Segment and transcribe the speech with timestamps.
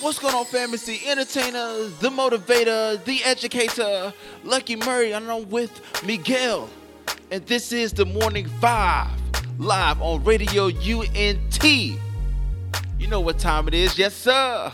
[0.00, 0.72] What's going on, fam?
[0.74, 6.70] It's the entertainer, the motivator, the educator, Lucky Murray, and I'm with Miguel.
[7.32, 9.10] And this is the Morning Five,
[9.58, 11.64] live on Radio UNT.
[11.64, 11.98] You
[13.08, 14.70] know what time it is, yes, sir.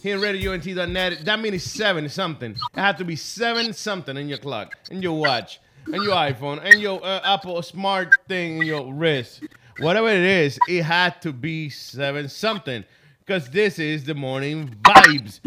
[0.00, 2.52] Here in RadioUNT.net, that means seven something.
[2.52, 6.64] It had to be seven something in your clock, in your watch, and your iPhone,
[6.64, 9.42] and your uh, Apple smart thing in your wrist.
[9.80, 12.84] Whatever it is, it had to be seven something.
[13.20, 15.40] Because this is the morning vibes.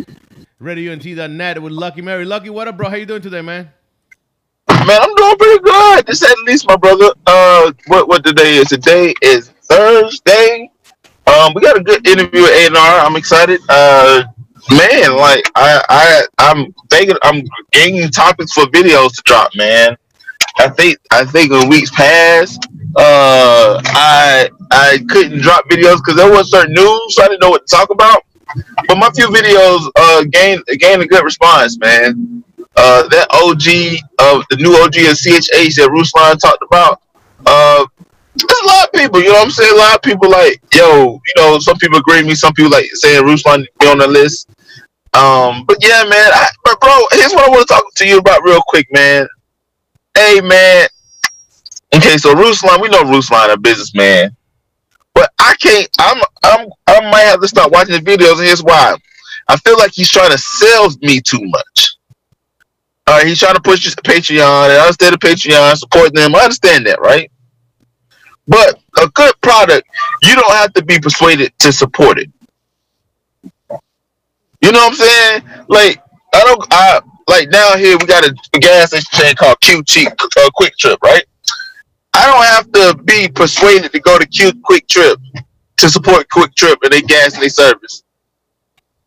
[0.59, 2.25] RadioUNT.net with Lucky Murray.
[2.25, 2.89] Lucky, what up, bro?
[2.89, 3.69] How you doing today, man?
[4.69, 6.07] Man, I'm doing pretty good.
[6.07, 7.11] This at least my brother.
[7.27, 8.69] Uh, what what today is?
[8.69, 10.71] Today is Thursday.
[11.27, 13.05] Um, we got a good interview with A and R.
[13.05, 13.61] I'm excited.
[13.69, 14.23] Uh,
[14.71, 19.52] man, like I I I'm thinking I'm gaining topics for videos to drop.
[19.55, 19.95] Man,
[20.57, 26.31] I think I think in weeks past, uh, I I couldn't drop videos because there
[26.31, 28.23] was certain news, so I didn't know what to talk about.
[28.88, 32.44] But my few videos uh gained gained a good response, man.
[32.75, 37.02] Uh, that OG of the new OG of CHH that Ruslan talked about.
[37.45, 37.86] Uh,
[38.36, 39.73] there's a lot of people, you know what I'm saying?
[39.73, 42.72] A lot of people like, yo, you know, some people agree with me, some people
[42.72, 44.49] like saying Ruslan be on the list.
[45.14, 48.17] Um, but yeah, man, I, but bro, here's what I want to talk to you
[48.17, 49.27] about real quick, man.
[50.16, 50.88] Hey, man.
[51.95, 54.36] Okay, so Ruslan, we know Ruslan a businessman,
[55.14, 55.88] but I can't.
[56.00, 58.95] I'm, I'm, I might have to start watching the videos, and here's why.
[59.47, 61.97] I feel like he's trying to sell me too much.
[63.05, 66.36] All right, he's trying to push his Patreon, and I understand the Patreon, support them.
[66.36, 67.30] I understand that, right?
[68.48, 69.88] But a good product,
[70.23, 72.30] you don't have to be persuaded to support it.
[74.61, 75.44] You know what I'm saying?
[75.67, 76.02] Like
[76.33, 76.66] I don't.
[76.72, 81.23] I like down here we got a, gas station called Q Cheap uh, QuikTrip, right?
[82.13, 85.17] I don't have to be persuaded to go to Q QuikTrip
[85.77, 88.03] to support QuikTrip and they gas and they service.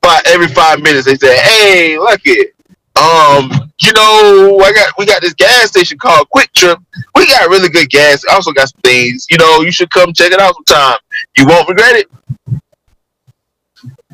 [0.01, 2.55] But every five minutes they say, "Hey, look it,
[2.97, 6.77] um, you know, I got we got this gas station called QuikTrip.
[7.15, 8.25] We got really good gas.
[8.31, 9.27] Also got some things.
[9.31, 10.99] You know, you should come check it out sometime.
[11.37, 12.11] You won't regret it."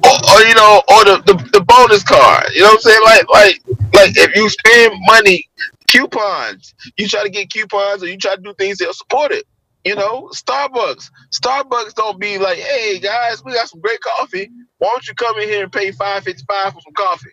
[0.05, 2.47] Or, or you know, or the, the, the bonus card.
[2.55, 3.03] You know what I'm saying?
[3.05, 3.63] Like like
[3.95, 5.49] like if you spend money,
[5.89, 9.47] coupons, you try to get coupons or you try to do things that support it.
[9.85, 11.11] You know, Starbucks.
[11.33, 14.49] Starbucks don't be like, hey guys, we got some great coffee.
[14.79, 17.31] Why don't you come in here and pay five fifty five for some coffee?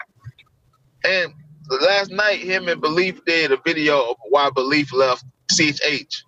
[1.05, 1.33] And
[1.81, 6.23] last night, him and Beleaf did a video of why Beleaf left CHH.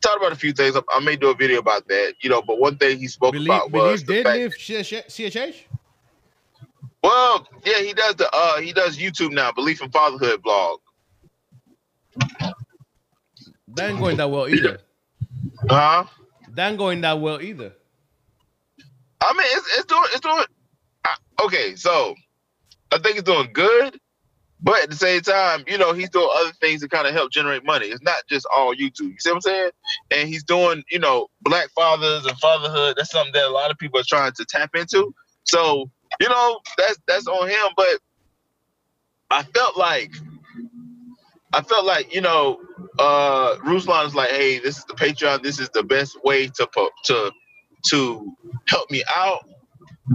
[0.00, 0.76] Talked about a few things.
[0.90, 2.42] I may do a video about that, you know.
[2.42, 5.54] But one thing he spoke Believe, about was Believe the did leave CHH?
[7.06, 10.80] Well, yeah, he does the uh he does YouTube now, Beleaf in Fatherhood blog.
[13.68, 14.80] That ain't going that well either.
[15.70, 16.06] Huh?
[16.48, 17.72] That ain't going that well either.
[19.20, 20.44] I mean, it's, it's doing it's doing
[21.04, 21.76] uh, okay.
[21.76, 22.16] So
[22.90, 24.00] I think it's doing good,
[24.60, 27.30] but at the same time, you know, he's doing other things to kind of help
[27.30, 27.86] generate money.
[27.86, 29.12] It's not just all YouTube.
[29.12, 29.70] You see what I'm saying?
[30.10, 32.96] And he's doing, you know, black fathers and fatherhood.
[32.96, 35.14] That's something that a lot of people are trying to tap into.
[35.44, 35.88] So
[36.20, 37.72] you know, that's that's on him.
[37.76, 37.98] But
[39.30, 40.12] I felt like
[41.52, 42.60] I felt like you know,
[42.98, 45.42] uh Ruslan is like, hey, this is the Patreon.
[45.42, 46.68] This is the best way to
[47.06, 47.32] to
[47.90, 48.36] to
[48.68, 49.48] help me out.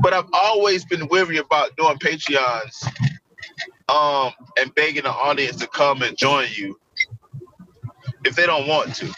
[0.02, 2.86] But I've always been weary about doing Patreons,
[3.90, 6.80] um, and begging the audience to come and join you
[8.26, 9.14] if they don't want to.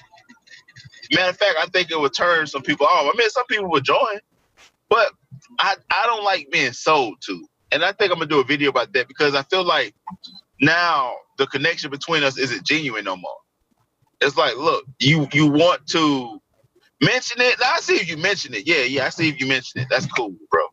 [1.13, 3.11] Matter of fact, I think it would turn some people off.
[3.13, 4.19] I mean, some people would join,
[4.89, 5.11] but
[5.59, 7.47] I, I don't like being sold to.
[7.71, 9.95] And I think I'm gonna do a video about that because I feel like
[10.61, 13.37] now the connection between us isn't genuine no more.
[14.21, 16.39] It's like, look, you you want to
[17.01, 17.55] mention it.
[17.63, 18.67] I see if you mention it.
[18.67, 19.87] Yeah, yeah, I see if you mention it.
[19.89, 20.67] That's cool, bro.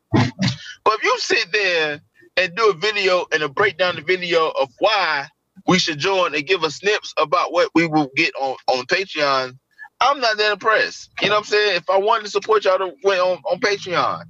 [0.85, 2.01] But if you sit there
[2.37, 5.27] and do a video and a breakdown the video of why
[5.67, 9.59] we should join and give us snips about what we will get on, on Patreon,
[10.01, 11.11] I'm not that impressed.
[11.21, 11.77] You know what I'm saying?
[11.77, 14.25] If I wanted to support y'all to went on, on Patreon.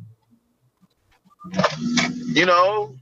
[2.27, 2.95] You know?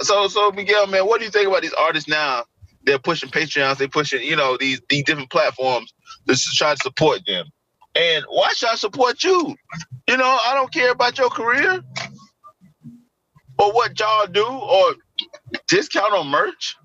[0.00, 2.44] So, so Miguel, man, what do you think about these artists now?
[2.84, 5.92] They're pushing Patreons, they're pushing, you know, these these different platforms
[6.26, 7.46] to try to support them.
[7.94, 9.56] And why should I support you?
[10.08, 11.82] You know, I don't care about your career
[13.58, 14.94] or what y'all do or
[15.68, 16.76] discount on merch.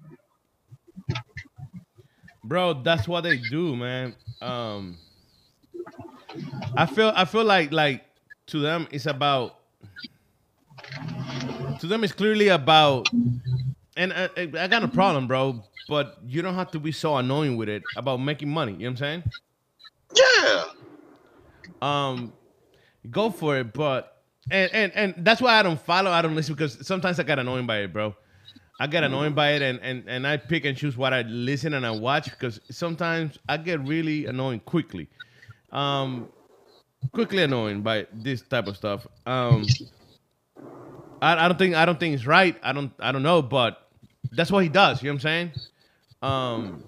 [2.43, 4.15] Bro, that's what they do, man.
[4.41, 4.97] Um
[6.75, 8.03] I feel I feel like like
[8.47, 9.59] to them it's about
[11.79, 13.09] to them it's clearly about
[13.97, 17.55] and I, I got a problem, bro, but you don't have to be so annoying
[17.57, 19.23] with it about making money, you know what I'm saying?
[20.15, 20.63] Yeah.
[21.81, 22.33] um,
[23.09, 23.73] go for it.
[23.73, 26.11] But and and and that's why I don't follow.
[26.11, 28.15] I don't listen because sometimes I get annoyed by it, bro.
[28.79, 31.73] I get annoyed by it, and and and I pick and choose what I listen
[31.73, 35.07] and I watch because sometimes I get really annoying quickly.
[35.71, 36.29] Um,
[37.13, 39.07] quickly annoying by this type of stuff.
[39.25, 39.65] Um,
[41.21, 42.57] I, I don't think I don't think it's right.
[42.63, 43.89] I don't I don't know, but
[44.31, 45.01] that's what he does.
[45.01, 45.51] You know what I'm saying?
[46.21, 46.83] Um,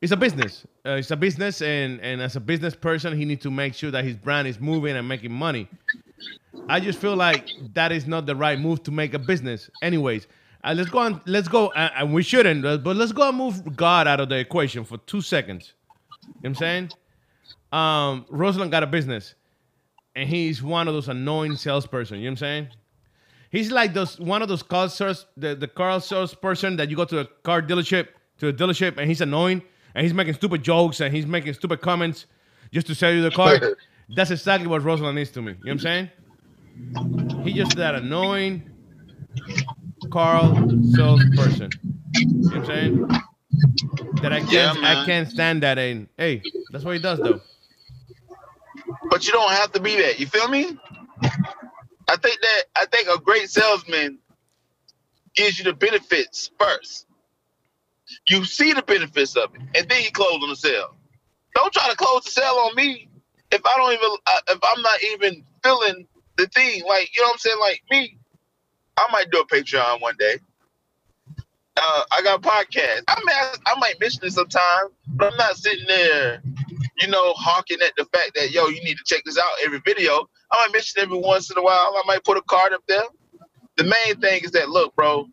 [0.00, 0.66] it's a business.
[0.84, 3.90] Uh, it's a business, and and as a business person, he needs to make sure
[3.90, 5.68] that his brand is moving and making money.
[6.68, 9.70] I just feel like that is not the right move to make a business.
[9.82, 10.26] Anyways,
[10.64, 11.20] uh, let's go on.
[11.26, 14.38] Let's go, uh, and we shouldn't, but let's go and move God out of the
[14.38, 15.74] equation for two seconds.
[16.22, 16.90] You know what I'm saying?
[17.72, 19.34] Um, Ruslan got a business,
[20.14, 22.18] and he's one of those annoying salesperson.
[22.18, 22.68] You know what I'm saying?
[23.50, 27.04] He's like those one of those car sales, the, the car salesperson that you go
[27.04, 28.08] to a car dealership
[28.38, 29.62] to a dealership, and he's annoying,
[29.94, 32.26] and he's making stupid jokes, and he's making stupid comments
[32.72, 33.60] just to sell you the car.
[34.14, 35.52] That's exactly what Ruslan is to me.
[35.52, 36.10] You know what I'm saying?
[37.44, 38.70] He just that annoying
[40.10, 40.54] Carl
[40.94, 41.70] salesperson.
[42.14, 43.08] You know what I'm saying?
[44.22, 47.40] That I can't Yeah, I can't stand that and hey, that's what he does though.
[49.10, 50.20] But you don't have to be that.
[50.20, 50.76] You feel me?
[52.08, 54.18] I think that I think a great salesman
[55.34, 57.06] gives you the benefits first.
[58.28, 60.94] You see the benefits of it, and then you close on the sale.
[61.54, 63.08] Don't try to close the sale on me
[63.50, 66.06] if I don't even uh, if I'm not even feeling
[66.36, 66.84] the thing.
[66.86, 67.58] Like you know what I'm saying?
[67.60, 68.18] Like me,
[68.96, 70.36] I might do a Patreon one day.
[71.78, 73.02] Uh, I got podcast.
[73.08, 76.42] I mean, I, I might mention it sometime, but I'm not sitting there
[77.00, 79.80] you know, hawking at the fact that yo, you need to check this out every
[79.84, 80.28] video.
[80.52, 81.94] I might mention every once in a while.
[81.96, 83.02] I might put a card up there.
[83.76, 85.26] The main thing is that look, bro,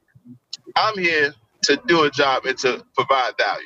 [0.75, 1.33] I'm here
[1.63, 3.65] to do a job and to provide value.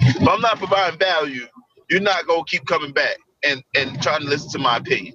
[0.00, 1.46] If I'm not providing value,
[1.90, 5.14] you're not gonna keep coming back and and trying to listen to my opinion.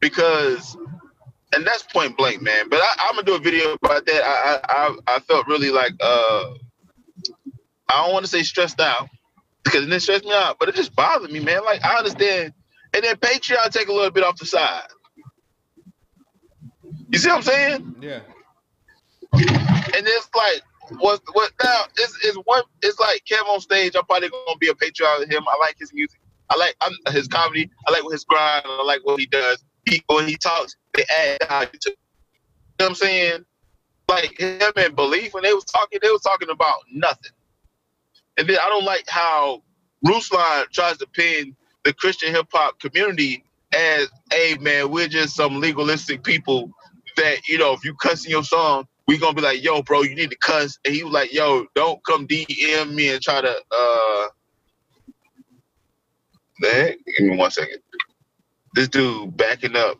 [0.00, 0.76] Because
[1.54, 2.68] and that's point blank, man.
[2.68, 4.22] But I, I'm gonna do a video about that.
[4.24, 6.54] I I I, I felt really like uh
[7.88, 9.08] I don't want to say stressed out
[9.64, 11.64] because it didn't stress me out, but it just bothered me, man.
[11.64, 12.52] Like I understand,
[12.94, 14.86] and then Patreon take a little bit off the side.
[17.08, 17.96] You see what I'm saying?
[18.00, 18.20] Yeah.
[19.32, 20.62] And it's like,
[21.00, 21.82] what what now?
[21.96, 22.62] It's, it's one.
[22.82, 23.94] It's like Kev on stage.
[23.96, 25.42] I'm probably gonna be a Patreon with him.
[25.48, 26.20] I like his music.
[26.50, 27.70] I like I'm, his comedy.
[27.86, 28.64] I like his grind.
[28.66, 29.64] I like what he does.
[29.86, 31.90] He when he talks, they add value to.
[31.90, 31.96] You
[32.78, 33.44] know what I'm saying?
[34.08, 37.32] Like him and Beleaf when they was talking, they was talking about nothing.
[38.36, 39.62] And then I don't like how
[40.04, 43.44] Ruslan tries to pin the Christian hip hop community
[43.74, 46.70] as, hey man, we're just some legalistic people
[47.16, 50.02] that, you know, if you cuss in your song, we gonna be like, yo, bro,
[50.02, 50.78] you need to cuss.
[50.84, 54.28] And he was like, yo, don't come DM me and try to uh
[56.60, 57.80] man, give me one second.
[58.74, 59.98] This dude backing up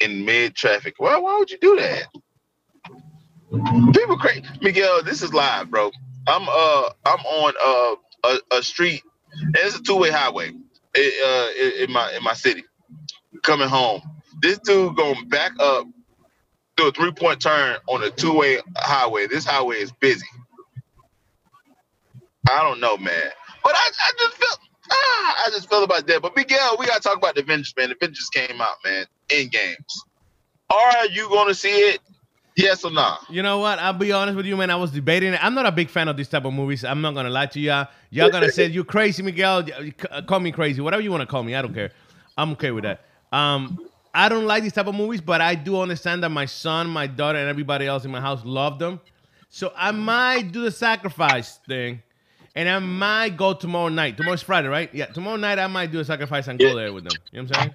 [0.00, 0.94] in mid traffic.
[0.98, 2.06] Why why would you do that?
[3.94, 4.44] People crazy.
[4.60, 5.90] Miguel, this is live, bro.
[6.28, 7.96] I'm uh I'm on uh
[8.52, 9.02] a, a street
[9.40, 10.52] and it's a two-way highway
[10.96, 12.64] in, in my in my city.
[13.42, 14.02] Coming home.
[14.40, 15.86] This dude going back up
[16.76, 19.26] do a three-point turn on a two-way highway.
[19.26, 20.26] This highway is busy.
[22.50, 23.30] I don't know, man.
[23.62, 24.58] But I, I just felt
[24.90, 26.22] ah, I just feel about that.
[26.22, 27.90] But Miguel, we gotta talk about the Avengers, man.
[27.90, 30.04] The Avengers came out, man, in games.
[30.70, 32.00] Are you gonna see it?
[32.56, 33.24] Yes or not?
[33.30, 33.78] You know what?
[33.78, 34.70] I'll be honest with you, man.
[34.70, 35.42] I was debating it.
[35.42, 36.84] I'm not a big fan of this type of movies.
[36.84, 37.88] I'm not gonna lie to y'all.
[38.10, 39.64] Y'all gonna say you crazy, Miguel.
[40.26, 41.54] Call me crazy, whatever you want to call me.
[41.54, 41.92] I don't care.
[42.36, 43.04] I'm okay with that.
[43.32, 43.78] Um,
[44.14, 47.06] I don't like these type of movies, but I do understand that my son, my
[47.06, 49.00] daughter, and everybody else in my house love them.
[49.48, 52.02] So I might do the sacrifice thing,
[52.54, 54.18] and I might go tomorrow night.
[54.18, 54.94] Tomorrow's Friday, right?
[54.94, 57.12] Yeah, tomorrow night I might do a sacrifice and go there with them.
[57.32, 57.74] You know what I'm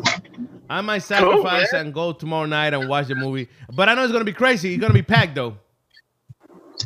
[0.00, 0.23] saying?
[0.74, 1.86] I might sacrifice man.
[1.86, 3.48] and go tomorrow night and watch the movie.
[3.72, 4.74] But I know it's gonna be crazy.
[4.74, 5.56] It's gonna be packed though.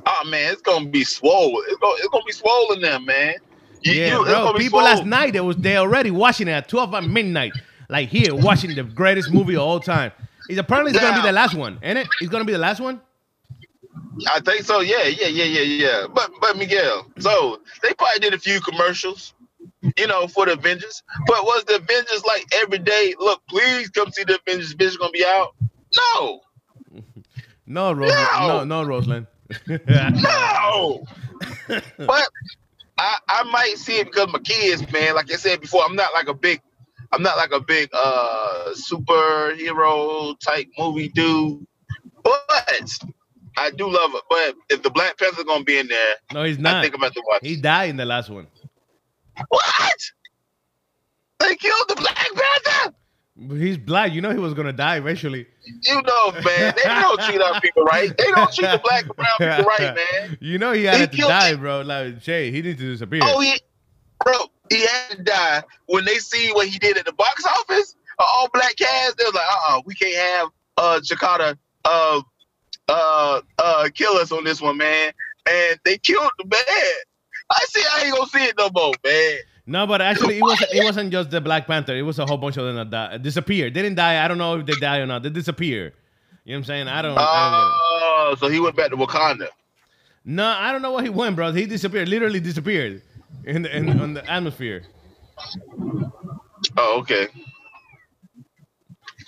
[0.07, 1.65] Oh man, it's gonna be swollen.
[1.69, 3.35] It's gonna, it's gonna be swollen there, man.
[3.83, 4.53] You- Yeah, you- bro.
[4.55, 7.53] People last night they was there already watching it at 12 at midnight.
[7.89, 10.13] Like here, watching the greatest movie of all time.
[10.51, 12.09] It's apparently it's gonna be the last one, ain't it?
[12.21, 13.01] It's gonna be the last one.
[14.31, 14.81] I think so.
[14.81, 16.07] Yeah, yeah, yeah, yeah, yeah.
[16.13, 19.33] But but Miguel, so they probably did a few commercials,
[19.97, 21.03] you know, for the Avengers.
[21.27, 23.15] But was the Avengers like every day?
[23.19, 24.75] Look, please come see the Avengers.
[24.75, 25.55] Bitch, gonna be out.
[25.97, 26.41] No,
[27.67, 28.41] No, Ruslan.
[28.47, 28.83] No, No.
[28.83, 29.27] no, Ruslan.
[30.23, 31.05] no.
[32.07, 32.29] but
[32.99, 35.15] I I might see it because my kids, man.
[35.15, 36.61] Like I said before, I'm not like a big.
[37.13, 41.67] I'm not like a big uh superhero type movie dude,
[42.23, 42.99] but
[43.57, 44.23] I do love it.
[44.29, 46.77] But if the Black Panther gonna be in there, no, he's not.
[46.77, 47.41] I think I'm about to watch.
[47.43, 48.47] He died in the last one.
[49.49, 49.97] What?
[51.41, 52.95] They killed the Black Panther?
[53.57, 54.13] He's black.
[54.13, 55.47] You know he was gonna die eventually.
[55.65, 58.17] You know, man, they don't treat our people right.
[58.19, 60.39] They don't treat the black and brown people right, man.
[60.41, 61.61] You know he had He to killed die, him.
[61.61, 61.83] bro.
[61.83, 63.21] Like Jay, he needs to disappear.
[63.23, 63.55] Oh, he,
[64.25, 64.35] bro,
[64.71, 67.95] he had to die when they see what he did at the box office.
[68.19, 72.21] All black cast, they was like, uh, uh we can't have uh Chakata uh
[72.89, 75.13] uh uh kill us on this one, man.
[75.49, 76.93] And they killed the man.
[77.51, 79.39] I see, I ain't gonna see it no more, man.
[79.67, 80.71] No, but actually, it wasn't.
[80.73, 81.95] It wasn't just the Black Panther.
[81.95, 83.75] It was a whole bunch of them that died, disappeared.
[83.75, 84.25] They didn't die.
[84.25, 85.23] I don't know if they die or not.
[85.23, 85.93] They disappear.
[86.45, 86.89] You know what I'm saying?
[86.89, 87.19] I don't.
[87.19, 87.73] I don't get it.
[88.01, 89.49] Oh, so he went back to Wakanda.
[90.25, 91.53] No, I don't know where he went, bro.
[91.53, 92.09] He disappeared.
[92.09, 93.03] Literally disappeared
[93.45, 94.85] in the in, in the atmosphere.
[96.77, 97.29] Oh, okay.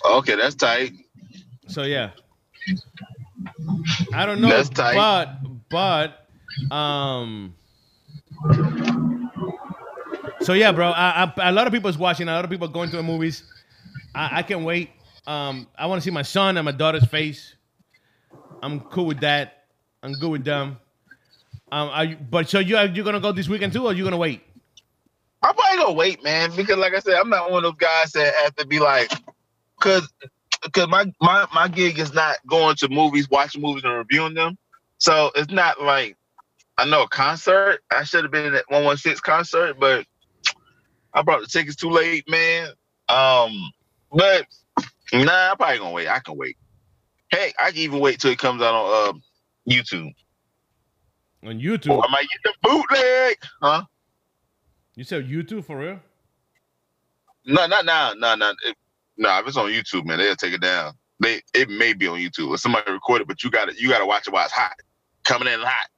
[0.05, 0.93] Okay, that's tight.
[1.67, 2.11] So yeah.
[4.13, 4.95] I don't know, That's tight.
[4.95, 5.37] but
[5.69, 7.55] but um.
[10.41, 10.89] So yeah, bro.
[10.89, 12.27] I, I, a lot of people is watching.
[12.27, 13.43] A lot of people are going to the movies.
[14.15, 14.89] I, I can't wait.
[15.27, 17.55] Um, I want to see my son and my daughter's face.
[18.63, 19.65] I'm cool with that.
[20.03, 20.77] I'm good with them.
[21.71, 24.03] Um, are you, but so you are you gonna go this weekend too, or you
[24.03, 24.41] gonna wait?
[25.41, 28.11] I'm probably gonna wait, man, because like I said, I'm not one of those guys
[28.11, 29.11] that have to be like,
[29.79, 30.11] cause,
[30.73, 34.57] cause my my my gig is not going to movies, watching movies and reviewing them.
[34.97, 36.17] So it's not like
[36.81, 37.81] I know a concert.
[37.91, 40.05] I should have been at 116 concert, but
[41.13, 42.69] I brought the tickets too late, man.
[43.09, 43.71] Um,
[44.11, 44.45] but
[45.13, 46.09] nah, I'm probably gonna wait.
[46.09, 46.57] I can wait.
[47.31, 49.19] Hey, I can even wait till it comes out on uh,
[49.71, 50.11] YouTube.
[51.45, 52.03] On Or YouTube?
[52.03, 53.83] I might get the bootleg, huh?
[54.95, 55.99] You said YouTube for real?
[57.45, 58.13] No, not now.
[58.15, 58.53] No, no.
[59.17, 60.93] No, if it's on YouTube, man, they'll take it down.
[61.21, 63.99] They it may be on YouTube or somebody recorded, but you got to you got
[63.99, 64.73] to watch it while it's hot,
[65.25, 65.89] coming in hot,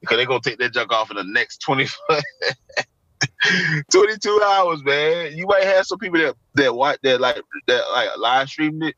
[0.00, 1.86] because they're gonna take that junk off in the next 20,
[3.92, 5.36] 22 hours, man.
[5.36, 8.94] You might have some people that that watch that like that like live streamed it,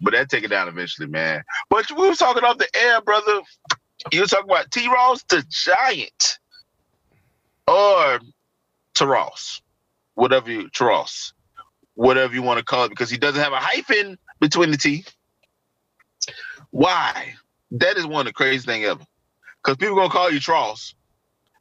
[0.00, 1.42] but that take it down eventually, man.
[1.70, 3.40] But we were talking off the air, brother.
[4.12, 4.88] You were talking about T.
[4.88, 6.38] Ross the Giant
[7.66, 8.20] or
[8.94, 9.60] Taros,
[10.14, 11.32] whatever you Taros,
[11.94, 15.04] whatever you want to call it, because he doesn't have a hyphen between the T.
[16.70, 17.34] Why?
[17.72, 19.04] That is one of the craziest thing ever.
[19.62, 20.94] Because people gonna call you Tross,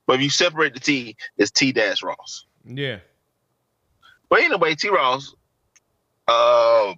[0.05, 2.45] but if you separate the T, it's T dash Ross.
[2.63, 2.99] Yeah.
[4.29, 5.33] But anyway, T Ross,
[6.27, 6.93] uh,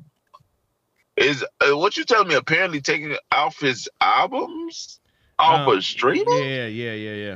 [1.15, 2.35] is uh, what you telling me?
[2.35, 4.99] Apparently taking off his albums
[5.37, 6.25] off Um, of streaming.
[6.27, 7.35] Yeah, yeah, yeah, yeah.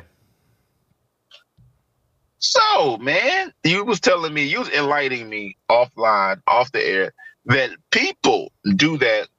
[2.39, 7.13] So, man, you was telling me, you was enlightening me offline, off the air,
[7.45, 9.29] that people do that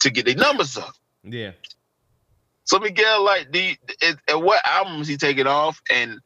[0.00, 0.94] to get their numbers up.
[1.24, 1.52] Yeah.
[2.68, 4.60] So, Miguel, like, it, and what
[5.06, 6.18] he taking off, and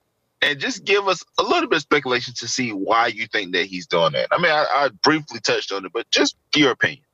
[0.43, 3.67] and just give us a little bit of speculation to see why you think that
[3.67, 4.27] he's doing that.
[4.33, 7.05] I mean, I, I briefly touched on it, but just your opinion.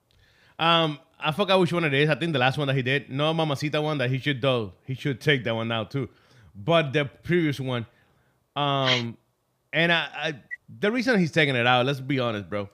[0.59, 2.09] Um, I forgot which one it is.
[2.09, 4.73] I think the last one that he did, no Mamacita one that he should do.
[4.87, 6.09] He should take that one out too.
[6.55, 7.85] But the previous one,
[8.57, 9.19] um,
[9.75, 10.35] and I, I
[10.81, 12.71] the reason he's taking it out, let's be honest, bro.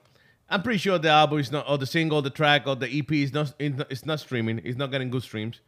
[0.49, 3.11] I'm pretty sure the album is not, or the single, the track, or the EP
[3.11, 4.61] is not- it's not streaming.
[4.63, 5.59] It's not getting good streams.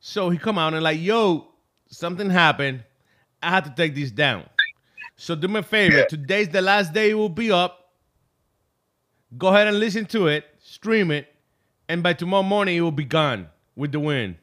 [0.00, 1.48] So he come out and like, yo,
[1.88, 2.84] something happened.
[3.42, 4.44] I had to take this down.
[5.16, 5.98] So do me a favor.
[5.98, 6.06] Yeah.
[6.06, 7.92] Today's the last day it will be up.
[9.36, 11.26] Go ahead and listen to it, stream it,
[11.88, 14.36] and by tomorrow morning it will be gone with the win.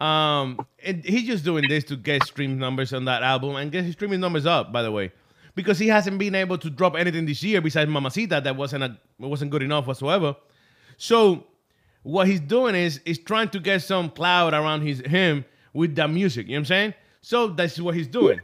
[0.00, 3.84] Um, and he's just doing this to get stream numbers on that album and get
[3.84, 4.72] his streaming numbers up.
[4.72, 5.12] By the way,
[5.54, 8.98] because he hasn't been able to drop anything this year besides Mamacita that wasn't a,
[9.18, 10.36] wasn't good enough whatsoever.
[10.96, 11.46] So
[12.06, 16.08] what he's doing is is trying to get some cloud around his him with that
[16.08, 16.46] music.
[16.46, 16.94] You know what I'm saying?
[17.20, 18.40] So that's what he's doing.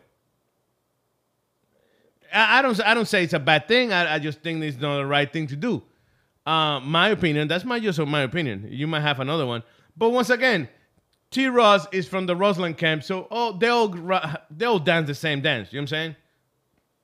[2.32, 3.92] I, I don't I don't say it's a bad thing.
[3.92, 5.82] I, I just think it's not the right thing to do.
[6.44, 7.46] Uh, my opinion.
[7.46, 8.66] That's my just my opinion.
[8.68, 9.62] You might have another one,
[9.96, 10.68] but once again,
[11.30, 11.46] T.
[11.46, 13.88] Ross is from the Ruslan camp, so oh they all
[14.50, 15.72] they all dance the same dance.
[15.72, 16.16] You know what I'm saying?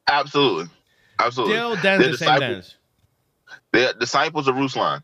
[0.09, 0.67] Absolutely,
[1.21, 1.55] absolutely.
[1.55, 2.75] They all dance They're the same dance.
[3.73, 5.03] They're disciples of Ruslan.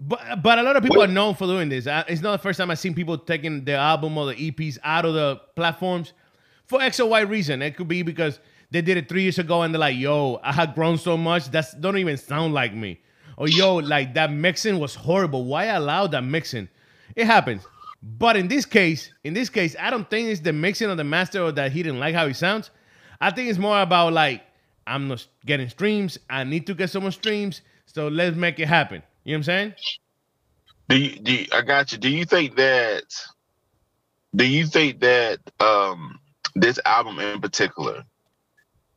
[0.00, 1.86] But but a lot of people are known for doing this.
[1.86, 4.78] I, it's not the first time I've seen people taking their album or the EPs
[4.82, 6.12] out of the platforms
[6.66, 7.62] for X or Y reason.
[7.62, 10.52] It could be because they did it three years ago and they're like, "Yo, I
[10.52, 13.00] had grown so much that don't even sound like me,"
[13.36, 15.44] or "Yo, like that mixing was horrible.
[15.44, 16.68] Why allow that mixing?"
[17.14, 17.66] It happens.
[18.02, 21.04] But in this case, in this case, I don't think it's the mixing of the
[21.04, 22.70] master or that he didn't like how he sounds.
[23.20, 24.42] I think it's more about like
[24.86, 26.18] I'm not getting streams.
[26.28, 29.02] I need to get some streams, so let's make it happen.
[29.24, 29.74] You know what I'm saying?
[30.88, 31.98] Do you, do you, I got you.
[31.98, 33.04] Do you think that?
[34.36, 36.18] Do you think that um
[36.54, 38.04] this album in particular,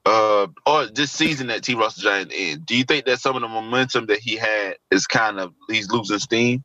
[0.05, 1.75] uh, or this season that T.
[1.75, 5.07] Russell Giant in, do you think that some of the momentum that he had is
[5.07, 6.63] kind of he's losing steam?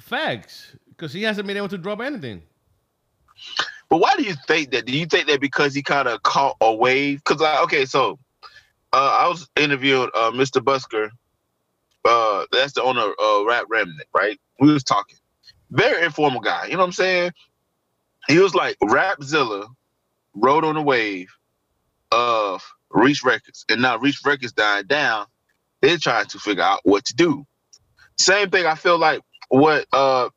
[0.00, 2.42] Facts, because he hasn't been able to drop anything.
[3.88, 4.86] But why do you think that?
[4.86, 7.18] Do you think that because he kind of caught a wave?
[7.18, 8.18] Because like, okay, so
[8.92, 10.60] uh, I was interviewing uh, Mr.
[10.60, 11.10] Busker.
[12.06, 14.40] Uh, that's the owner of Rap Remnant, right?
[14.60, 15.18] We was talking.
[15.70, 16.66] Very informal guy.
[16.66, 17.32] You know what I'm saying?
[18.28, 19.68] He was like, Rapzilla
[20.34, 21.28] rode on the wave
[22.12, 25.26] of Reach Records, and now Reach Records dying down.
[25.82, 27.44] They're trying to figure out what to do.
[28.18, 28.66] Same thing.
[28.66, 29.20] I feel like
[29.50, 30.28] what uh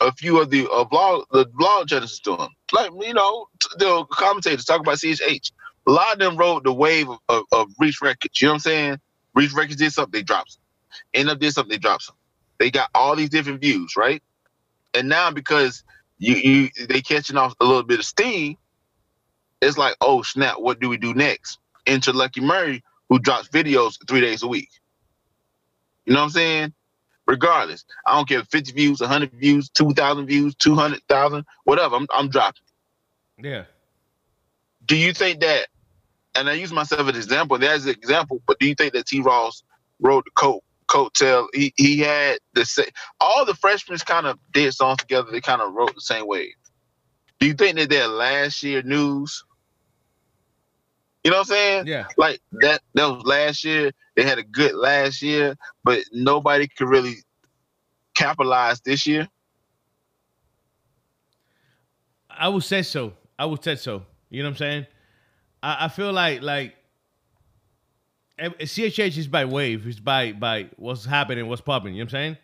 [0.00, 2.48] a few of the uh, blog the blog is doing.
[2.72, 3.46] Like you know,
[3.78, 5.52] the commentators talk about CHH.
[5.86, 8.40] A lot of them rode the wave of, of, of Reach Records.
[8.40, 8.98] You know what I'm saying?
[9.34, 10.58] Reach Records did something, they dropped.
[11.14, 12.16] End up did something, they dropped some.
[12.58, 14.22] They got all these different views, right?
[14.94, 15.84] And now because
[16.18, 18.56] you you they catching off a little bit of steam,
[19.62, 21.58] it's like, oh snap, what do we do next?
[21.86, 24.68] Enter Lucky Murray, who drops videos three days a week.
[26.04, 26.72] You know what I'm saying?
[27.26, 31.96] Regardless, I don't care 50 views, 100 views, 2,000 views, 200,000, whatever.
[31.96, 32.62] I'm, I'm dropping.
[33.38, 33.64] Yeah.
[34.84, 35.68] Do you think that?
[36.34, 37.58] And I use myself as an example.
[37.58, 39.20] that's an example, but do you think that T.
[39.20, 39.62] Ross
[40.00, 41.46] wrote the coat coattail?
[41.54, 42.86] He he had the same.
[43.20, 45.28] All the freshmen kind of did songs together.
[45.30, 46.54] They kind of wrote the same way.
[47.38, 49.44] Do you think that their last year news?
[51.24, 51.86] You know what I'm saying?
[51.86, 52.06] Yeah.
[52.16, 52.82] Like that.
[52.94, 53.92] That was last year.
[54.16, 57.16] They had a good last year, but nobody could really
[58.14, 59.28] capitalize this year.
[62.28, 63.12] I would say so.
[63.38, 64.04] I would say so.
[64.30, 64.86] You know what I'm saying?
[65.62, 66.74] I, I feel like like
[68.40, 69.86] CHH is by wave.
[69.86, 71.94] It's by by what's happening, what's popping.
[71.94, 72.36] You know what I'm saying?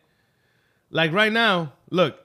[0.90, 2.18] Like right now, look,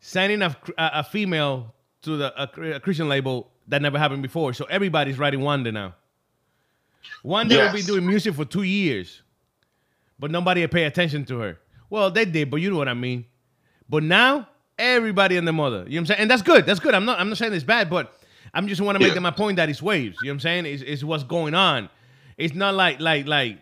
[0.00, 4.52] signing a, a, a female to the a, a Christian label that never happened before.
[4.52, 5.94] So everybody's writing Wande now.
[7.24, 7.86] Wande will be Yes.
[7.86, 9.22] doing music for two years,
[10.18, 11.58] but nobody pay attention to her.
[11.90, 13.24] Well, they did, but you know what I mean.
[13.88, 15.78] But now everybody and the mother.
[15.78, 16.20] You know what I'm saying?
[16.20, 16.66] And that's good.
[16.66, 16.94] That's good.
[16.94, 18.12] I'm not I'm not saying it's bad, but
[18.54, 19.14] I'm just want to make Yeah.
[19.14, 20.22] them my point that it's waves.
[20.22, 20.66] You know what I'm saying?
[20.66, 21.88] It's, it's what's going on.
[22.38, 23.58] It's not like like like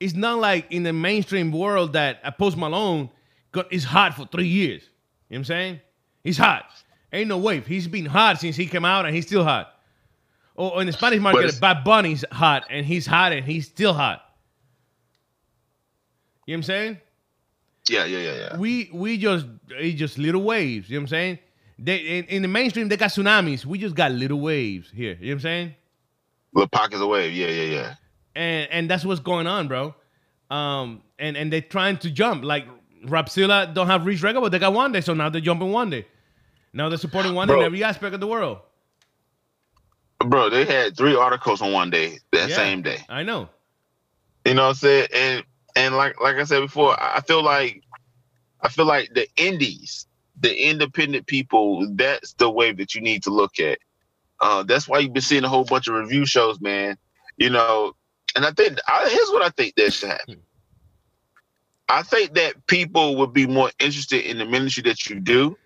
[0.00, 3.10] it's not like in the mainstream world that a Post Malone
[3.52, 4.82] got, is hot for three years.
[4.82, 4.88] You know
[5.28, 5.80] what I'm saying?
[6.24, 6.64] He's hot.
[7.12, 7.66] Ain't no wave.
[7.66, 9.68] He's been hot since he came out and he's still hot.
[10.54, 14.22] Or in the Spanish market, Bad Bunny's hot and he's hot and he's still hot.
[16.46, 17.00] You know what I'm saying?
[17.88, 18.56] Yeah, yeah, yeah, yeah.
[18.56, 20.88] we we just it's just little waves.
[20.88, 21.38] You know what I'm saying?
[21.78, 23.64] They in, in the mainstream they got tsunamis.
[23.66, 25.16] We just got little waves here.
[25.20, 25.74] You know what I'm saying?
[26.54, 27.32] Little pockets wave.
[27.32, 27.94] Yeah, yeah, yeah.
[28.34, 29.94] And and that's what's going on, bro.
[30.50, 32.66] Um and and they're trying to jump like
[33.06, 36.04] Rapzilla don't have reach record, but they got Wande, so now they're jumping Wande.
[36.72, 38.58] Now they're supporting Wande in every aspect of the world.
[40.24, 42.56] Bro, they had three articles on Wande, that Yeah.
[42.56, 42.98] same day.
[43.08, 43.48] I know.
[44.44, 45.08] You know what I'm saying?
[45.14, 47.82] And and like like I said before, I I feel like
[48.60, 50.06] I feel like the indies,
[50.38, 53.78] the independent people, that's the wave that you need to look at.
[54.42, 56.98] Uh, that's why you've been seeing a whole bunch of review shows, man.
[57.36, 57.94] You know,
[58.34, 60.42] and I think I, here's what I think that should happen.
[61.88, 65.56] I think that people would be more interested in the ministry that you do.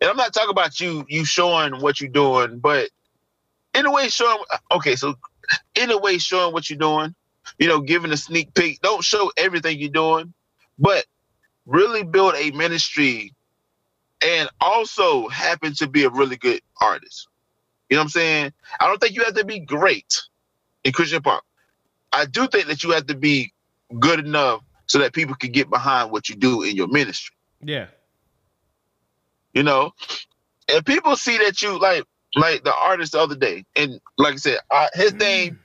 [0.00, 2.90] And I'm not talking about you you showing what you're doing, but
[3.74, 4.38] in a way showing
[4.70, 5.14] okay, so
[5.74, 7.14] in a way showing what you're doing,
[7.58, 8.80] you know, giving a sneak peek.
[8.82, 10.34] Don't show everything you're doing,
[10.78, 11.06] but
[11.64, 13.32] really build a ministry
[14.20, 17.28] and also happen to be a really good artist.
[17.94, 18.52] You know what I'm saying?
[18.80, 20.20] I don't think you have to be great
[20.82, 21.44] in Christian pop.
[22.12, 23.52] I do think that you have to be
[24.00, 27.36] good enough so that people can get behind what you do in your ministry.
[27.62, 27.86] Yeah.
[29.52, 29.92] You know,
[30.68, 32.02] and people see that you like
[32.34, 35.60] like the artist the other day, and like I said, uh, his name.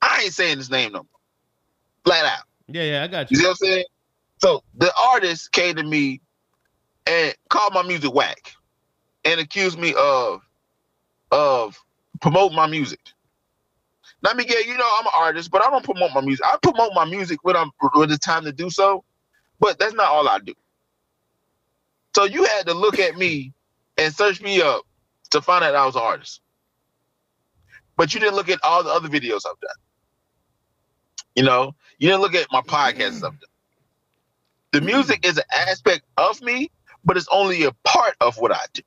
[0.00, 1.06] I ain't saying his name no more.
[2.04, 2.44] Flat out.
[2.68, 3.40] Yeah, yeah, I got You you.
[3.40, 3.84] see what I'm saying?
[4.38, 6.20] So the artist came to me
[7.04, 8.52] and called my music whack
[9.24, 10.40] and accused me of
[11.30, 11.78] of
[12.20, 13.00] promoting my music.
[14.22, 16.44] Let me get you know I'm an artist, but I don't promote my music.
[16.46, 19.04] I promote my music when I'm when it's time to do so,
[19.60, 20.54] but that's not all I do.
[22.16, 23.52] So you had to look at me
[23.98, 24.82] and search me up
[25.30, 26.40] to find out I was an artist.
[27.96, 29.76] But you didn't look at all the other videos I've done.
[31.36, 33.38] You know, you didn't look at my done.
[34.72, 36.70] The music is an aspect of me,
[37.04, 38.82] but it's only a part of what I do.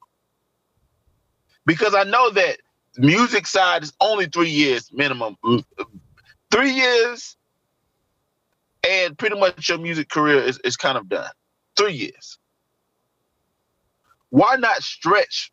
[1.67, 2.60] Because I know that
[2.97, 5.38] music side is only three years minimum.
[5.45, 5.65] Mm,
[6.51, 7.38] Three years,
[8.89, 11.30] and pretty much your music career is, is kind of done.
[11.77, 12.39] Three years.
[14.32, 15.51] Why not stretch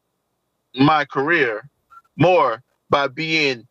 [0.76, 1.68] my career
[2.16, 3.66] more by being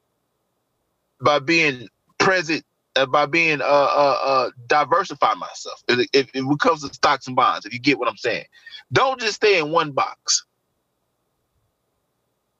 [1.21, 1.88] by being
[2.19, 2.63] present
[2.95, 7.27] uh, by being uh uh, uh diversify myself if, if, if it comes to stocks
[7.27, 8.45] and bonds if you get what i'm saying
[8.93, 10.45] don't just stay in one box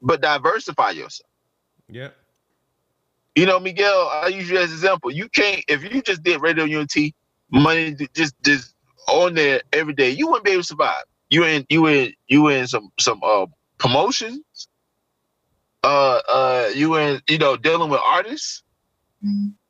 [0.04, 1.28] but diversify yourself.
[1.88, 2.10] Yeah.
[3.34, 5.10] you know miguel i use you as an example.
[5.10, 7.14] You can't if you just did radio unt
[7.50, 8.74] money just just
[9.08, 11.04] on there every day you wouldn't be able to survive.
[11.30, 13.46] You in you in you in some some uh
[13.78, 14.40] promotions
[15.82, 18.62] uh uh you in you know dealing with artists.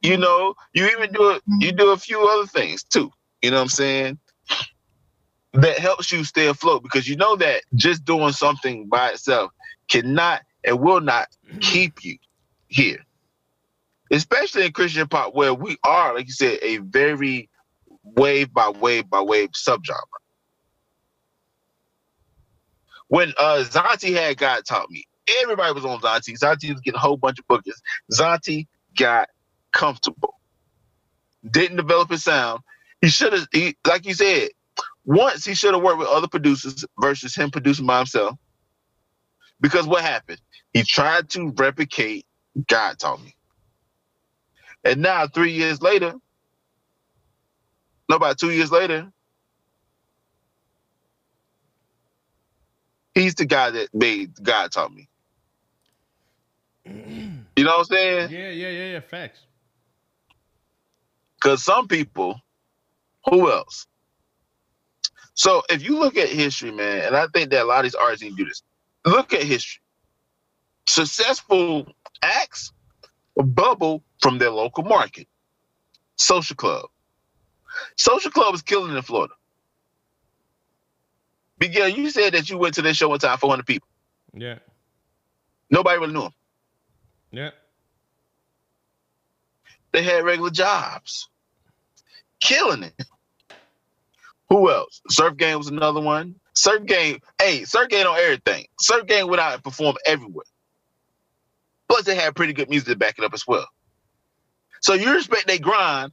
[0.03, 3.11] You know you even do it you do a few other things too.
[3.43, 4.19] You know what i'm saying?
[5.53, 9.53] That helps you stay afloat because you know that just doing something by itself
[9.91, 11.29] cannot and will not
[11.61, 12.19] keep you
[12.69, 13.01] here
[14.13, 17.51] especially in christian pop where we are like you said a very
[18.05, 19.97] wave by wave by wave subgenre
[23.09, 25.05] when uh Zauntee had God taught me,
[25.43, 26.39] everybody was on Zauntee.
[26.39, 27.81] Zauntee was getting a whole bunch of bookings.
[28.13, 28.69] Zauntee
[28.99, 29.31] got
[29.73, 30.35] comfortable.
[31.51, 32.63] Didn't develop his sound.
[33.01, 34.51] He should have he like you said,
[35.05, 38.39] once he should have worked with other producers versus him producing by himself.
[39.61, 40.41] Because what happened?
[40.73, 42.27] He tried to replicate
[42.69, 43.35] God taught me.
[44.85, 46.15] And now three years later,
[48.09, 49.11] no, about two years later,
[53.15, 55.09] he's the guy that made God taught me.
[57.57, 58.31] You know what I'm saying?
[58.31, 59.01] Yeah, yeah, yeah, yeah.
[59.01, 59.41] Facts.
[61.37, 62.41] Because some people,
[63.27, 63.87] who else?
[65.35, 67.95] So if you look at history, man, and I think that a lot of these
[67.95, 68.63] artists need to do this.
[69.05, 69.83] Look at history.
[70.87, 71.87] Successful
[72.23, 72.73] acts
[73.37, 75.27] bubble from their local market.
[76.17, 76.87] Social Club.
[77.97, 79.35] Social Club is killing in Florida.
[81.61, 83.89] Miguel, you said that you went to this show one time, 400 people.
[84.33, 84.59] Yeah.
[85.71, 86.35] Nobody really knew them.
[87.31, 87.51] Yeah.
[89.93, 91.29] They had regular jobs.
[92.41, 93.05] Killing it.
[94.51, 95.01] Who else?
[95.09, 96.35] Surf Game was another one.
[96.55, 98.67] Surf Game, hey, Surf Game on everything.
[98.81, 100.47] Surf Game went out and performed everywhere.
[101.89, 103.67] Plus, they had pretty good music to back it up as well.
[104.81, 106.13] So you respect they grind,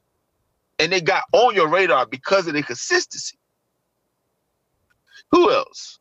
[0.80, 3.38] and they got on your radar because of their consistency.
[5.32, 6.00] Who else?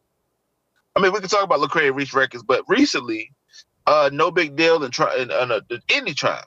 [0.96, 3.32] I mean, we can talk about Lecrae Reach Records, but recently,
[3.86, 6.46] uh, No Big Deal and, tri- and, and uh, Indie Tribe,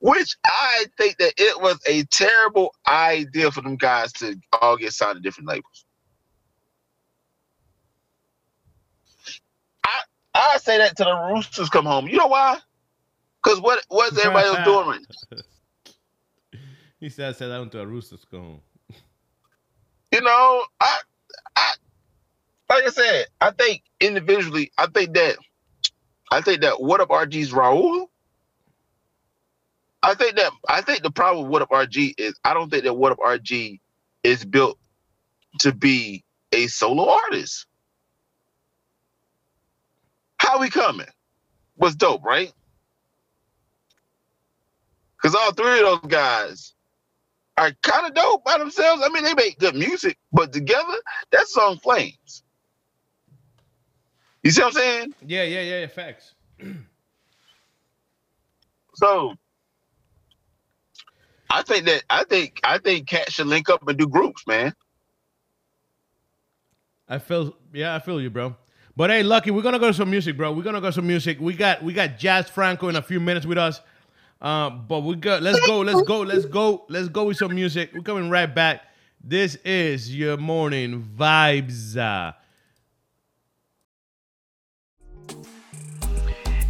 [0.00, 4.92] which I think that it was a terrible idea for them guys to all get
[4.92, 5.85] signed to different labels.
[10.36, 12.08] I say that to the Roosters come home.
[12.08, 12.58] You know why?
[13.42, 15.06] Because what what's everybody else doing right now?
[17.00, 18.60] He said, "I said down to a rooster's go home."
[20.12, 20.98] You know, I
[21.56, 21.72] I
[22.70, 25.36] like I said, I think individually, I think that
[26.30, 28.06] I think that what up RG's Raul.
[30.02, 32.84] I think that I think the problem with what up RG is I don't think
[32.84, 33.80] that what up RG
[34.24, 34.78] is built
[35.60, 37.66] to be a solo artist.
[40.46, 41.08] How we coming?
[41.76, 42.52] Was dope, right?
[45.16, 46.74] Because all three of those guys
[47.56, 49.02] are kind of dope by themselves.
[49.04, 50.94] I mean, they make good music, but together,
[51.32, 52.44] that song flames.
[54.44, 55.14] You see what I'm saying?
[55.26, 55.86] Yeah, yeah, yeah, yeah.
[55.88, 56.34] Facts.
[58.96, 59.34] So
[61.50, 64.74] I think that I think I think Cat should link up and do groups, man.
[67.08, 68.56] I feel yeah, I feel you, bro.
[68.96, 70.52] But hey, Lucky, we're gonna go to some music, bro.
[70.52, 71.38] We're gonna go to some music.
[71.38, 73.80] We got we got Jazz Franco in a few minutes with us.
[74.40, 75.80] Um, but we got Let's go.
[75.80, 76.20] Let's go.
[76.20, 76.86] Let's go.
[76.88, 77.90] Let's go with some music.
[77.94, 78.82] We're coming right back.
[79.22, 81.96] This is your morning vibes.
[81.96, 82.32] Uh,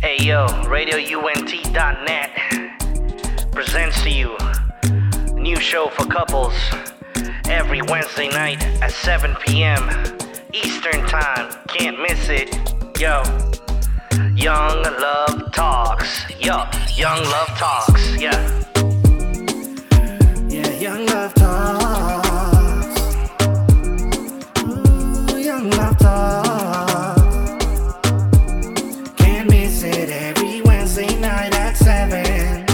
[0.03, 2.31] Hey yo, RadioUNT.net
[3.51, 4.37] presents to you
[5.35, 6.55] new show for couples
[7.47, 9.83] every Wednesday night at 7 p.m.
[10.65, 11.53] Eastern Time.
[11.69, 12.57] Can't miss it.
[12.99, 13.23] Yo,
[14.35, 16.25] Young Love Talks.
[16.41, 16.65] Yo,
[16.95, 18.17] Young Love Talks.
[18.17, 18.63] Yeah.
[20.49, 23.01] Yeah, young love talks.
[24.63, 27.21] Ooh, young love talks.
[29.19, 32.65] Can't miss it every Wednesday night at 7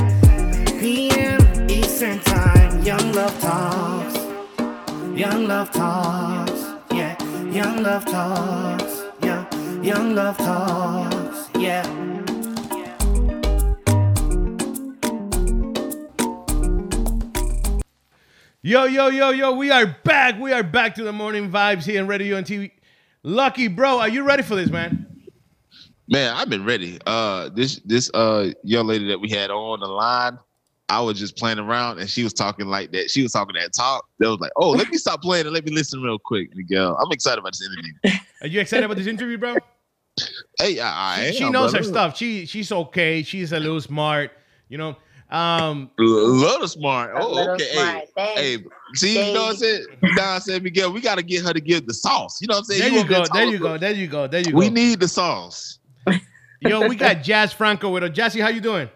[0.78, 1.40] p.m.
[1.68, 2.82] Eastern Time.
[2.82, 4.16] Young love talks.
[5.18, 6.51] Young love talks.
[7.62, 9.02] Yeah, young love talks.
[9.22, 11.48] Yeah, young love talks.
[11.56, 11.86] Yeah.
[18.62, 20.40] Yo, yo, yo, yo, we are back.
[20.40, 22.50] We are back to the morning vibes here in radio UNT.
[23.22, 25.06] Lucky, bro, are you ready for this, man?
[26.08, 26.98] Man, I've been ready.
[27.06, 30.36] Uh, this this uh young lady that we had on the line,
[30.88, 33.10] I was just playing around, and she was talking like that.
[33.10, 34.06] She was talking that talk.
[34.18, 36.96] That was like, oh, let me stop playing and let me listen real quick, Miguel.
[36.96, 38.20] I'm excited about this interview.
[38.42, 39.56] Are you excited about this interview, bro?
[40.58, 42.16] Hey, I, I she am, knows her stuff.
[42.16, 43.22] She she's okay.
[43.22, 44.32] She's a little smart.
[44.68, 44.96] You know.
[45.30, 45.90] Um.
[45.98, 47.12] A little smart.
[47.16, 47.64] Oh, little okay.
[47.72, 48.04] smart.
[48.16, 49.86] Hey, hey, see, you know what I'm saying?
[50.02, 52.42] Nah, I said, Miguel, we got to get her to give the sauce.
[52.42, 52.80] You know what I'm saying?
[52.80, 53.14] There you over go.
[53.14, 53.78] there There you go.
[53.78, 54.26] There you go.
[54.26, 54.58] There you go.
[54.58, 55.78] We need the sauce.
[56.60, 58.10] Yo, we got Jazz Franco with us.
[58.10, 58.90] Jazzy, how you doing?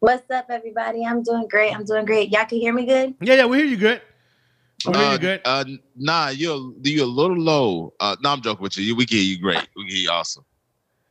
[0.00, 1.04] What's up, everybody?
[1.04, 1.74] I'm doing great.
[1.74, 2.30] I'm doing great.
[2.30, 3.16] Y'all can hear me good?
[3.20, 4.00] Yeah, yeah, we hear you good.
[4.86, 5.40] We hear Uh, you good.
[5.44, 5.64] Uh,
[5.96, 7.92] nah, you're you're a little low.
[7.98, 8.94] Uh, no, I'm joking with you.
[8.94, 9.66] We can hear you great.
[9.74, 10.44] We can hear you awesome.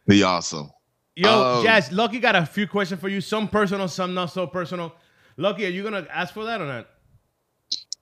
[0.07, 0.71] Be awesome.
[1.17, 3.19] Yo, um, Jazz, Lucky got a few questions for you.
[3.19, 4.93] Some personal, some not so personal.
[5.35, 6.87] Lucky, are you gonna ask for that or not?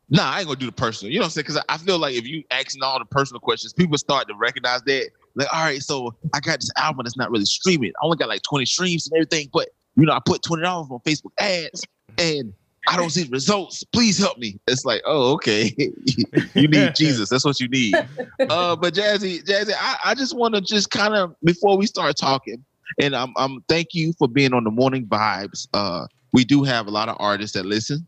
[0.08, 1.12] Nah, I ain't gonna do the personal.
[1.12, 1.46] You know what I'm saying?
[1.48, 4.84] Because I feel like if you asking all the personal questions, people start to recognize
[4.84, 5.10] that.
[5.34, 7.92] Like, all right, so I got this album that's not really streaming.
[8.00, 10.88] I only got like 20 streams and everything, but you know, I put twenty dollars
[10.90, 11.84] on Facebook ads
[12.18, 12.54] and
[12.88, 13.84] I don't see results.
[13.84, 14.60] Please help me.
[14.68, 15.76] It's like, oh, okay.
[16.54, 17.30] you need Jesus.
[17.30, 17.96] That's what you need.
[17.96, 22.16] Uh, but Jazzy, Jazzy, I, I just want to just kind of before we start
[22.16, 22.64] talking,
[23.02, 25.68] and I'm, I'm thank you for being on the morning vibes.
[25.74, 28.06] Uh, we do have a lot of artists that listen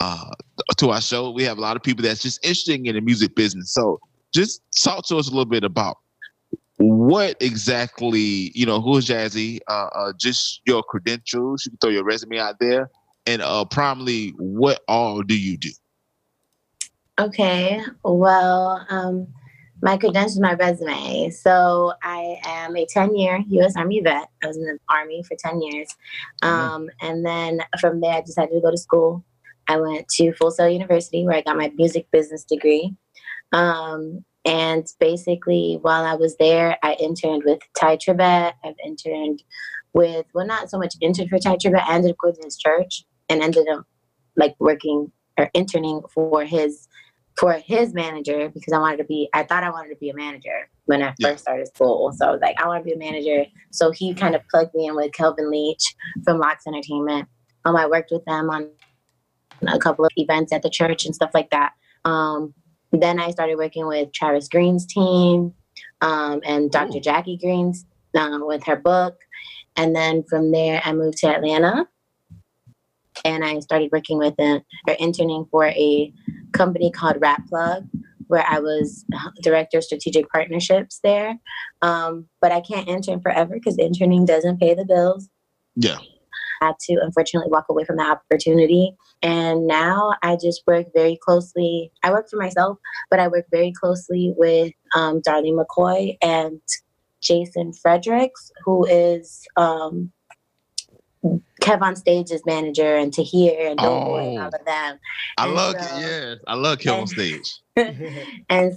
[0.00, 0.30] uh,
[0.76, 1.30] to our show.
[1.30, 3.72] We have a lot of people that's just interested in the music business.
[3.72, 4.00] So
[4.34, 5.98] just talk to us a little bit about
[6.82, 11.64] what exactly, you know, who is Jazzy, uh, uh, just your credentials.
[11.64, 12.90] You can throw your resume out there.
[13.26, 15.70] And uh, primarily, what all do you do?
[17.20, 17.80] Okay.
[18.02, 19.28] Well, um,
[19.80, 21.30] my credentials, my resume.
[21.30, 23.76] So I am a 10 year U.S.
[23.76, 24.28] Army vet.
[24.42, 25.88] I was in the Army for 10 years.
[26.42, 29.24] Um, and then from there, I decided to go to school.
[29.68, 32.94] I went to Full Sail University where I got my music business degree.
[33.52, 38.54] Um, and basically, while I was there, I interned with Tye Tribbett.
[38.64, 39.42] I've interned
[39.92, 41.82] with, well, not so much interned for Tye Tribbett.
[41.86, 43.84] I ended up going to his church and ended up
[44.36, 46.88] like working or interning for his
[47.38, 50.14] for his manager because I wanted to be I thought I wanted to be a
[50.14, 52.12] manager when I first started school.
[52.12, 53.46] So I was like, I want to be a manager.
[53.70, 57.28] So he kind of plugged me in with Kelvin Leach from Locks Entertainment.
[57.64, 58.70] Um, I worked with them on
[59.66, 61.72] a couple of events at the church and stuff like that.
[62.04, 62.52] Um,
[62.92, 65.54] then I started working with Travis Greene's team
[66.00, 67.00] um, and Dr.
[67.00, 69.18] Jackie Greene's um, with her book.
[69.76, 71.86] And then from there, I moved to Atlanta
[73.24, 76.12] and I started working with them or interning for a
[76.52, 77.84] company called Rap Plug,
[78.26, 79.04] where I was
[79.42, 81.38] director of strategic partnerships there.
[81.80, 85.28] Um, but I can't intern forever because interning doesn't pay the bills.
[85.76, 85.98] Yeah.
[86.62, 88.94] I had to unfortunately walk away from that opportunity.
[89.22, 91.90] And now I just work very closely.
[92.02, 92.78] I work for myself,
[93.10, 96.60] but I work very closely with um, Darlene McCoy and
[97.20, 100.12] Jason Fredericks, who is um,
[101.62, 104.42] Kev on Stage's manager and Tahir and Doughboy and Oh.
[104.42, 104.98] all of them.
[105.38, 105.98] I And love so-.
[105.98, 106.38] Yes.
[106.48, 107.60] I love Kill on stage.
[107.76, 108.72] and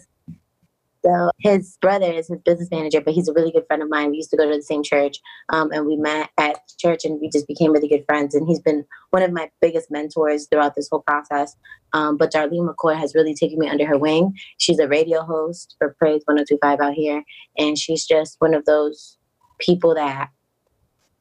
[1.06, 4.10] so his brother is his business manager, but he's a really good friend of mine.
[4.10, 5.18] We used to go to the same church,
[5.50, 8.34] um, and we met at church, and we just became really good friends.
[8.34, 11.56] And he's been one of my biggest mentors throughout this whole process.
[11.94, 14.34] Um, but Darlene McCoy has really taken me under her wing.
[14.58, 17.24] She's a radio host for Praise 1025 out here,
[17.58, 19.18] and she's just one of those
[19.60, 20.30] people that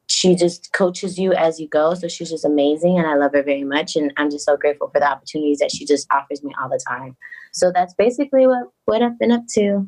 [0.07, 1.93] she just coaches you as you go.
[1.93, 3.95] So she's just amazing, and I love her very much.
[3.95, 6.79] And I'm just so grateful for the opportunities that she just offers me all the
[6.87, 7.15] time.
[7.53, 9.87] So that's basically what what I've been up to.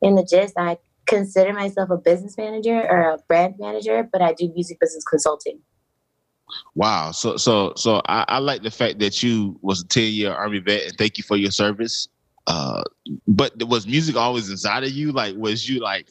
[0.00, 4.32] In the gist, I consider myself a business manager or a brand manager, but I
[4.32, 5.60] do music business consulting.
[6.74, 7.10] Wow.
[7.10, 10.60] So so so I, I like the fact that you was a 10 year army
[10.60, 12.08] vet and thank you for your service.
[12.46, 12.82] Uh
[13.26, 15.12] but was music always inside of you?
[15.12, 16.08] Like was you like,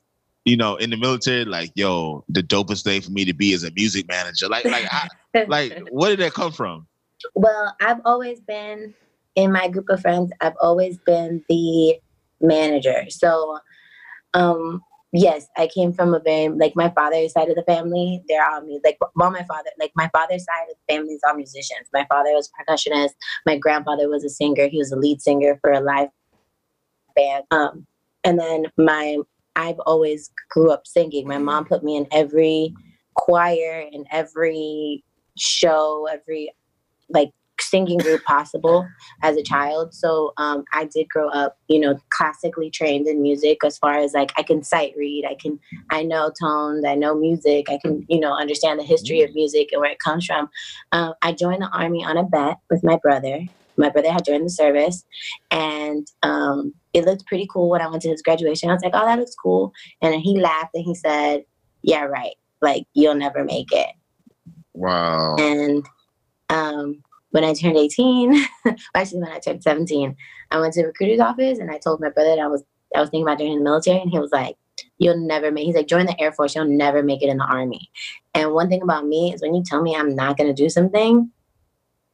[0.47, 3.65] you know, in the military, like, yo, the dopest thing for me to be is
[3.65, 4.47] a music manager.
[4.47, 5.09] Like like I,
[5.47, 6.87] like where did that come from?
[7.35, 8.93] Well, I've always been
[9.35, 11.99] in my group of friends, I've always been the
[12.39, 13.03] manager.
[13.09, 13.59] So,
[14.33, 14.81] um,
[15.11, 18.61] yes, I came from a very, like my father's side of the family, they're all
[18.61, 21.89] mu- like, well, my father, like my father's side of the family is all musicians.
[21.93, 23.11] My father was a percussionist.
[23.45, 24.67] My grandfather was a singer.
[24.69, 26.09] He was a lead singer for a live
[27.15, 27.43] band.
[27.51, 27.85] Um,
[28.23, 29.17] and then my,
[29.57, 31.27] I've always grew up singing.
[31.27, 32.73] My mom put me in every
[33.15, 35.03] choir and every
[35.35, 36.53] show, every
[37.09, 38.87] like singing group possible
[39.23, 39.93] as a child.
[39.93, 44.13] So um, I did grow up, you know, classically trained in music as far as
[44.13, 48.05] like I can sight read, I can, I know tones, I know music, I can,
[48.07, 50.49] you know, understand the history of music and where it comes from.
[50.91, 53.39] Um, I joined the army on a bet with my brother.
[53.75, 55.03] My brother had joined the service
[55.51, 58.69] and um, it looked pretty cool when I went to his graduation.
[58.69, 59.71] I was like, oh, that looks cool.
[60.01, 61.43] And then he laughed and he said,
[61.83, 62.35] yeah, right.
[62.61, 63.89] Like you'll never make it.
[64.73, 65.35] Wow.
[65.37, 65.85] And
[66.49, 68.45] um, when I turned 18,
[68.95, 70.15] actually when I turned 17,
[70.51, 72.63] I went to the recruiter's office and I told my brother that I was
[72.95, 74.55] I was thinking about joining the military, and he was like,
[74.97, 76.55] "You'll never make." He's like, "Join the Air Force.
[76.55, 77.89] You'll never make it in the Army."
[78.33, 81.29] And one thing about me is when you tell me I'm not gonna do something,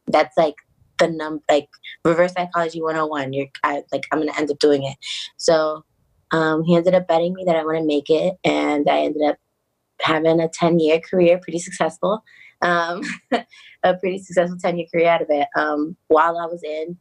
[0.08, 0.56] that's like
[0.98, 1.68] the num like
[2.04, 3.32] reverse psychology 101.
[3.32, 4.96] You're I, like I'm gonna end up doing it.
[5.36, 5.84] So
[6.30, 9.36] um, he ended up betting me that I wouldn't make it, and I ended up
[10.00, 12.22] having a 10 year career, pretty successful.
[12.62, 13.02] Um,
[13.82, 15.48] a pretty successful 10 year career out of it.
[15.56, 16.96] Um, while I was in,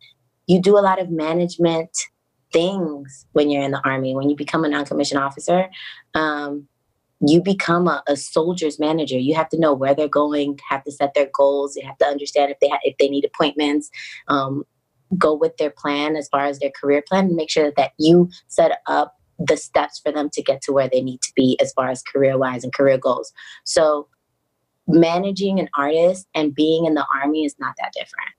[0.48, 1.90] you do a lot of management
[2.52, 4.16] things when you're in the army.
[4.16, 5.70] When you become a non commissioned officer,
[6.14, 6.68] um,
[7.26, 9.18] you become a, a, soldier's manager.
[9.18, 11.76] You have to know where they're going, have to set their goals.
[11.76, 13.90] You have to understand if they ha- if they need appointments.
[14.28, 14.64] Um,
[15.18, 17.92] go with their plan as far as their career plan and make sure that, that
[18.00, 21.58] you set up the steps for them to get to where they need to be
[21.62, 23.32] as far as career wise and career goals.
[23.64, 24.08] So
[24.88, 28.32] managing an artist and being in the army is not that different,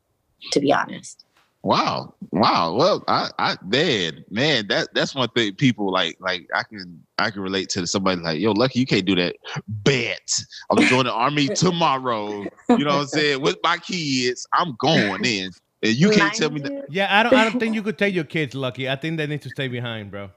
[0.52, 1.24] to be honest.
[1.64, 2.14] Wow.
[2.30, 2.74] Wow.
[2.74, 7.30] Well, I, I, man, man, that that's one thing people like, like I can, I
[7.30, 9.36] can relate to somebody like, yo, lucky you can't do that.
[9.66, 10.30] Bet
[10.70, 12.44] I'm joining the army tomorrow.
[12.68, 13.40] You know what I'm saying?
[13.40, 16.84] With my kids, I'm going in, and you can't tell me that.
[16.90, 18.86] Yeah, I don't, I don't think you could take your kids, Lucky.
[18.86, 20.28] I think they need to stay behind, bro.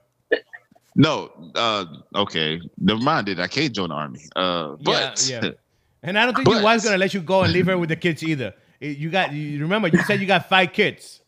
[0.95, 1.85] No, uh,
[2.15, 3.37] okay, never mind it.
[3.37, 4.21] I can't join the army.
[4.33, 5.51] Uh, but yeah, yeah.
[6.03, 7.89] and I don't think but, your wife's gonna let you go and leave her with
[7.89, 8.53] the kids either.
[8.79, 11.21] You got, you remember, you said you got five kids.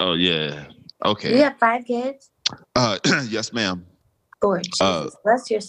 [0.00, 0.66] Oh yeah.
[1.04, 1.36] Okay.
[1.36, 2.30] You have five kids.
[2.74, 3.84] Uh, yes, ma'am.
[4.42, 5.60] Lord uh, bless your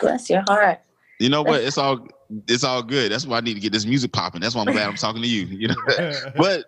[0.00, 0.80] bless your heart.
[1.20, 1.60] You know what?
[1.62, 2.06] It's all
[2.48, 3.12] it's all good.
[3.12, 4.40] That's why I need to get this music popping.
[4.40, 5.46] That's why I'm glad I'm talking to you.
[5.56, 6.64] You know, but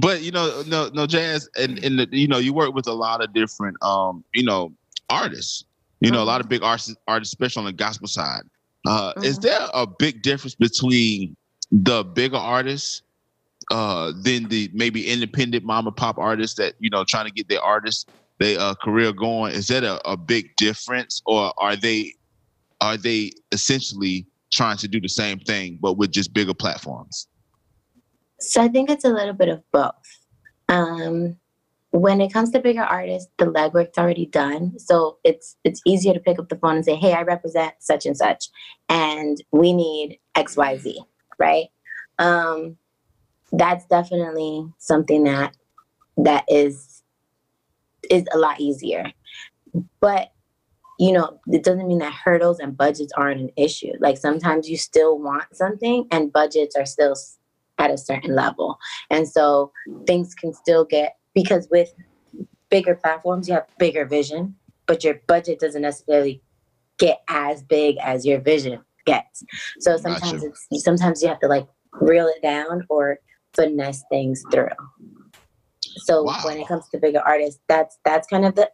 [0.00, 2.92] but you know, no no jazz and and the, you know you work with a
[2.92, 4.72] lot of different um you know
[5.10, 5.64] artists.
[6.00, 8.42] You know, a lot of big artists, artists, especially on the gospel side.
[8.86, 9.24] Uh, mm-hmm.
[9.24, 11.34] Is there a big difference between
[11.70, 13.02] the bigger artists
[13.70, 17.48] uh, than the maybe independent mom and pop artists that you know trying to get
[17.48, 18.06] their artists
[18.38, 19.54] their uh, career going?
[19.54, 22.14] Is that a, a big difference, or are they
[22.80, 27.28] are they essentially trying to do the same thing but with just bigger platforms?
[28.40, 29.92] So I think it's a little bit of both.
[30.68, 31.36] Um,
[31.90, 34.78] when it comes to bigger artists, the legwork's already done.
[34.78, 38.04] So it's it's easier to pick up the phone and say, "Hey, I represent such
[38.06, 38.48] and such,
[38.88, 41.00] and we need X, Y, Z."
[41.38, 41.66] Right?
[42.18, 42.76] Um,
[43.52, 45.56] that's definitely something that
[46.16, 47.02] that is
[48.10, 49.12] is a lot easier.
[50.00, 50.30] But
[50.98, 53.92] you know, it doesn't mean that hurdles and budgets aren't an issue.
[53.98, 57.16] Like sometimes you still want something, and budgets are still
[57.78, 58.78] at a certain level,
[59.10, 59.72] and so
[60.06, 61.92] things can still get because with
[62.70, 64.54] bigger platforms, you have bigger vision,
[64.86, 66.40] but your budget doesn't necessarily
[66.98, 69.44] get as big as your vision gets.
[69.80, 70.52] So sometimes gotcha.
[70.70, 73.18] it's sometimes you have to like reel it down or
[73.54, 74.68] finesse things through.
[75.98, 76.40] So wow.
[76.44, 78.70] when it comes to bigger artists, that's that's kind of the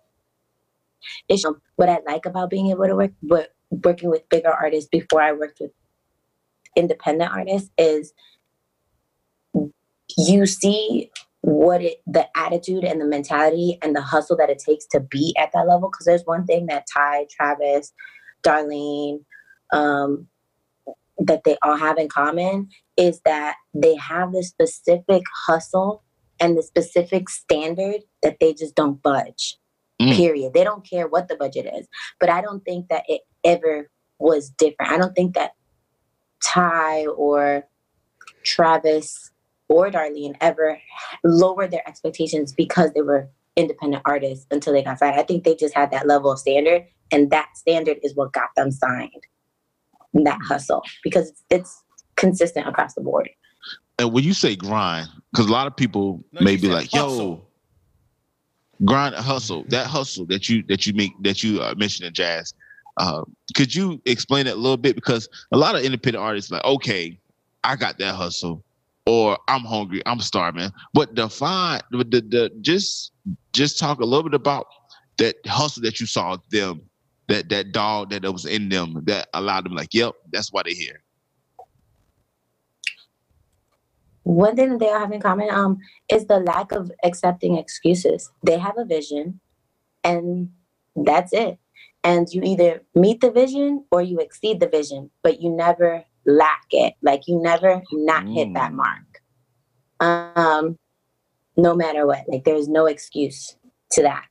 [1.29, 1.55] issue.
[1.77, 5.33] What I like about being able to work with working with bigger artists before I
[5.33, 5.71] worked with
[6.77, 8.13] independent artists is
[10.17, 11.11] you see
[11.43, 15.35] what it the attitude and the mentality and the hustle that it takes to be
[15.39, 17.93] at that level because there's one thing that Tye travis
[18.43, 19.25] darlene
[19.73, 20.27] um,
[21.19, 26.03] that they all have in common is that they have this specific hustle
[26.41, 29.59] and the specific standard that they just don't budge
[30.01, 30.17] mm.
[30.17, 31.87] period they don't care what the budget is
[32.19, 35.53] but i don't think that it ever was different i don't think that
[36.43, 37.67] Tye or
[38.45, 39.31] travis
[39.69, 40.81] or Darlene ever
[41.23, 45.19] lowered their expectations because they were independent artists until they got signed.
[45.19, 48.49] I think they just had that level of standard, and that standard is what got
[48.57, 49.27] them signed.
[50.13, 51.83] That hustle because it's
[52.17, 53.31] consistent across the board.
[53.99, 57.45] And when you say grind, because a lot of people no, may be like, hustle.
[58.81, 62.15] "Yo, grind, hustle." That hustle that you that you make that you uh, mentioned in
[62.15, 62.55] jazz.
[62.97, 63.23] Uh,
[63.55, 64.95] could you explain it a little bit?
[64.95, 67.19] Because a lot of independent artists like, okay,
[67.63, 68.65] I got that hustle
[69.07, 70.71] or I'm hungry, I'm starving.
[70.95, 73.13] But define the, the, the just
[73.53, 74.67] just talk a little bit about
[75.19, 76.83] that hustle that you saw them,
[77.31, 80.75] that that dog that was in them that allowed them like, yep, that's why they're
[80.75, 81.03] here.
[84.25, 85.79] One thing that they all have in common um,
[86.11, 88.31] is the lack of accepting excuses.
[88.45, 89.41] They have a vision,
[90.05, 90.51] and
[90.95, 91.59] that's it.
[92.05, 96.65] And you either meet the vision or you exceed the vision, but you never lack
[96.71, 96.95] it.
[97.03, 98.35] Like you never not mm.
[98.35, 98.77] hit that mm.
[98.77, 99.23] mark.
[100.01, 100.79] Um,
[101.57, 102.25] no matter what.
[102.29, 103.57] Like there's no excuse
[103.93, 104.30] to that.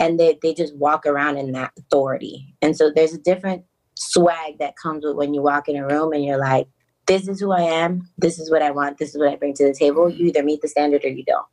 [0.00, 2.54] And they, they just walk around in that authority.
[2.60, 3.64] And so there's a different
[3.94, 6.66] swag that comes with when you walk in a room and you're like,
[7.06, 9.54] this is who I am, this is what I want, this is what I bring
[9.54, 10.08] to the table.
[10.08, 11.46] You either meet the standard or you don't.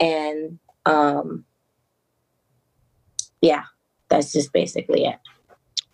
[0.00, 1.44] And um
[3.40, 3.64] yeah,
[4.08, 5.16] that's just basically it.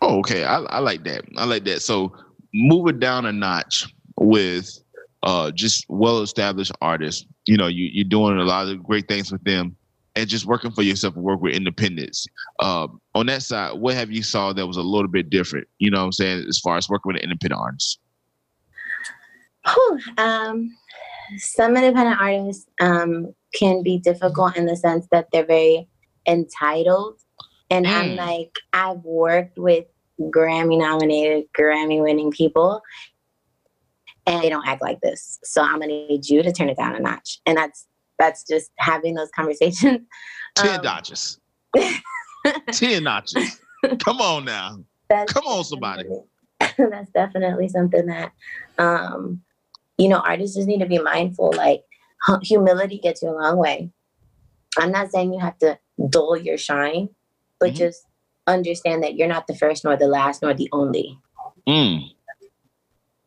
[0.01, 0.45] Oh, okay.
[0.45, 1.25] I, I like that.
[1.37, 1.81] I like that.
[1.81, 2.15] So
[2.53, 4.79] move it down a notch with
[5.23, 7.25] uh just well established artists.
[7.47, 9.75] You know, you, you're doing a lot of great things with them
[10.15, 12.25] and just working for yourself and work with independence.
[12.61, 15.67] Um, on that side, what have you saw that was a little bit different?
[15.79, 17.99] You know what I'm saying, as far as working with independent artists?
[19.65, 20.69] Whew, um,
[21.37, 25.89] some independent artists um, can be difficult in the sense that they're very
[26.27, 27.19] entitled.
[27.69, 28.17] And I'm Mm.
[28.17, 29.85] like, I've worked with
[30.21, 32.81] Grammy nominated, Grammy winning people,
[34.27, 35.39] and they don't act like this.
[35.43, 37.41] So I'm gonna need you to turn it down a notch.
[37.45, 37.87] And that's
[38.19, 39.99] that's just having those conversations.
[40.55, 41.39] Ten Um, notches.
[42.71, 43.59] Ten notches.
[43.99, 44.79] Come on now.
[45.09, 46.03] that's Come on, somebody.
[46.77, 48.31] that's definitely something that
[48.77, 49.41] um
[49.97, 51.81] you know artists just need to be mindful like
[52.41, 53.89] humility gets you a long way
[54.79, 55.77] i'm not saying you have to
[56.09, 57.07] dull your shine
[57.59, 57.75] but Mhm.
[57.75, 58.05] just
[58.47, 61.17] understand that you're not the first nor the last nor the only
[61.67, 62.09] Mm.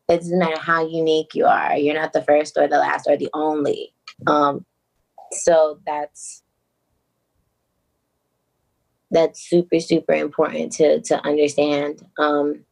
[0.08, 3.16] it doesn't matter how unique you are you're not the first or the last or
[3.16, 3.94] the only
[4.26, 4.64] um
[5.32, 6.42] so that's
[9.10, 12.06] that's super super important to to understand.
[12.18, 12.64] Um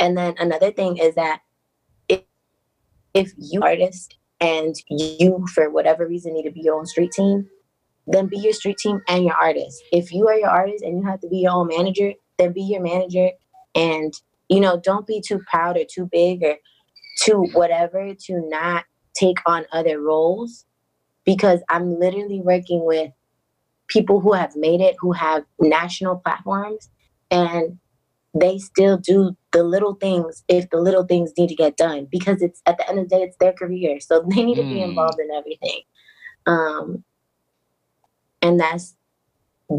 [0.00, 1.40] and then another thing is that
[2.08, 2.22] if
[3.14, 7.48] if you artist and you for whatever reason need to be your own street team
[8.06, 9.82] then be your street team and your artist.
[9.90, 12.62] If you are your artist and you have to be your own manager then be
[12.62, 13.30] your manager.
[13.74, 14.12] And
[14.48, 16.56] you know don't be too proud or too big or
[17.22, 18.84] too whatever to not
[19.14, 20.66] take on other roles
[21.26, 23.12] because i'm literally working with
[23.88, 26.90] people who have made it who have national platforms
[27.30, 27.78] and
[28.38, 32.42] they still do the little things if the little things need to get done because
[32.42, 34.80] it's at the end of the day it's their career so they need to be
[34.80, 34.88] Mm.
[34.90, 35.80] involved in everything
[36.46, 37.04] um
[38.42, 38.96] and that's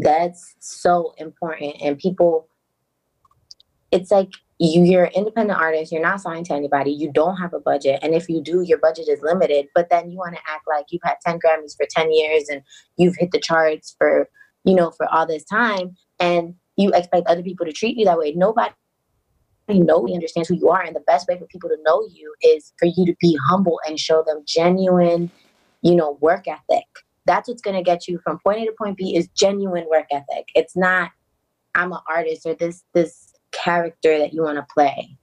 [0.02, 2.48] that's so important and people
[3.90, 7.54] it's like you you're an independent artist you're not signed to anybody you don't have
[7.54, 10.40] a budget and if you do your budget is limited but then you want to
[10.52, 12.62] act like you've had 10 grammys for 10 years and
[12.96, 14.28] you've hit the charts for
[14.64, 18.18] you know for all this time and you expect other people to treat you that
[18.18, 18.32] way.
[18.32, 18.72] Nobody
[19.68, 22.72] nobody understands who you are and the best way for people to know you is
[22.78, 25.30] for you to be humble and show them genuine
[25.82, 26.86] you know work ethic.
[27.26, 30.06] That's what's going to get you from point a to point b is genuine work
[30.10, 30.48] ethic.
[30.54, 31.10] It's not
[31.74, 35.16] i'm an artist or this this character that you want to play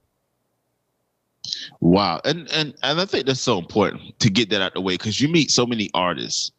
[1.80, 2.20] Wow.
[2.24, 5.20] And and and I think that's so important to get that out the way because
[5.20, 6.50] you meet so many artists,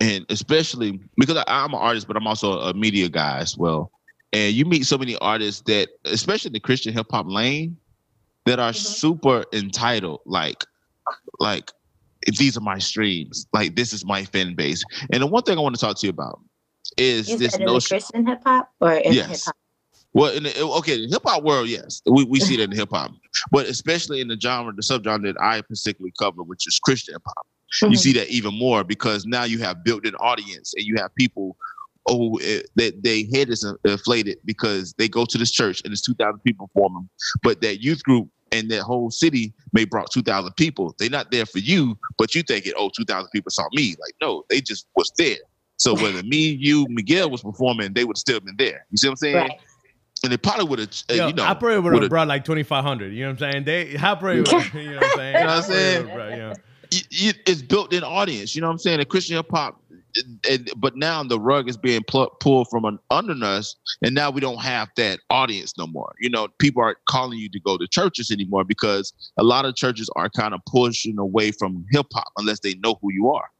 [0.00, 3.90] and especially because I, I'm an artist, but I'm also a media guy as well.
[4.32, 7.76] And you meet so many artists that, especially in the Christian hip hop lane,
[8.46, 8.76] that are Mhm.
[8.76, 10.20] super entitled.
[10.26, 10.64] Like,
[11.38, 11.70] like
[12.26, 14.82] if these are my streams, like this is my fan base.
[15.12, 16.40] And the one thing I want to talk to you about
[16.96, 17.96] is you this notion.
[17.96, 19.28] christian hip-hop or in Yes.
[19.28, 19.56] hip hop
[20.14, 22.90] Well, in the okay, the hip hop world, yes, we, we see that in hip
[22.92, 23.10] hop,
[23.50, 27.22] but especially in the genre, the subgenre that I particularly cover, which is Christian hip
[27.26, 27.46] hop,
[27.82, 28.00] you Mhm.
[28.00, 31.56] see that even more because now you have built an audience and you have people
[32.06, 32.38] oh
[32.76, 36.38] that they head is inflated because they go to this church and it's two thousand
[36.40, 37.08] people performing,
[37.42, 40.94] but that youth group and that whole city may brought two thousand people.
[40.98, 42.74] They're not there for you, but you think it.
[42.76, 43.96] Oh, 2,000 people saw me.
[44.00, 45.38] Like no, they just was there.
[45.76, 48.86] So whether me, you, Miguel was performing, they would still been there.
[48.90, 49.34] You see what I'm saying?
[49.34, 49.50] right
[50.24, 52.44] and they probably would have, uh, Yo, you know, I probably would would've- brought like
[52.44, 53.12] 2,500.
[53.12, 53.64] You know what I'm saying?
[53.64, 55.34] They, I probably would, you know what I'm saying?
[55.34, 56.06] You know what I'm saying?
[56.14, 56.52] brought, you know.
[56.92, 58.54] y- y- it's built-in audience.
[58.54, 58.98] You know what I'm saying?
[58.98, 59.80] The Christian hip hop,
[60.48, 64.30] and but now the rug is being pl- pulled from un- under us, and now
[64.30, 66.14] we don't have that audience no more.
[66.20, 69.74] You know, people aren't calling you to go to churches anymore because a lot of
[69.74, 73.50] churches are kind of pushing away from hip hop unless they know who you are.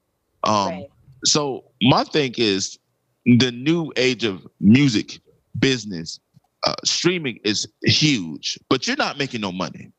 [0.44, 0.90] Um, right
[1.26, 2.78] so my thing is
[3.24, 5.18] the new age of music
[5.58, 6.20] business
[6.66, 9.90] uh, streaming is huge but you're not making no money.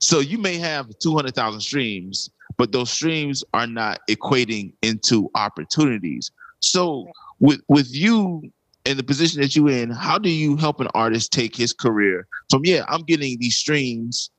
[0.00, 6.30] So you may have 200000 streams but those streams are not equating into opportunities.
[6.60, 7.06] So
[7.40, 8.42] with with you
[8.84, 12.26] in the position that you're in how do you help an artist take his career
[12.48, 14.30] from yeah i'm getting these streams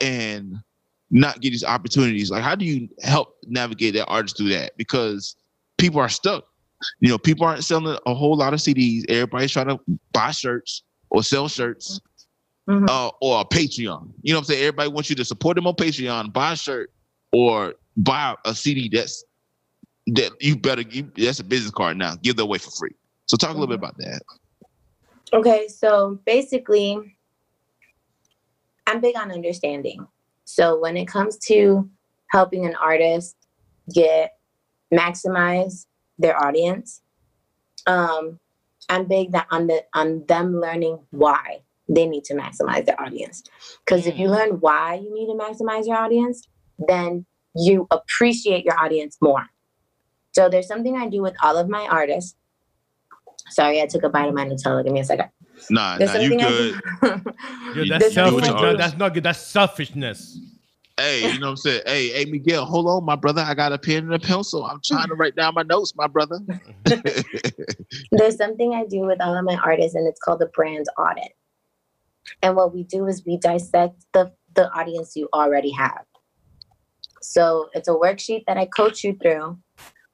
[0.00, 0.62] and
[1.10, 2.30] not get these opportunities?
[2.30, 4.76] Like how do you help navigate that artist through that?
[4.76, 5.36] Because
[5.78, 6.44] people are stuck
[7.00, 9.78] you know people aren't selling a whole lot of cds everybody's trying to
[10.12, 12.00] buy shirts or sell shirts
[12.68, 12.88] Mhm.
[12.88, 14.10] uh, or a patreon.
[14.22, 14.62] You know what i'm saying?
[14.62, 16.90] Everybody wants you to support them on patreon buy a shirt
[17.30, 19.22] or buy a cd that's
[20.06, 22.14] that you better you, that's a business card now.
[22.22, 22.94] Give that away for free.
[23.26, 24.20] So talk a little bit about that.
[25.32, 26.98] Okay, so basically,
[28.86, 30.06] I'm big on understanding.
[30.44, 31.88] So when it comes to
[32.30, 33.36] helping an artist
[33.94, 34.32] get
[34.92, 35.86] maximize
[36.18, 37.02] their audience,
[37.86, 38.38] um,
[38.88, 43.42] I'm big that on the on them learning why they need to maximize their audience.
[43.84, 46.46] Because if you learn why you need to maximize your audience,
[46.78, 49.46] then you appreciate your audience more.
[50.32, 52.36] So there's something I do with all of my artists.
[53.50, 54.82] Sorry, I took a bite of my Nutella.
[54.82, 55.28] Give me a second.
[55.70, 56.80] Nah, There's nah, you good.
[57.74, 58.48] Yo, that's There's selfish.
[58.48, 59.22] No, that's not good.
[59.22, 60.38] That's selfishness.
[60.96, 61.82] Hey, you know what I'm saying?
[61.86, 63.42] Hey, hey, Miguel, hold on, my brother.
[63.42, 64.64] I got a pen and a pencil.
[64.64, 66.38] I'm trying to write down my notes, my brother.
[68.12, 71.32] There's something I do with all of my artists, and it's called the brand audit.
[72.42, 76.04] And what we do is we dissect the, the audience you already have.
[77.22, 79.58] So it's a worksheet that I coach you through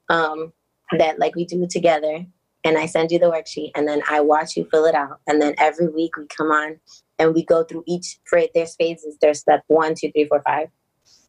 [0.09, 0.53] um,
[0.97, 2.25] that like we do together.
[2.63, 5.21] And I send you the worksheet and then I watch you fill it out.
[5.27, 6.79] And then every week we come on
[7.21, 8.49] and we go through each phrase.
[8.55, 9.17] There's phases.
[9.21, 10.69] There's step one, two, three, four, five.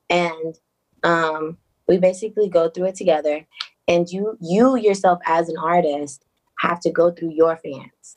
[0.10, 0.56] And
[1.04, 3.46] um, we basically go through it together.
[3.88, 6.26] And you you yourself as an artist
[6.60, 8.16] have to go through your fans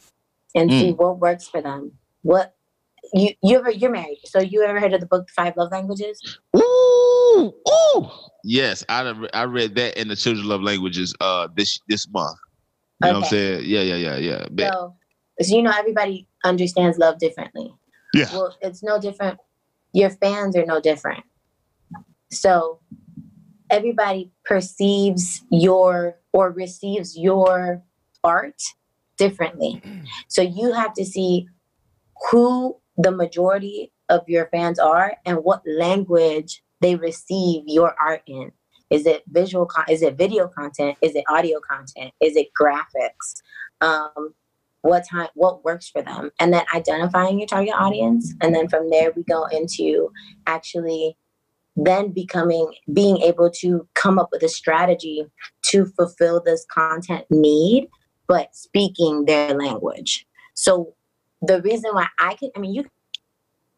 [0.54, 1.92] and see what works for them.
[2.22, 2.54] What
[3.12, 6.20] you you ever you're married, so you ever heard of the book Five Love Languages?
[6.56, 8.10] Ooh, ooh.
[8.44, 12.36] Yes, I I read that in the Children Love Languages uh this this month.
[13.02, 13.64] You know what I'm saying?
[13.64, 14.46] Yeah, yeah, yeah, yeah.
[14.52, 14.72] Bet.
[14.72, 14.94] So,
[15.40, 17.74] so you know everybody understands love differently.
[18.12, 18.28] Yeah.
[18.32, 19.38] Well, it's no different.
[19.92, 21.24] Your fans are no different.
[22.30, 22.80] So
[23.70, 27.82] everybody perceives your or receives your
[28.22, 28.60] art
[29.16, 29.82] differently.
[30.28, 31.48] So you have to see
[32.30, 38.52] who the majority of your fans are and what language they receive your art in.
[38.90, 39.66] Is it visual?
[39.66, 40.96] Con- is it video content?
[41.00, 42.12] Is it audio content?
[42.20, 43.42] Is it graphics?
[43.80, 44.34] Um,
[44.84, 45.28] what time?
[45.34, 46.30] What works for them?
[46.38, 50.10] And then identifying your target audience, and then from there we go into
[50.46, 51.16] actually
[51.74, 55.24] then becoming being able to come up with a strategy
[55.70, 57.88] to fulfill this content need,
[58.28, 60.26] but speaking their language.
[60.52, 60.94] So
[61.40, 62.84] the reason why I can, I mean, you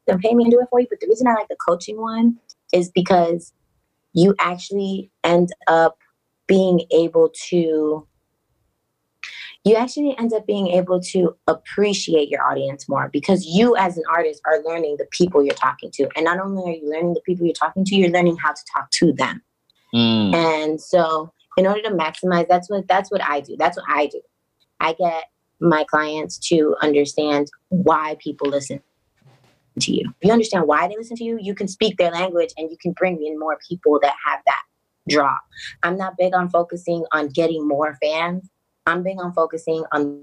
[0.08, 2.00] can pay me and do it for you, but the reason I like the coaching
[2.00, 2.36] one
[2.72, 3.52] is because
[4.12, 5.98] you actually end up
[6.48, 8.06] being able to
[9.66, 14.04] you actually end up being able to appreciate your audience more because you as an
[14.08, 16.08] artist are learning the people you're talking to.
[16.14, 18.64] And not only are you learning the people you're talking to you're learning how to
[18.72, 19.42] talk to them.
[19.92, 20.34] Mm.
[20.34, 23.56] and so in order to maximize that's what that's what i do.
[23.58, 24.20] That's what i do.
[24.78, 25.24] I get
[25.58, 28.80] my clients to understand why people listen
[29.80, 30.12] to you.
[30.20, 32.76] If you understand why they listen to you you can speak their language and you
[32.80, 34.62] can bring in more people that have that
[35.08, 35.36] draw.
[35.82, 38.48] I'm not big on focusing on getting more fans
[38.86, 40.22] i'm big on focusing on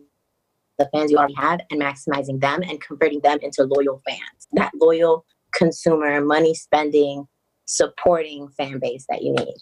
[0.78, 4.47] the fans you already have and maximizing them and converting them into loyal fans.
[4.53, 7.28] That loyal consumer money spending
[7.66, 9.55] supporting fan base that you need.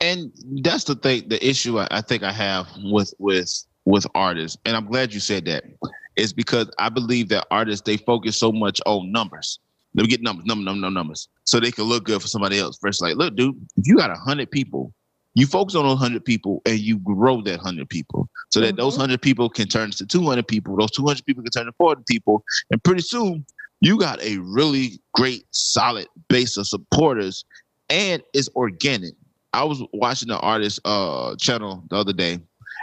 [0.00, 0.32] And
[0.62, 4.56] that's the thing the issue I, I think i have with with with artists.
[4.64, 5.64] And i'm glad you said that.
[6.16, 9.60] Is because i believe that artists they focus so much on numbers.
[9.94, 12.78] Let me get numbers numbers numbers numbers so they can look good for somebody else
[12.78, 14.92] first like look dude if you got a hundred people
[15.38, 18.94] you focus on those hundred people and you grow that hundred people so that those
[18.96, 19.00] Mhm.
[19.00, 22.42] hundred people can turn to 200 people those 200 people can turn to 40 people
[22.70, 23.44] and pretty soon
[23.80, 27.44] you got a really great solid base of supporters
[27.88, 29.14] and it's organic
[29.52, 32.38] I was watching the artist uh channel the other day,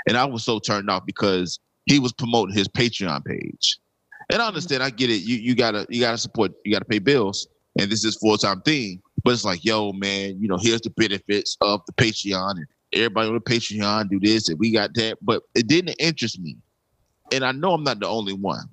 [0.07, 3.77] and I was so turned off because he was promoting his Patreon page.
[4.31, 5.21] And I understand, I get it.
[5.21, 7.47] You you gotta you gotta support, you gotta pay bills,
[7.79, 9.01] and this is full time thing.
[9.23, 13.27] But it's like, yo, man, you know, here's the benefits of the Patreon, and everybody
[13.27, 15.17] on the Patreon do this, and we got that.
[15.21, 16.57] But it didn't interest me,
[17.31, 18.69] and I know I'm not the only one.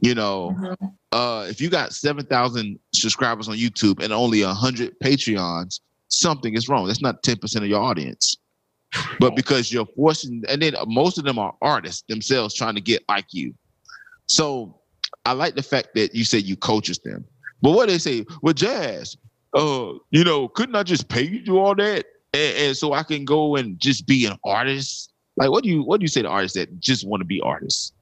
[0.00, 0.92] You know, Mhm.
[1.12, 6.68] uh, if you got seven thousand subscribers on YouTube and only hundred Patreons, something is
[6.68, 6.86] wrong.
[6.86, 8.36] That's not ten percent of your audience.
[9.20, 13.02] But because you're forcing, and then most of them are artists themselves trying to get
[13.08, 13.54] like you.
[14.26, 14.80] So
[15.24, 17.24] I like the fact that you said you coaches them.
[17.66, 19.16] But what they say, well, Jazz,
[19.52, 22.92] uh, you know, couldn't I just pay you to do all that, and, and so
[22.92, 25.12] I can go and just be an artist?
[25.36, 27.40] Like, what do you what do you say to artists that just want to be
[27.40, 27.92] artists?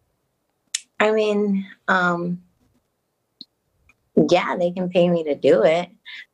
[1.01, 2.43] I mean, um,
[4.29, 5.89] yeah, they can pay me to do it,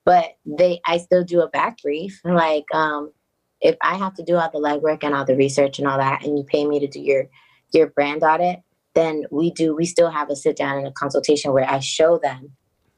[0.04, 2.20] but they, I still do a back brief.
[2.24, 3.12] Like, um,
[3.60, 6.24] if I have to do all the legwork and all the research and all that,
[6.24, 7.28] and you pay me to do your,
[7.72, 8.58] your brand audit,
[8.96, 12.18] then we do, we still have a sit down and a consultation where I show
[12.18, 12.56] them,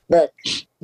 [0.08, 0.32] look,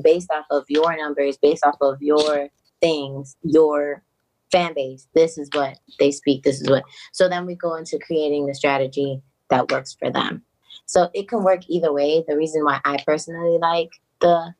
[0.03, 2.49] based off of your numbers, based off of your
[2.81, 4.03] things, your
[4.51, 6.85] fan base, this is what they speak, this is what.
[7.13, 10.43] So then we go into creating the strategy that works for them.
[10.87, 12.25] So it can work either way.
[12.27, 13.91] The reason why I personally like
[14.21, 14.55] the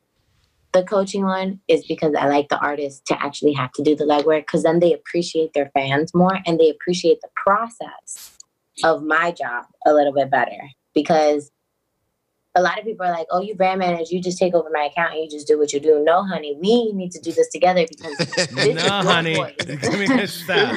[0.71, 4.03] the coaching one is because I like the artists to actually have to do the
[4.03, 8.37] legwork because then they appreciate their fans more and they appreciate the process
[8.83, 11.49] of my job a little bit better because
[12.55, 14.85] a lot of people are like, "Oh, you brand manage, you just take over my
[14.85, 17.49] account and you just do what you do." No, honey, we need to do this
[17.49, 19.35] together because this no, is your honey.
[19.35, 19.55] voice.
[19.57, 20.71] Give me this stop.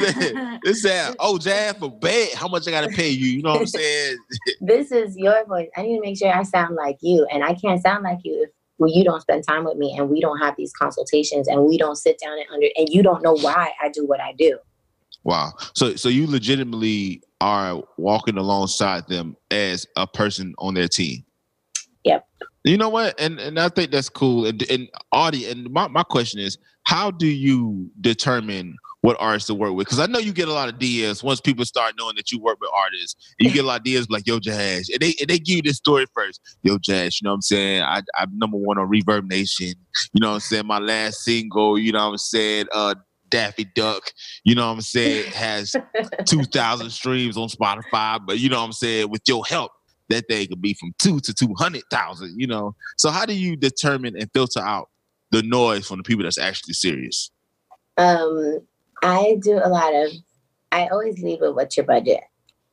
[0.65, 1.17] it's that.
[1.19, 2.31] Oh, Jazz for bed.
[2.35, 3.27] How much I gotta pay you?
[3.27, 4.17] You know what I'm saying?
[4.61, 5.69] this is your voice.
[5.77, 8.43] I need to make sure I sound like you, and I can't sound like you
[8.43, 11.65] if well, you don't spend time with me and we don't have these consultations and
[11.65, 14.33] we don't sit down and under and you don't know why I do what I
[14.33, 14.59] do.
[15.25, 15.53] Wow.
[15.75, 21.25] So so you legitimately are walking alongside them as a person on their team.
[22.05, 22.27] Yep.
[22.65, 23.19] You know what?
[23.21, 24.47] And and I think that's cool.
[24.47, 29.55] And and Audie, and my, my question is, how do you determine what artists to
[29.55, 29.87] work with?
[29.87, 32.41] Because I know you get a lot of DMs once people start knowing that you
[32.41, 33.35] work with artists.
[33.39, 34.89] And you get a lot of DMs like, yo, Jazz.
[34.91, 36.41] And they and they give you this story first.
[36.63, 37.83] Yo, Jazz, you know what I'm saying?
[37.83, 39.75] I, I'm number one on ReverbNation.
[40.13, 40.67] You know what I'm saying?
[40.67, 42.67] My last single, you know what I'm saying?
[42.73, 42.95] Uh
[43.29, 44.13] Daffy Duck,
[44.45, 45.75] you know what I'm saying, has
[46.27, 48.21] 2,000 streams on Spotify.
[48.25, 49.09] But you know what I'm saying?
[49.09, 49.73] With your help,
[50.13, 52.75] that thing could be from two to 200,000, you know?
[52.99, 54.89] So how do you determine and filter out
[55.31, 57.31] the noise from the people that's actually serious?
[57.97, 58.61] Um,
[59.03, 60.13] I do a lot of.
[60.71, 62.21] I always leave with what's your budget.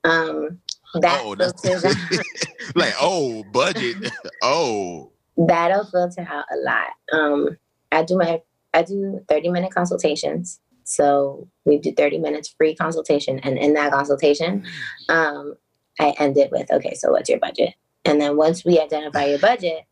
[0.03, 0.59] Um,
[0.95, 1.63] that oh, that's
[2.75, 4.11] like, oh, budget.
[4.43, 5.11] oh.
[5.37, 6.91] that'll filter out a lot.
[7.11, 7.57] Um,
[7.91, 8.41] I do my
[8.73, 10.59] I do thirty minute consultations.
[10.83, 14.65] So we do thirty minutes free consultation, and in that consultation,
[15.09, 15.55] um,
[15.99, 17.73] I end it with, okay, so what's your budget?
[18.05, 19.83] And then once we identify your budget,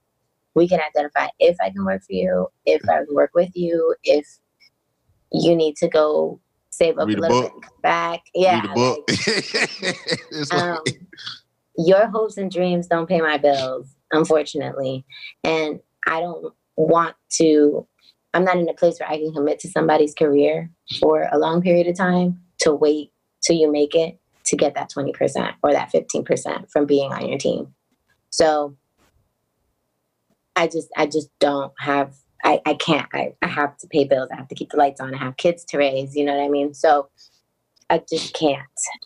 [0.55, 3.95] we can identify if I can work for you, if I can work with you,
[4.03, 4.25] if
[5.31, 6.39] you need to go
[6.69, 7.53] save up Read a little book.
[7.53, 8.21] bit come back.
[8.33, 8.61] Yeah.
[8.61, 9.09] Read a book.
[10.51, 10.83] like- um,
[11.77, 15.05] your hopes and dreams don't pay my bills, unfortunately.
[15.43, 17.85] And I don't want to,
[18.33, 21.61] I'm not in a place where I can commit to somebody's career for a long
[21.61, 23.11] period of time to wait
[23.45, 27.37] till you make it to get that 20% or that 15% from being on your
[27.37, 27.73] team.
[28.29, 28.75] So
[30.55, 34.29] I just, I just don't have, I, I can't, I, I have to pay bills.
[34.31, 35.13] I have to keep the lights on.
[35.13, 36.73] I have kids to raise, you know what I mean?
[36.73, 37.09] So
[37.89, 38.61] I just can't.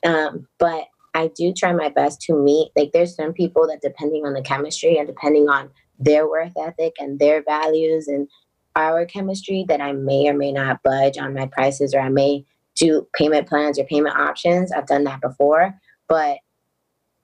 [0.06, 2.72] Um, but I do try my best to meet.
[2.76, 5.70] Like, there's some people that, depending on the chemistry and depending on
[6.00, 8.28] their worth ethic and their values and
[8.76, 12.46] our chemistry, that I may or may not budge on my prices or I may
[12.76, 14.72] do payment plans or payment options.
[14.72, 15.74] I've done that before,
[16.08, 16.38] but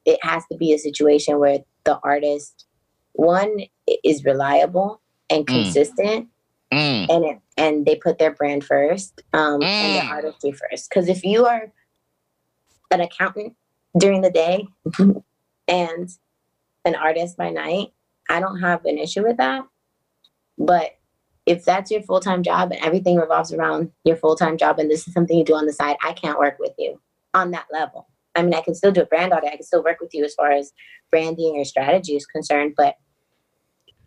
[0.06, 2.66] it has to be a situation where the artist,
[3.14, 3.62] one,
[4.04, 5.52] is reliable and Mm.
[5.52, 6.30] consistent
[6.74, 9.94] Mm, and it, and they put their brand first um, and Mm.
[9.96, 10.90] their artistry first.
[10.90, 11.72] Because if you are
[12.92, 13.56] an accountant
[13.98, 14.68] during the day
[15.68, 16.10] and
[16.86, 17.94] an artist by night,
[18.30, 19.66] I don't have an issue with that.
[20.58, 20.97] But
[21.48, 24.92] if that's your full time job and everything revolves around your full time job and
[24.92, 27.02] this is something you do on the side, I can't work with you
[27.34, 28.08] on that level.
[28.36, 29.50] I mean, I can still do a brand audit.
[29.52, 30.74] I can still work with you as far as
[31.10, 32.96] branding or strategy is concerned, but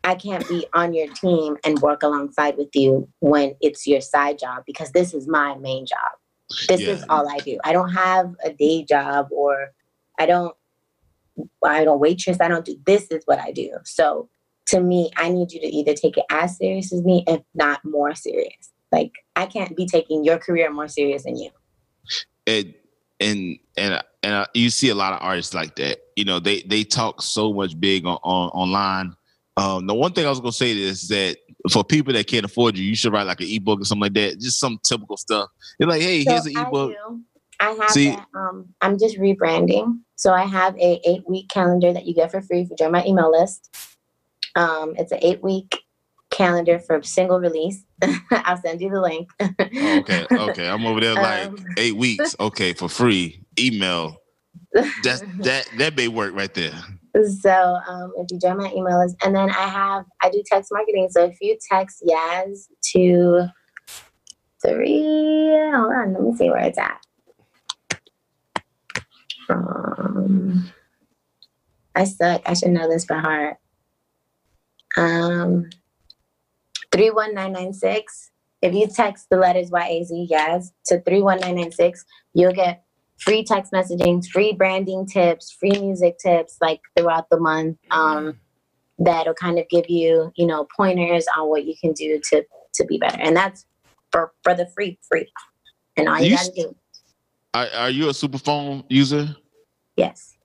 [0.05, 4.39] I can't be on your team and work alongside with you when it's your side
[4.39, 6.13] job because this is my main job.
[6.69, 7.59] This is all I do.
[7.65, 9.73] I don't have a day job or
[10.19, 10.55] I don't
[11.65, 12.39] I don't waitress.
[12.41, 13.73] I don't do this is what I do.
[13.85, 14.29] So
[14.71, 17.81] to me, I need you to either take it as serious as me, if not
[17.85, 18.73] more serious.
[18.93, 21.51] Like I can't be taking your career more serious than you.
[22.47, 22.75] and
[23.21, 25.99] and and and uh, you see a lot of artists like that.
[26.17, 29.15] You know, they they talk so much big on, on online.
[29.57, 31.37] Um, the one thing I was gonna say is that
[31.71, 34.15] for people that can't afford you, you should write like an ebook or something like
[34.15, 34.41] that.
[34.41, 35.49] Just some typical stuff.
[35.79, 36.93] You're like, hey, here's an So I ebook.
[36.93, 37.21] do.
[37.61, 38.17] I have See-.
[38.35, 39.99] Um, I'm just rebranding.
[40.17, 42.93] So I have a eight week calendar that you get for free if you join
[42.93, 43.71] my email list.
[44.57, 45.79] Um, it's an eight week
[46.31, 47.85] calendar for single release.
[48.31, 49.29] I'll send you the link.
[49.41, 50.69] Oh, okay, okay.
[50.69, 52.35] I'm over there like Um, eight weeks.
[52.41, 53.45] Okay, for free.
[53.59, 54.17] Email.
[54.73, 56.73] That's that that may work right there.
[57.41, 60.71] So um, if you join my email list, and then I have I do text
[60.73, 61.09] marketing.
[61.11, 63.49] So if you text Yaz to
[64.65, 67.01] three, hold on, let me see where it's at.
[69.49, 70.71] Um,
[71.97, 72.43] I suck.
[72.47, 73.57] I should know this by heart.
[74.97, 75.71] Um,
[76.93, 78.31] three one nine nine six.
[78.63, 82.05] If you text the letters Y A Z Yaz to three one nine nine six,
[82.35, 82.85] you'll get
[83.19, 87.79] free text messaging, free branding tips, free music tips like throughout the month.
[87.91, 88.39] Um,
[88.99, 92.85] that'll kind of give you, you know, pointers on what you can do to to
[92.85, 93.19] be better.
[93.21, 93.65] And that's
[94.13, 95.31] for for the free free.
[95.97, 96.77] And all you, You gotta do,
[97.55, 99.35] Are, are you a superphone user?
[99.97, 100.37] yes.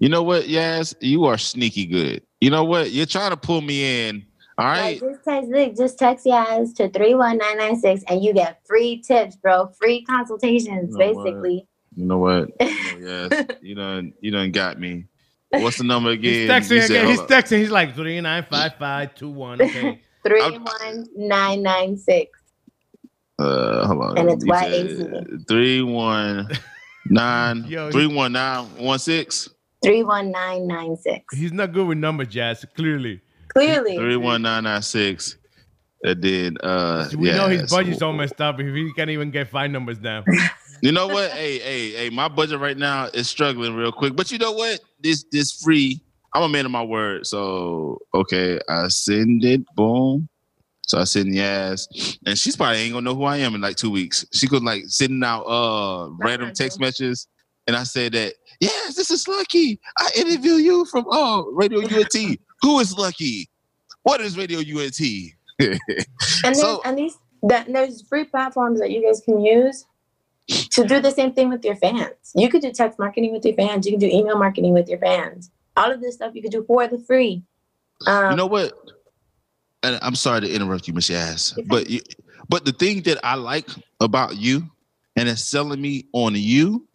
[0.00, 0.94] You know what, Yaz?
[1.00, 2.22] You are sneaky good.
[2.40, 2.90] You know what?
[2.90, 4.24] You're trying to pull me in.
[4.58, 5.00] All right.
[5.00, 8.32] Like, just text look, just text Yaz to three one nine nine six, and you
[8.34, 9.68] get free tips, bro.
[9.78, 11.24] Free consultations, You know what?
[11.24, 11.66] basically.
[11.96, 12.48] You know what?
[12.60, 13.46] You know, yes.
[13.62, 15.04] You done you done got me.
[15.50, 16.32] What's the number again?
[16.32, 17.06] He's texting You said- again.
[17.08, 17.42] He's hold on.
[17.42, 17.58] texting.
[17.58, 19.60] He's like three nine five five two one.
[19.62, 20.00] Okay.
[20.22, 22.38] Three one nine nine six.
[23.38, 24.18] Uh, hold on.
[24.18, 24.96] And it's You YAC.
[24.98, 26.46] said Three one
[27.06, 29.48] nine Yo, three one nine one six
[29.82, 31.36] Three one nine nine six.
[31.36, 32.64] He's not good with numbers, Jazz.
[32.76, 33.96] Clearly, Clearly.
[33.96, 35.36] three one nine nine six.
[36.02, 36.56] That did.
[36.62, 38.58] Uh, we yeah, know his so- budget's all messed up.
[38.58, 40.24] He can't even get five numbers down.
[40.82, 41.30] You know what?
[41.32, 44.16] hey, hey, hey, my budget right now is struggling real quick.
[44.16, 44.80] But you know what?
[44.98, 46.00] This this free.
[46.34, 47.26] I'm a man of my word.
[47.26, 50.26] So okay, I send it, boom.
[50.86, 51.86] So I send yes.
[52.24, 54.24] And she's probably ain't gonna know who I am in like two weeks.
[54.32, 57.28] She could like sending out uh random text messages.
[57.66, 59.80] And I said that, yes, this is Lucky.
[59.98, 62.38] I interview you from oh Radio UNT.
[62.62, 63.48] who is Lucky?
[64.02, 65.00] What is Radio UNT?
[66.42, 69.86] And there's So- and these that there's free platforms that you guys can use
[70.48, 72.32] to do the same thing with your fans.
[72.34, 73.86] You could do text marketing with your fans.
[73.86, 75.50] You can do email marketing with your fans.
[75.76, 77.42] All of this stuff you could do for the free.
[78.06, 78.72] Um, you know what?
[79.82, 82.00] And I'm sorry to interrupt you, Miss Yaz, but you,
[82.48, 83.68] but the thing that I like
[84.00, 84.68] about you
[85.16, 86.86] and it's selling me on you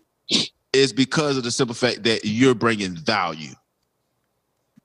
[0.76, 3.54] is because of the simple fact that you're bringing value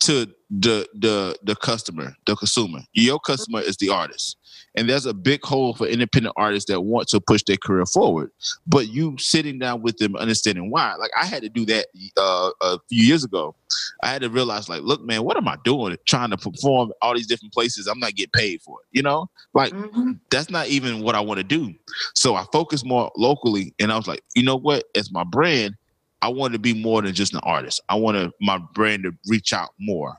[0.01, 2.81] to the the the customer, the consumer.
[2.93, 4.37] Your customer is the artist.
[4.77, 8.31] And there's a big hole for independent artists that want to push their career forward.
[8.67, 10.95] But you sitting down with them, understanding why.
[10.95, 11.87] Like I had to do that
[12.17, 13.55] uh, a few years ago.
[14.03, 15.97] I had to realize, like, look, man, what am I doing?
[16.07, 17.87] Trying to perform all these different places.
[17.87, 18.87] I'm not getting paid for it.
[18.93, 20.21] You know, like mhm.
[20.31, 21.75] that's not even what I want to do.
[22.15, 24.85] So I focus more locally, and I was like, you know what?
[24.95, 25.75] As my brand,
[26.23, 27.81] I want to be more than just an artist.
[27.89, 30.17] I want to my brand to reach out more.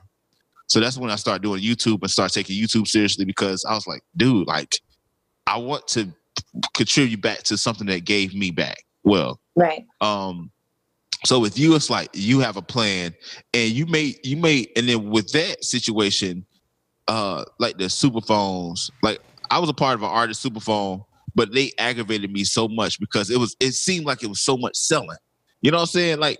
[0.68, 3.86] So that's when I started doing YouTube and started taking YouTube seriously because I was
[3.86, 4.78] like, dude, like,
[5.46, 6.10] I want to
[6.74, 8.78] contribute back to something that gave me back.
[9.04, 9.84] Well, Right.
[10.00, 10.50] um
[11.26, 13.14] so with you it's like you have a plan
[13.54, 16.44] and you may you may and then with that situation
[17.06, 21.02] uh like the super phones like i was a part of an artist super phone
[21.34, 24.56] but they aggravated me so much because it was it seemed like it was so
[24.56, 25.16] much selling
[25.62, 26.38] you know what i'm saying like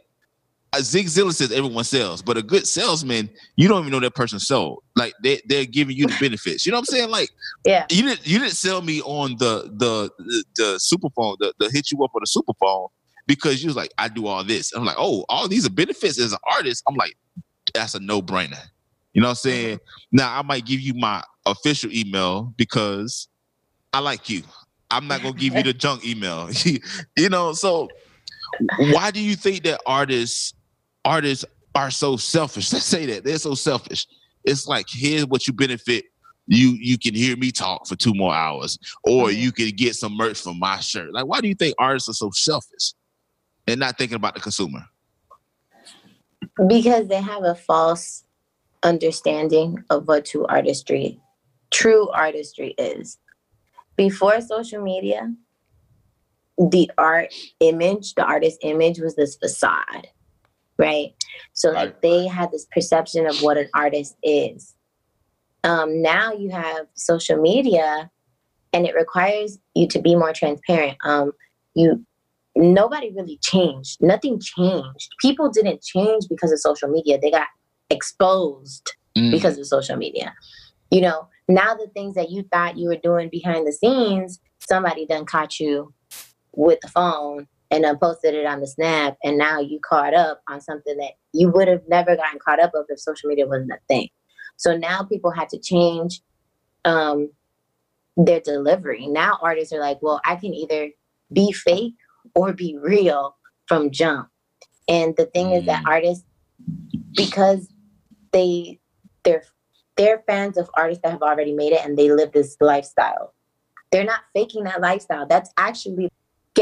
[0.75, 4.15] uh, Zig Ziglar says everyone sells, but a good salesman, you don't even know that
[4.15, 4.83] person sold.
[4.97, 6.65] Like they they're giving you the benefits.
[6.65, 7.11] You know what I'm saying?
[7.11, 7.29] Like
[7.67, 7.85] Yeah.
[7.91, 11.71] you didn't you didn't sell me on the the the, the super phone, the, the
[11.71, 12.87] hit you up on the super phone
[13.27, 14.73] because you was like, I do all this.
[14.73, 16.83] I'm like, oh, all these are benefits as an artist.
[16.89, 17.13] I'm like,
[17.75, 18.59] that's a no-brainer.
[19.13, 19.81] You know what I'm saying?
[20.11, 23.29] Now I might give you my official email because
[23.93, 24.43] I like you.
[24.91, 26.49] I'm not gonna give you the junk email.
[27.17, 27.91] you know, so
[28.79, 30.55] why do you think that artists
[31.05, 31.45] artists
[31.75, 32.73] are so selfish?
[32.73, 34.07] Let's say that they're so selfish.
[34.45, 36.05] It's like here's what you benefit.
[36.47, 39.37] You you can hear me talk for two more hours, or Mhm.
[39.37, 41.13] you can get some merch from my shirt.
[41.13, 42.95] Like, why do you think artists are so selfish
[43.67, 44.81] and not thinking about the consumer?
[46.67, 48.25] Because they have a false
[48.83, 51.21] understanding of what true artistry,
[51.71, 53.19] true artistry is.
[53.97, 55.33] Before social media,
[56.71, 60.09] the art image, the artist image was this facade,
[60.79, 61.13] right?
[61.53, 62.03] So like Right.
[62.03, 64.75] they had this perception of what an artist is.
[65.65, 68.11] Um, now you have social media,
[68.73, 70.97] and it requires you to be more transparent.
[71.05, 71.33] Um,
[71.75, 72.05] you
[72.55, 73.97] nobody really changed.
[74.03, 75.09] Nothing changed.
[75.21, 77.19] People didn't change because of social media.
[77.19, 77.47] They got
[77.89, 79.31] exposed Mm.
[79.31, 80.35] because of social media.
[80.91, 85.07] You know, now the things that you thought you were doing behind the scenes, somebody
[85.07, 85.93] done caught you
[86.55, 90.43] with the phone and then posted it on the snap, and now you caught up
[90.47, 93.73] on something that you would have never gotten caught up of if social media wasn't
[93.73, 94.09] a thing.
[94.57, 96.21] So now people had to change
[96.85, 97.31] um,
[98.17, 99.07] their delivery.
[99.07, 100.91] Now artists are like, well, I can either
[101.33, 101.95] be fake
[102.35, 103.37] or be real
[103.67, 104.29] from jump.
[104.89, 106.25] And the thing is that artists,
[107.15, 107.73] because
[108.33, 108.79] they
[109.25, 109.45] they're
[109.97, 113.35] they're fans of artists that have already made it and they live this lifestyle.
[113.91, 115.27] They're not faking that lifestyle.
[115.27, 116.11] That's actually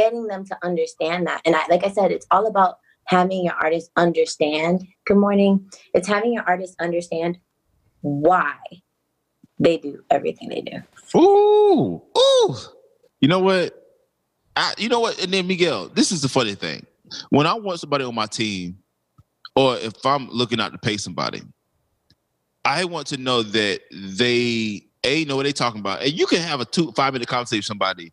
[0.01, 1.43] getting them to understand that.
[1.45, 4.87] And I, like I said, it's all about having your artist understand.
[5.07, 5.71] Good morning.
[5.93, 7.39] It's having your artist understand
[8.01, 8.57] why
[9.59, 11.19] they do everything they do.
[11.19, 12.57] Ooh, ooh.
[13.21, 13.77] You know what?
[14.57, 15.23] I, you know what?
[15.23, 16.87] And then Miguel, this is the funny thing.
[17.29, 18.79] When I want somebody on my team,
[19.55, 21.43] or if I'm looking out to pay somebody,
[22.65, 26.41] I want to know that they a know what they talking about, and you can
[26.41, 28.13] have a two five minute conversation with somebody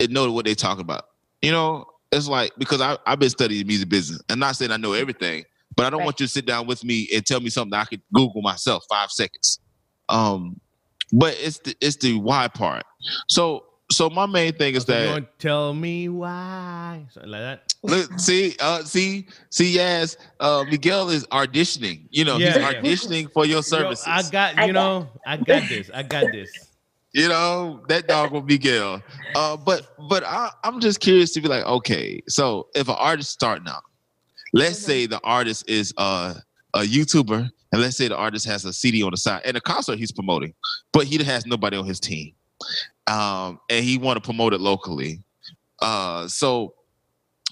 [0.00, 1.07] and know what they talking about.
[1.42, 4.20] You know, it's like because I I've been studying music business.
[4.28, 5.44] I'm not saying I know everything,
[5.76, 6.04] but I don't Right.
[6.04, 8.84] want you to sit down with me and tell me something I could Google myself
[8.90, 9.60] five seconds.
[10.08, 10.60] Um,
[11.12, 12.84] but it's the it's the why part.
[13.28, 17.06] So so my main thing is So you that want tell me why?
[17.10, 17.62] Something like that.
[17.82, 22.06] look, see, uh, see, see, yes, uh, Miguel is auditioning.
[22.10, 22.82] You know, Yeah, he's yeah.
[22.82, 24.06] auditioning for your Yo, services.
[24.06, 25.90] I got I you know, I got this.
[25.92, 26.67] I got this.
[27.18, 29.02] You know that dog will Miguel.
[29.34, 33.30] Uh, but but I, I'm just curious to be like, okay, so if an artist
[33.30, 33.82] starting out,
[34.52, 34.84] let's Mhm.
[34.84, 36.34] say the artist is uh,
[36.74, 39.60] a YouTuber, and let's say the artist has a CD on the side and a
[39.60, 40.54] concert he's promoting,
[40.92, 42.32] but he has nobody on his team,
[43.06, 45.20] um, and he want to promote it locally.
[45.80, 46.74] Uh, so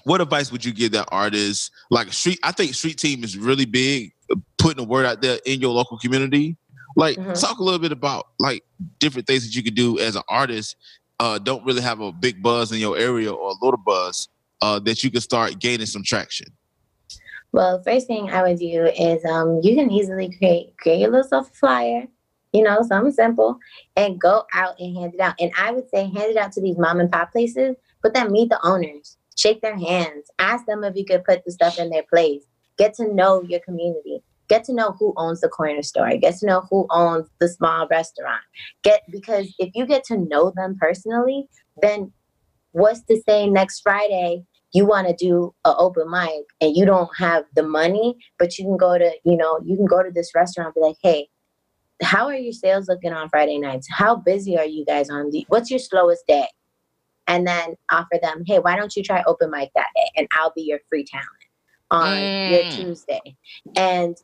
[0.03, 1.71] what advice would you give that artist?
[1.89, 4.13] Like street, I think street team is really big,
[4.57, 6.55] putting the word out there in your local community.
[6.97, 7.39] Like, Mhm.
[7.39, 8.63] talk a little bit about like
[8.99, 10.75] different things that you could do as an artist.
[11.19, 14.27] Uh, don't really have a big buzz in your area or a little buzz
[14.61, 16.47] uh, that you can start gaining some traction.
[17.53, 21.53] Well, first thing I would do is um, you can easily create create yourself a
[21.53, 22.07] flyer,
[22.51, 23.57] you know, something simple,
[23.95, 25.35] and go out and hand it out.
[25.39, 28.31] And I would say hand it out to these mom and pop places, but then
[28.31, 31.89] meet the owners, shake their hands, ask them if you could put the stuff in
[31.89, 32.43] their place,
[32.77, 36.45] get to know your community, get to know who owns the corner store, get to
[36.45, 38.41] know who owns the small restaurant.
[38.83, 41.47] Get because if you get to know them personally,
[41.81, 42.11] then
[42.71, 44.43] what's to say next Friday
[44.73, 48.65] you want to do an open mic and you don't have the money, but you
[48.65, 51.29] can go to, you know, you can go to this restaurant and be like, hey,
[52.03, 53.87] how are your sales looking on Friday nights?
[53.89, 56.47] How busy are you guys on the what's your slowest day?
[57.27, 60.11] And then offer them, hey, why don't you try open mic that day?
[60.15, 61.27] And I'll be your free talent
[61.91, 62.69] on your Mm.
[62.69, 63.35] Tuesday.
[63.75, 64.15] And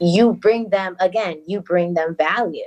[0.00, 2.62] you bring them again, you bring them value.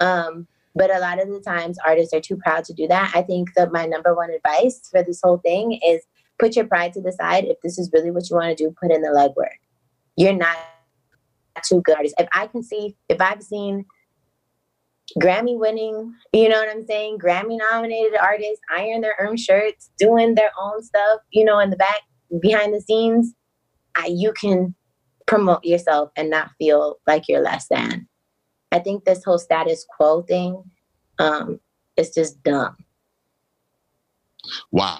[0.00, 3.12] Um, but a lot of the times artists are too proud to do that.
[3.14, 6.02] I think that my number one advice for this whole thing is
[6.38, 7.44] put your pride to the side.
[7.44, 9.58] If this is really what you want to do, put in the legwork.
[10.16, 10.56] You're not
[11.64, 12.14] too good artist.
[12.18, 13.84] If I can see, if I've seen
[15.20, 17.18] Grammy winning, you know what I'm saying?
[17.18, 21.76] Grammy nominated artists iron their own shirts, doing their own stuff, you know, in the
[21.76, 22.00] back,
[22.40, 23.34] behind the scenes,
[23.94, 24.74] I, you can
[25.32, 28.06] promote yourself and not feel like you're less than.
[28.70, 30.62] I think this whole status quo thing
[31.18, 31.60] um,
[31.96, 32.76] is just dumb.
[34.70, 34.98] Wow,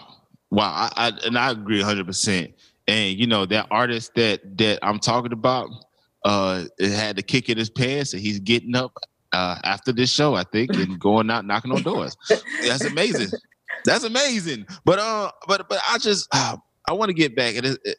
[0.50, 2.52] wow, I, I and I agree hundred percent.
[2.88, 5.68] And you know that artist that that I'm talking about,
[6.24, 8.96] uh, it had to kick in his pants, and he's getting up
[9.32, 12.16] uh, after this show, I think, and going out knocking on doors.
[12.62, 13.38] That's amazing.
[13.84, 14.66] That's amazing.
[14.84, 16.56] But uh, but but I just uh,
[16.88, 17.98] I want to get back and it, it,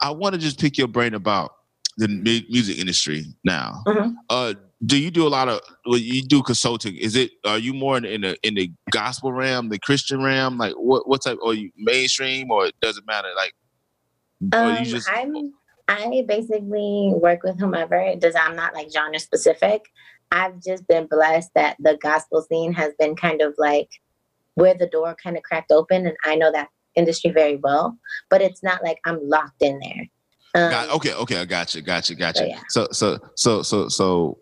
[0.00, 1.52] I want to just pick your brain about
[1.96, 3.82] the mu- music industry now.
[3.86, 4.14] Mhm.
[4.30, 4.54] Uh,
[4.86, 6.96] do you do a lot of well, you do consulting?
[6.96, 10.56] Is it are you more in, in the in the gospel realm, the Christian realm?
[10.58, 11.38] Like what what type?
[11.44, 13.28] Are you mainstream or it doesn't matter?
[13.34, 13.54] Like
[14.52, 15.52] Um, you just I'm
[15.88, 17.96] I basically work with whomever.
[17.96, 19.82] It does I'm not like genre specific.
[20.30, 23.88] I've just been blessed that the gospel scene has been kind of like
[24.54, 26.68] where the door kind of cracked open, and I know that
[26.98, 27.96] industry very well.
[28.28, 30.06] But it's not like I'm locked in there.
[30.54, 32.50] Um, Got, okay, okay, I got you, got you, got so you.
[32.50, 32.60] yeah.
[32.68, 34.38] So, so, so, so, so,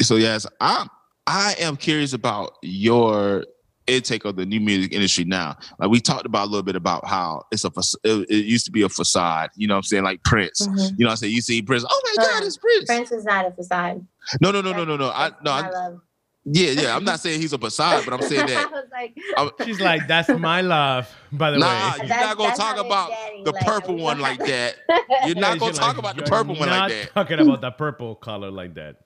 [0.00, 0.88] so, yes, I'm.
[1.28, 3.44] I am curious about your
[3.88, 5.56] intake of the new music industry now.
[5.78, 7.70] Like we talked about a little bit about how it's a
[8.04, 9.50] it, it used to be a facade.
[9.56, 10.04] You know what I'm saying?
[10.04, 10.66] Like Prince.
[10.66, 10.76] Mhm.
[10.76, 11.32] You know what I'm saying?
[11.32, 11.84] You see Prince.
[11.88, 12.84] Oh my God, Uh, it's Prince.
[12.86, 14.06] Prince is not a facade.
[14.40, 15.10] No, no, no, no, no, no.
[15.10, 15.50] I no.
[15.50, 16.00] I, love.
[16.46, 16.96] Yeah, yeah.
[16.96, 18.70] I'm not saying he's a facade, but I'm saying I that.
[18.70, 19.18] was like,
[19.66, 21.96] She's like, that's my love, by the Nah, way.
[22.06, 24.76] you're not going to talk about Daddy the like purple one like that.
[25.26, 27.12] You're not gonna talk like, about the purple one like not that.
[27.14, 28.96] Talking about the purple color like that.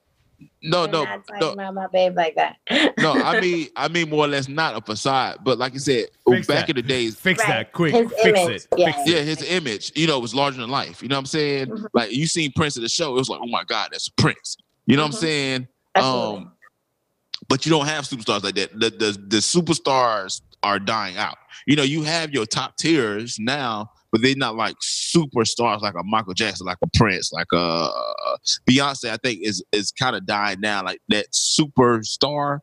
[0.63, 1.53] No, I'm no, not talking no.
[1.53, 2.57] about my babe like that.
[2.99, 6.07] no, I mean, I mean more or less not a facade, but like you said,
[6.29, 6.71] Fix back that.
[6.71, 7.49] in the days, Fix Right.
[7.49, 7.95] that quick.
[7.95, 8.67] His Fix image, it.
[8.77, 8.87] yeah.
[8.93, 9.09] Fix it.
[9.15, 11.03] yeah, his image, you know, was larger than life.
[11.03, 11.67] You know what I'm saying?
[11.69, 11.87] Mhm.
[11.93, 14.57] Like you seen Prince at the show, it was like, oh my God, that's Prince.
[14.87, 15.09] You know what.
[15.15, 15.69] I'm saying?
[15.95, 16.37] Absolutely.
[16.39, 16.53] Um,
[17.51, 18.73] but you don't have superstars like that.
[18.73, 21.37] The, the the superstars are dying out.
[21.67, 26.03] You know, you have your top tiers now, but they're not like superstars like a
[26.05, 27.89] Michael Jackson, like a Prince, like a
[28.69, 29.11] Beyonce.
[29.11, 30.83] I think is is kind of dying now.
[30.85, 32.61] Like that superstar,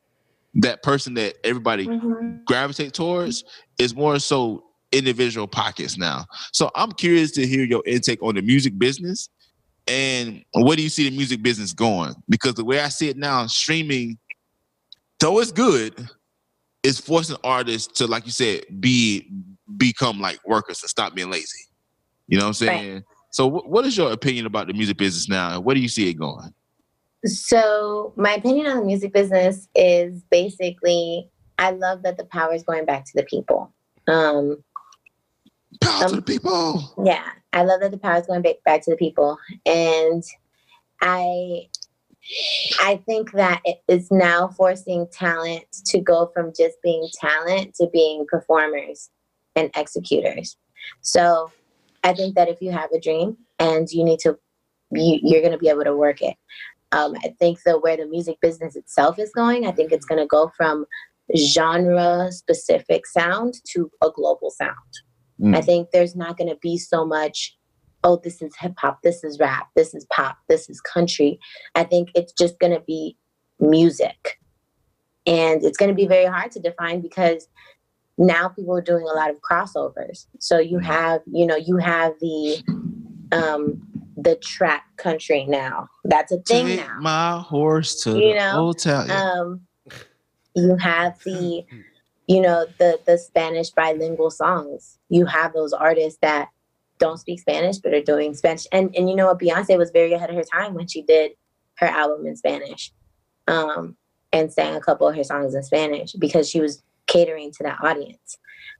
[0.55, 2.45] that person that everybody Mhm.
[2.45, 3.43] gravitate towards
[3.77, 4.63] is more so
[4.93, 6.25] individual pockets now.
[6.53, 9.29] So I'm curious to hear your intake on the music business
[9.87, 12.13] and where do you see the music business going?
[12.29, 14.17] Because the way I see it now, streaming,
[15.19, 16.07] though it's good,
[16.83, 19.29] is forcing artists to, like you said, be
[19.77, 21.59] become like workers and stop being lazy.
[22.27, 22.79] You know what I'm Right.
[22.79, 23.03] saying?
[23.31, 25.55] So wh- what is your opinion about the music business now?
[25.55, 26.53] and Where do you see it going?
[27.25, 32.63] So my opinion on the music business is basically I love that the power is
[32.63, 33.73] going back to the people.
[34.07, 34.63] Um,
[35.81, 36.93] Power to Um, the people.
[37.03, 40.23] Yeah, I love that the power is going back back to the people, and
[41.01, 41.67] I
[42.79, 47.87] I think that it is now forcing talent to go from just being talent to
[47.91, 49.09] being performers
[49.55, 50.57] and executors.
[51.01, 51.51] So
[52.03, 54.37] I think that if you have a dream and you need to,
[54.91, 56.35] you, you're going to be able to work it.
[56.91, 60.21] Um, I think that where the music business itself is going, I think it's going
[60.21, 60.85] to go from
[61.35, 64.73] genre specific sound to a global sound.
[65.41, 65.55] Mm.
[65.55, 67.56] I think there's not going to be so much,
[68.03, 71.39] oh, this is hip hop, this is rap, this is pop, this is country.
[71.75, 73.17] I think it's just going to be
[73.59, 74.37] music.
[75.25, 77.47] And it's going to be very hard to define because
[78.17, 80.25] now people are doing a lot of crossovers.
[80.39, 82.63] So you have, you know, you have the
[83.31, 83.81] um
[84.15, 85.87] the trap country now.
[86.03, 86.97] That's a thing Take now.
[86.99, 88.73] my horse to You the know.
[89.11, 89.61] Um,
[90.55, 91.63] you have the,
[92.27, 94.97] you know, the the Spanish bilingual songs.
[95.09, 96.49] You have those artists that
[96.99, 98.67] don't speak Spanish but are doing Spanish.
[98.71, 101.31] And and you know what, Beyonce was very ahead of her time when she did
[101.77, 102.91] her album in Spanish,
[103.47, 103.95] um,
[104.33, 107.79] and sang a couple of her songs in Spanish because she was catering to that
[107.83, 108.37] audience.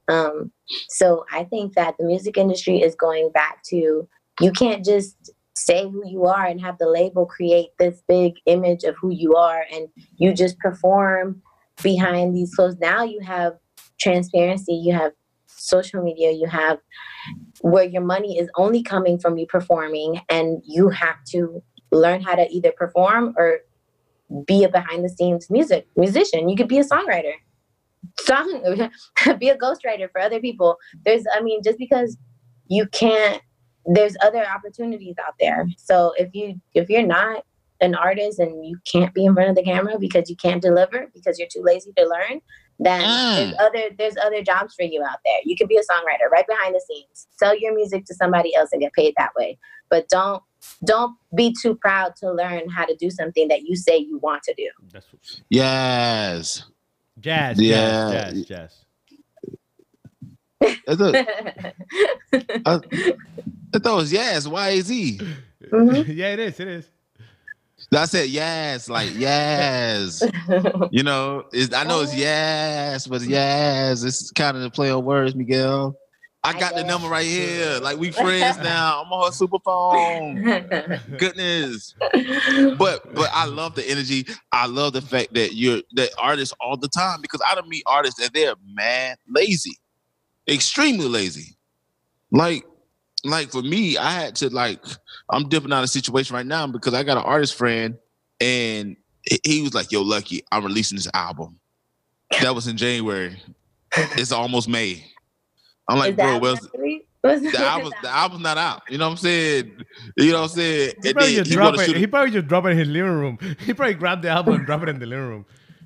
[0.07, 0.51] Um,
[0.89, 4.07] so I think that the music industry is going back to
[4.39, 8.83] you can't just say who you are and have the label create this big image
[8.83, 9.87] of who you are and
[10.17, 11.41] you just perform
[11.81, 12.77] behind these clothes.
[12.79, 13.53] Now you have
[13.99, 15.13] transparency, you have
[15.57, 16.79] social media, you have
[17.61, 22.35] where your money is only coming from you performing and you have to learn how
[22.35, 23.59] to either perform or
[24.45, 26.49] be a behind the scenes music musician.
[26.49, 27.33] You could be a songwriter.
[28.19, 28.61] Song
[29.39, 30.77] be a ghostwriter for other people.
[31.05, 32.17] There's I mean, just because
[32.67, 33.41] you can't
[33.85, 35.67] there's other opportunities out there.
[35.77, 37.43] So if you if you're not
[37.79, 41.07] an artist and you can't be in front of the camera because you can't deliver
[41.13, 42.41] because you're too lazy to learn,
[42.79, 43.59] then there's Mm.
[43.59, 45.39] other there's other jobs for you out there.
[45.43, 47.27] You could be a songwriter right behind the scenes.
[47.37, 49.57] Sell your music to somebody else and get paid that way.
[49.89, 50.43] But don't
[50.85, 54.43] don't be too proud to learn how to do something that you say you want
[54.43, 54.69] to do.
[55.49, 56.63] Yes.
[57.19, 58.11] jazz, Yeah.
[58.11, 58.85] jazz, jazz, jazz.
[60.87, 62.79] I thought, I,
[63.73, 64.47] I thought it was yes.
[64.47, 65.19] Y A Z.
[65.71, 66.05] Mhm.
[66.15, 66.59] yeah, it is.
[66.59, 66.89] It is.
[67.93, 70.21] I said yes, like yes.
[70.91, 72.17] You know, I know it's oh.
[72.17, 75.97] yes, but yes, it's kind of the play on words, Miguel.
[76.43, 77.79] I I got the number right here.
[77.81, 79.03] Like we friends now.
[79.03, 80.43] I'm on her super phone.
[81.17, 81.93] Goodness.
[82.77, 84.25] But but I love the energy.
[84.51, 87.83] I love the fact that you're that artists all the time because I don't meet
[87.85, 89.77] artists and they're mad lazy,
[90.47, 91.57] extremely lazy.
[92.31, 92.65] Like
[93.23, 94.83] like for me, I had to like
[95.29, 97.97] I'm dipping out of a situation right now because I got an artist friend
[98.39, 101.59] and he- he was like, "Yo, Lucky, I'm releasing this album."
[102.41, 103.41] That was in January.
[103.95, 105.03] It's almost May.
[105.89, 108.83] I'm like, bro, that well, actually- the album the album's not out.
[108.89, 109.83] You know what I'm saying?
[110.17, 110.93] You know what I'm saying?
[111.03, 111.97] He probably just he drop it.
[111.97, 113.37] He probably just drop it in his living room.
[113.65, 115.45] He probably grabbed the album and drop it in the living room.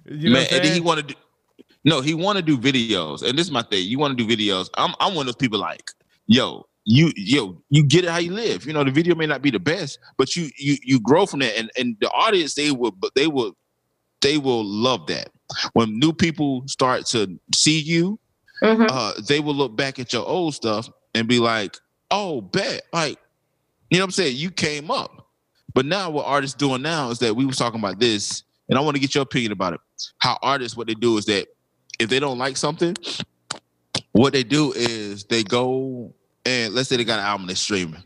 [0.09, 0.83] You know man, what I'm and then he saying?
[0.83, 1.15] want to
[1.83, 3.87] no, he want to do videos, and this is my thing.
[3.87, 4.69] You want to do videos?
[4.75, 5.91] I'm I'm one of those people like,
[6.27, 8.65] yo, you yo, you get it how you live.
[8.67, 11.39] You know, the video may not be the best, but you you you grow from
[11.39, 13.55] that, and and the audience they will, but they will,
[14.19, 15.29] they will love that.
[15.71, 18.19] When new people start to see you,
[18.61, 18.87] Mhm.
[18.91, 21.77] uh, they will look back at your old stuff and be like,
[22.11, 23.17] oh, bet, like,
[23.89, 24.35] you know what I'm saying?
[24.35, 25.29] You came up.
[25.73, 28.81] But now what artists doing now is that we was talking about this, and I
[28.81, 29.79] want to get your opinion about it.
[30.17, 31.47] How artists, what they do is that
[31.99, 32.95] if they don't like something,
[34.11, 36.13] what they do is they go
[36.45, 38.03] and let's say they got an album they're streaming.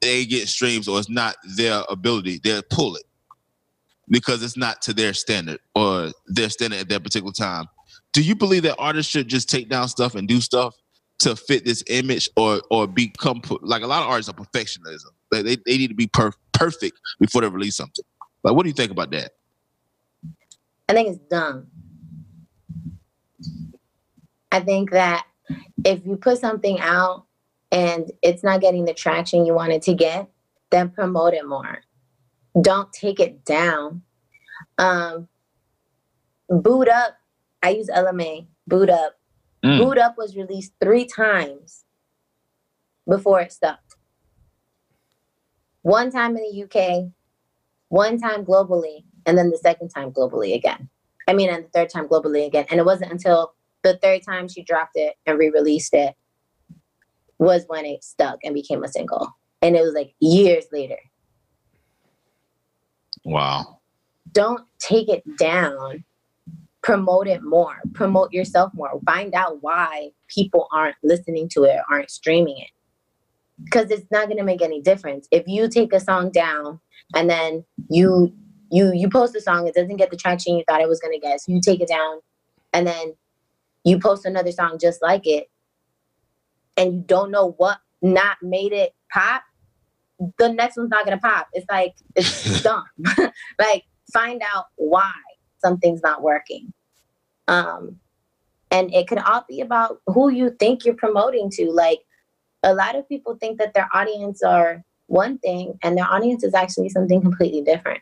[0.00, 3.04] They get streams or it's not their ability, they'll pull it
[4.08, 7.66] because it's not to their standard or their standard at that particular time.
[8.12, 10.74] Do you believe that artists should just take down stuff and do stuff
[11.20, 15.10] to fit this image or or become like a lot of artists are perfectionism.
[15.30, 18.04] Like they, they need to be per- perfect before they release something.
[18.42, 19.32] Like what do you think about that?
[20.88, 21.68] I think it's dumb.
[24.52, 25.26] I think that
[25.84, 27.23] if you put something out
[27.74, 30.30] and it's not getting the traction you wanted to get,
[30.70, 31.80] then promote it more.
[32.58, 34.02] Don't take it down.
[34.78, 35.26] Um,
[36.48, 37.16] boot up.
[37.64, 38.46] I use LMA.
[38.68, 39.18] Boot up.
[39.64, 39.78] Mm.
[39.78, 41.84] Boot up was released three times
[43.08, 43.80] before it stuck.
[45.82, 47.10] One time in the UK,
[47.88, 50.88] one time globally, and then the second time globally again.
[51.26, 52.66] I mean, and the third time globally again.
[52.70, 56.14] And it wasn't until the third time she dropped it and re-released it
[57.38, 59.28] was when it stuck and became a single.
[59.62, 60.98] And it was like years later.
[63.24, 63.80] Wow.
[64.32, 66.04] Don't take it down
[66.84, 72.10] promote it more, promote yourself more, find out why people aren't listening to it, aren't
[72.10, 72.68] streaming it.
[73.64, 75.26] Because it's not gonna make any difference.
[75.30, 76.78] If you take a song down
[77.16, 78.32] and then you
[78.70, 81.18] you you post a song, it doesn't get the traction you thought it was gonna
[81.18, 81.40] get.
[81.40, 82.20] So you take it down
[82.74, 83.14] and then
[83.84, 85.48] you post another song just like it,
[86.76, 89.42] and you don't know what not made it pop,
[90.38, 91.48] the next one's not gonna pop.
[91.52, 92.84] It's like it's dumb.
[93.58, 95.12] like find out why
[95.58, 96.72] something's not working.
[97.48, 97.96] Um,
[98.70, 101.70] and it could all be about who you think you're promoting to.
[101.70, 102.00] Like
[102.62, 106.54] a lot of people think that their audience are one thing, and their audience is
[106.54, 108.00] actually something completely different.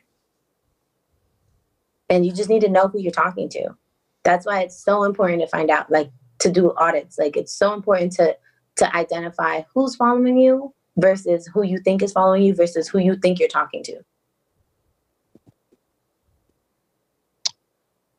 [2.08, 3.70] And you just need to know who you're talking to.
[4.22, 6.10] That's why it's so important to find out, like
[6.40, 7.18] to do audits.
[7.18, 8.36] Like it's so important to
[8.76, 13.16] to identify who's following you versus who you think is following you versus who you
[13.16, 14.00] think you're talking to.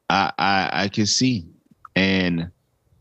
[0.10, 1.48] I, I I can see,
[1.96, 2.52] and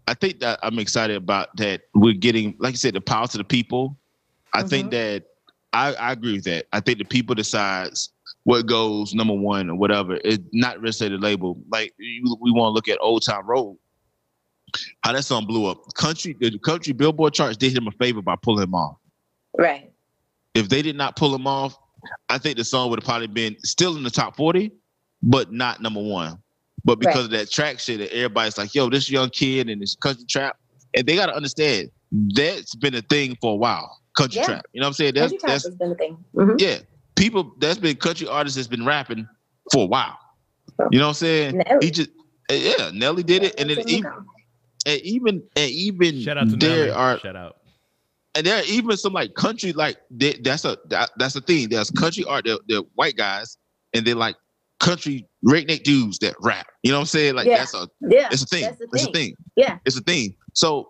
[0.09, 1.83] I think that I'm excited about that.
[1.95, 3.97] We're getting, like I said, the power to the people.
[4.55, 5.21] I think mm-hmm.
[5.21, 5.25] that
[5.73, 6.67] I, I agree with that.
[6.73, 8.11] I think the people decides
[8.45, 10.19] what goes number one or whatever.
[10.25, 11.59] It's not necessarily the label.
[11.71, 13.79] Like you, we want to look at Old Town Road.
[15.03, 15.93] How that song blew up.
[15.95, 18.97] Country, the country Billboard charts did him a favor by pulling him off.
[19.57, 19.91] Right.
[20.55, 21.77] If they did not pull him off,
[22.29, 24.73] I think the song would have probably been still in the top 40,
[25.23, 26.39] but not number one.
[26.85, 27.25] But because Right.
[27.25, 30.57] of that track shit, that everybody's like, yo, this young kid and this country trap.
[30.95, 31.91] And they gotta understand
[32.35, 33.99] that's been a thing for a while.
[34.17, 34.47] Country Yeah.
[34.47, 34.67] trap.
[34.73, 35.15] You know what I'm saying?
[35.15, 36.25] That's Country trap that's has been a thing.
[36.35, 36.61] Mhm.
[36.61, 36.79] yeah.
[37.15, 39.27] People that's been country artists that's been rapping
[39.73, 40.19] for a while.
[40.91, 41.57] You know what I'm saying?
[41.59, 41.87] Nelly.
[41.87, 42.11] He just
[42.51, 44.11] yeah, Nelly did it, and then even.
[44.87, 46.91] And even and even Shout out to there Nelly.
[46.91, 47.57] are Shout out.
[48.35, 51.69] and there are even some like country like they, that's a that, that's the thing.
[51.69, 52.45] There's country art.
[52.45, 53.57] They're, they're white guys,
[53.95, 54.37] and they're like
[54.81, 56.67] country redneck dudes that rap.
[56.83, 57.35] You know what I'm saying?
[57.35, 57.59] Like Yeah.
[57.59, 58.29] that's a Yeah.
[58.33, 58.63] it's a thing.
[58.63, 59.13] That's the It's a thing.
[59.15, 59.37] thing.
[59.57, 59.79] Yeah.
[59.85, 60.35] It's a thing.
[60.55, 60.89] So,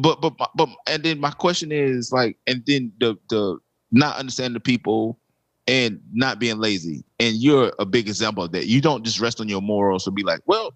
[0.00, 3.58] but but but and then my question is like, and then the the
[3.90, 5.18] not understanding the people
[5.66, 7.04] and not being lazy.
[7.18, 8.66] And you're a big example of that.
[8.66, 10.72] You don't just rest on your morals and be like, well,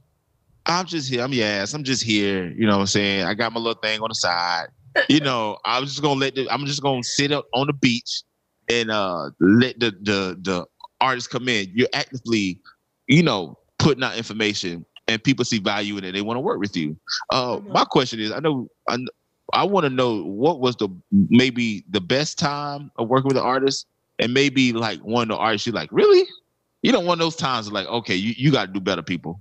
[0.66, 1.22] I'm just here.
[1.22, 1.74] I'm ass.
[1.74, 2.50] I'm just here.
[2.50, 3.24] You know what I'm saying?
[3.24, 4.66] I got my little thing on the side.
[5.08, 8.22] You know, I'm just gonna let the, I'm just gonna sit up on the beach
[8.68, 10.66] and uh let the the the
[11.00, 11.70] artists come in.
[11.74, 12.60] You're actively,
[13.06, 16.12] you know, putting out information and people see value in it.
[16.12, 16.96] They want to work with you.
[17.30, 18.98] Uh my question is, I know I,
[19.52, 23.42] I want to know what was the maybe the best time of working with an
[23.42, 23.86] artist
[24.18, 26.26] and maybe like one of the artists you're like, really?
[26.82, 29.40] You don't want those times of like, okay, you, you gotta do better, people.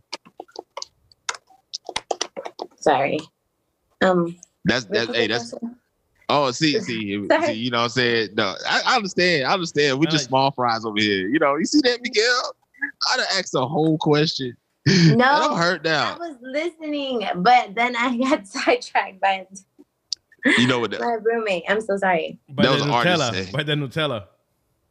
[2.82, 3.20] Sorry.
[4.02, 4.36] Um.
[4.66, 5.54] That's that's hey, that's
[6.30, 8.30] oh see, see, see, you know what I'm saying?
[8.36, 10.00] No, I, I understand, I understand.
[10.00, 11.28] We're just small fries over here.
[11.28, 12.56] You know, you see that, Miguel?
[13.12, 14.56] I'd have asked a whole question.
[15.06, 16.16] No, I'm hurt now.
[16.16, 19.46] I was listening, but then I got sidetracked by
[20.58, 20.90] You know what?
[20.92, 21.66] The, my roommate.
[21.70, 22.40] I'm so sorry.
[22.50, 23.52] By That the was Nutella.
[23.52, 24.26] By the Nutella.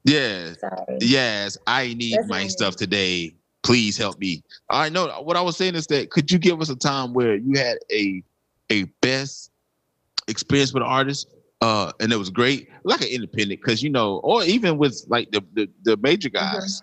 [0.05, 0.99] yeah, Sorry.
[1.01, 3.35] yes, I need That's my stuff today.
[3.63, 4.43] Please help me.
[4.71, 7.37] I know what I was saying is that could you give us a time where
[7.37, 8.23] you had a
[8.71, 9.51] a best
[10.29, 11.29] experience with an artist,
[11.61, 15.31] uh, and it was great, like an independent, because you know, or even with like
[15.31, 16.83] the the, the major guys,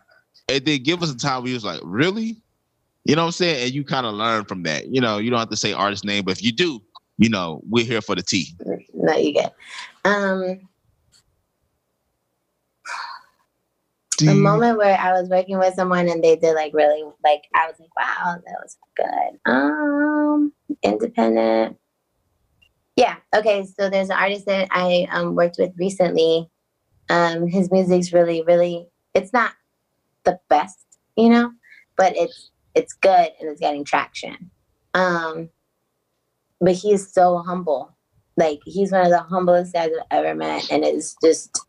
[0.50, 2.38] and then give us a time where you was like, really,
[3.06, 4.88] you know what I'm saying, and you kind of learn from that.
[4.88, 6.82] You know, you don't have to say artist name, but if you do,
[7.18, 8.56] you know, we're here for the tea.
[8.94, 9.56] No, you get.
[10.06, 10.60] Um,
[14.22, 17.68] a moment where I was working with someone and they did like really like I
[17.68, 19.40] was like, wow, that was good.
[19.46, 20.54] Um,
[20.84, 21.78] independent.
[22.96, 23.18] Yeah.
[23.36, 23.66] Okay.
[23.66, 26.50] So there's an artist that I um worked with recently.
[27.10, 28.88] Um, his music's really, really.
[29.14, 29.54] It's not
[30.24, 30.86] the best,
[31.16, 31.52] you know,
[31.96, 34.52] but it's it's good and it's getting traction.
[34.94, 35.50] Um,
[36.60, 37.96] but he's so humble.
[38.36, 41.60] Like he's one of the humblest guys I've ever met, and it's just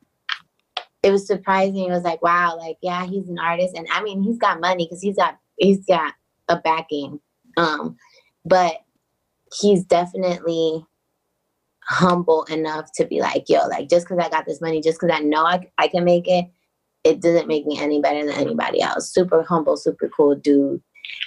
[1.02, 1.84] it was surprising.
[1.84, 4.86] It was like, wow, like yeah, he's an artist, and I mean, he's got money
[4.86, 6.14] because he's got he's got
[6.48, 7.20] a backing,
[7.56, 7.96] um,
[8.44, 8.78] but
[9.60, 10.84] he's definitely
[11.88, 15.14] humble enough to be like, yo, like just because I got this money, just because
[15.14, 16.46] I know I, I can make it,
[17.04, 19.12] it doesn't make me any better than anybody else.
[19.12, 20.82] Super humble, super cool dude.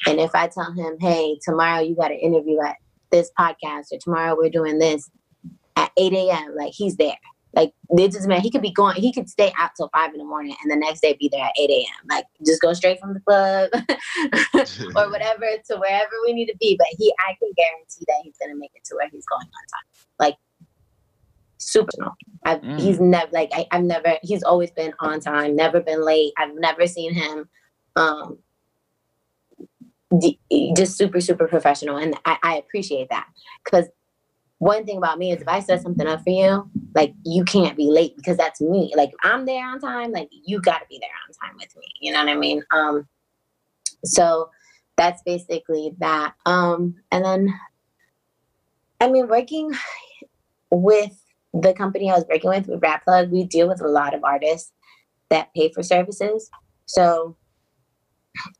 [0.05, 2.75] And if I tell him, hey, tomorrow you got an interview at
[3.11, 5.09] this podcast, or tomorrow we're doing this
[5.75, 7.17] at 8 a.m., like he's there.
[7.53, 8.41] Like it doesn't matter.
[8.41, 8.95] He could be going.
[8.95, 11.43] He could stay out till five in the morning, and the next day be there
[11.43, 12.07] at eight a.m.
[12.09, 13.69] Like just go straight from the club
[14.95, 16.75] or whatever to wherever we need to be.
[16.77, 19.47] But he, I can guarantee that he's gonna make it to where he's going on
[19.47, 20.05] time.
[20.19, 20.35] Like
[21.57, 21.91] super.
[22.45, 22.79] I've, Mm.
[22.79, 24.17] He's never like I, I've never.
[24.23, 25.55] He's always been on time.
[25.55, 26.33] Never been late.
[26.37, 27.49] I've never seen him.
[27.95, 28.39] Um,
[30.19, 30.39] d-
[30.75, 33.27] just super super professional, and I, I appreciate that
[33.65, 33.87] because
[34.61, 37.75] one thing about me is if I set something up for you, like you can't
[37.75, 38.93] be late because that's me.
[38.95, 41.87] Like I'm there on time, like you got to be there on time with me.
[41.99, 42.61] You know what I mean?
[42.69, 43.07] Um,
[44.05, 44.51] so
[44.97, 46.35] that's basically that.
[46.45, 47.59] Um, and then,
[48.99, 49.71] I mean, working
[50.69, 51.19] with
[51.55, 54.23] the company I was working with, with Rap Plug, we deal with a lot of
[54.23, 54.71] artists
[55.31, 56.51] that pay for services.
[56.85, 57.35] So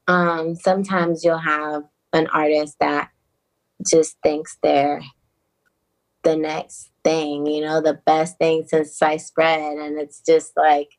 [0.08, 3.12] um, sometimes you'll have an artist that
[3.88, 5.04] just thinks they're
[6.24, 10.90] the next thing, you know, the best thing since sliced bread, and it's just like,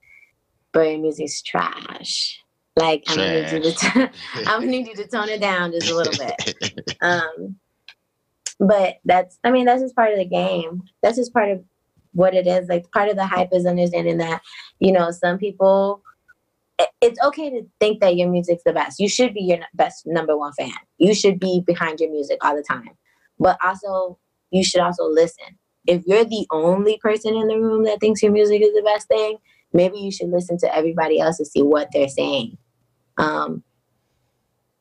[0.74, 2.38] your music's trash.
[2.76, 5.72] Like I'm gonna need you to, t- I'm gonna need you to tone it down
[5.72, 6.96] just a little bit.
[7.02, 7.56] Um,
[8.60, 10.82] but that's, I mean, that's just part of the game.
[11.02, 11.64] That's just part of
[12.12, 12.68] what it is.
[12.68, 14.40] Like part of the hype is understanding that,
[14.78, 16.02] you know, some people.
[17.00, 18.98] It's okay to think that your music's the best.
[18.98, 20.72] You should be your best number one fan.
[20.98, 22.90] You should be behind your music all the time.
[23.38, 24.18] But also,
[24.52, 25.46] you should also listen.
[25.86, 29.08] If you're the only person in the room that thinks your music is the best
[29.08, 29.38] thing,
[29.72, 32.56] maybe you should listen to everybody else to see what they're saying.
[33.18, 33.64] Um,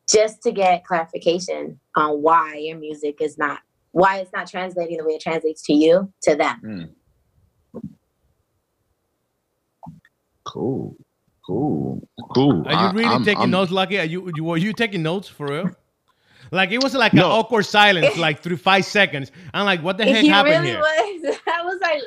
[0.10, 3.60] just to get clarification on why your music is not
[3.94, 6.94] why it's not translating the way it translates to you to them.
[10.46, 10.96] Cool.
[11.46, 12.08] Cool.
[12.36, 12.64] Cool.
[12.68, 14.00] Are you really I'm- taking I'm- notes, Lucky?
[14.00, 15.72] Are you, you were you taking notes for real?
[16.52, 17.26] Like it was like No.
[17.26, 19.32] an awkward silence, like through five seconds.
[19.54, 20.80] I'm like, what the heck he happened really here?
[20.80, 21.38] was.
[21.48, 22.02] I was like,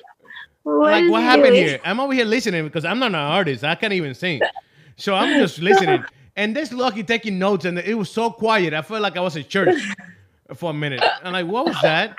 [0.63, 1.65] what like what he happened doing?
[1.69, 1.81] here?
[1.85, 3.65] I'm over here listening because I'm not an artist.
[3.65, 4.41] I can't even sing.
[4.97, 6.05] So I'm just listening.
[6.37, 8.75] And this Lucky taking notes, and it was so quiet.
[8.75, 9.81] I felt like I was at church
[10.55, 11.03] for a minute.
[11.23, 12.19] I'm like, what was that?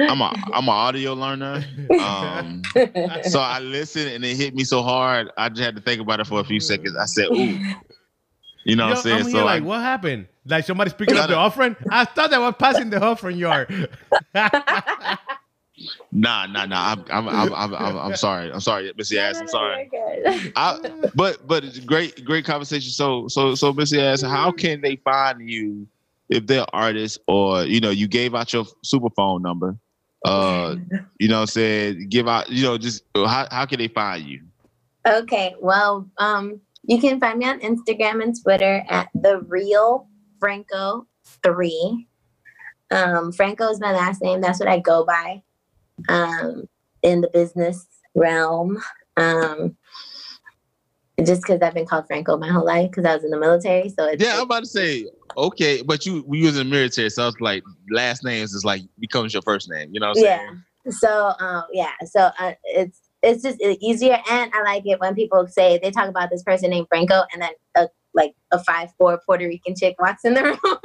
[0.00, 1.64] I'm a I'm an audio learner.
[2.00, 2.62] Um,
[3.24, 5.30] so I listened and it hit me so hard.
[5.36, 6.96] I just had to think about it for a few seconds.
[6.96, 7.58] I said, "Ooh,"
[8.68, 9.22] you know Yo, what I'm saying?
[9.24, 10.26] I'm So like, I, what happened?
[10.46, 11.76] Like somebody's picking up the Gotta- offering?
[11.90, 13.68] I thought they were passing the offering yard.
[16.12, 16.92] nah, nah, nah.
[16.92, 18.50] I'm I'm I'm I'm, I'm, I'm sorry.
[18.52, 19.38] I'm sorry, Missy Ass.
[19.40, 19.88] I'm sorry.
[19.92, 20.52] You're.
[20.56, 20.78] I,
[21.14, 22.90] but but it's great great conversation.
[22.90, 25.86] So so so Missy Ass, how can they find you
[26.28, 29.76] if they're artists or you know you gave out your super phone number?
[30.24, 30.74] Uh,
[31.20, 32.50] you know, what I'm saying give out.
[32.50, 34.42] You know, just how how can they find you?
[35.06, 40.08] Okay, well, um, you can find me on Instagram and Twitter at the real
[40.40, 41.06] Franco
[41.42, 42.08] three.
[42.90, 44.40] Um, Franco is my last name.
[44.40, 45.42] That's what I go by
[46.08, 46.66] um,
[47.02, 48.78] in the business realm.
[49.18, 49.76] Um,
[51.24, 53.90] just because I've been called Franco my whole life because I was in the military.
[53.90, 55.06] So it's Yeah, I'm about to say
[55.36, 58.82] okay, but you we was in the military, so it's like last names is like
[58.98, 59.90] becomes your first name.
[59.92, 60.38] You know what I'm yeah.
[60.38, 60.62] saying?
[60.94, 65.14] So um, yeah, so uh, it's it's just e- easier, and I like it when
[65.14, 68.90] people say they talk about this person named Franco, and then a, like a five
[68.98, 70.78] four Puerto Rican chick walks in the room.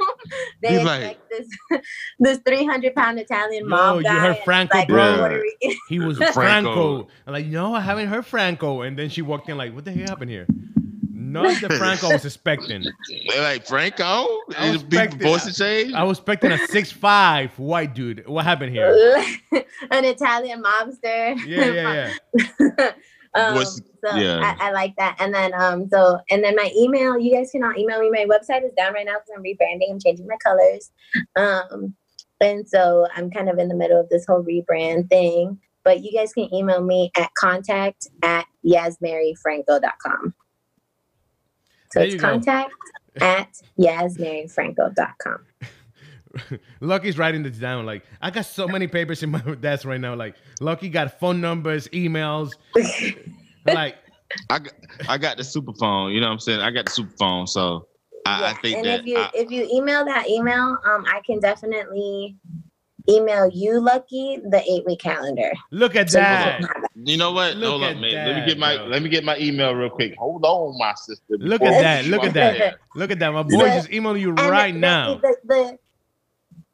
[0.62, 1.48] they He's like- this
[2.18, 5.16] this three hundred pound Italian Yo, mob you heard Franco, like, bro?
[5.18, 5.42] Puerto
[5.88, 6.32] He was Franco.
[6.34, 7.08] Franco.
[7.26, 8.82] I'm like, no, I haven't heard Franco.
[8.82, 10.46] And then she walked in like, what the hell happened here?
[11.34, 12.84] Not the Franco I was expecting.
[13.28, 14.04] They're like Franco,
[14.56, 15.92] I was Is expecting- voice change.
[15.92, 18.26] I was expecting a six five white dude.
[18.28, 18.92] What happened here?
[19.90, 21.36] An Italian mobster.
[21.46, 22.12] Yeah, yeah,
[22.78, 22.90] yeah.
[23.34, 24.54] um, Was- so yeah.
[24.60, 25.16] I, I like that.
[25.18, 28.10] And then um so and then my email, you guys can all email me.
[28.10, 29.90] My website is down right now because I'm rebranding.
[29.90, 30.90] I'm changing my colors.
[31.36, 31.94] Um
[32.40, 35.58] and so I'm kind of in the middle of this whole rebrand thing.
[35.84, 40.34] But you guys can email me at contact at yasmaryfranco.com.
[41.94, 42.26] So There it's you go.
[42.32, 42.72] contact
[43.20, 43.48] at
[43.78, 45.38] yasmaryfranco.com.
[46.80, 47.86] Lucky's writing this down.
[47.86, 50.16] Like, I got so many papers in my desk right now.
[50.16, 52.56] Like, Lucky got phone numbers, emails.
[53.64, 53.94] like,
[54.50, 54.72] I got,
[55.08, 56.10] I got the super phone.
[56.10, 56.60] You know what I'm saying?
[56.62, 57.86] I got the super phone, so
[58.26, 61.04] I, I Yeah, think and that if you I- if you email that email, um,
[61.06, 62.34] I can definitely
[63.08, 65.52] email you, Lucky, the eight week calendar.
[65.70, 66.60] look at So that.
[66.60, 67.56] can you know what?
[67.56, 68.26] Look Hold at on, man.
[68.26, 68.86] Let me get my bro.
[68.86, 70.14] let me get my email real quick.
[70.18, 71.36] Hold on, my sister.
[71.38, 72.04] Look at that.
[72.06, 72.58] Look at that.
[72.58, 72.74] there.
[72.94, 73.32] Look at that.
[73.32, 75.14] My boy know- just emailing you right the, now.
[75.16, 75.78] The, the,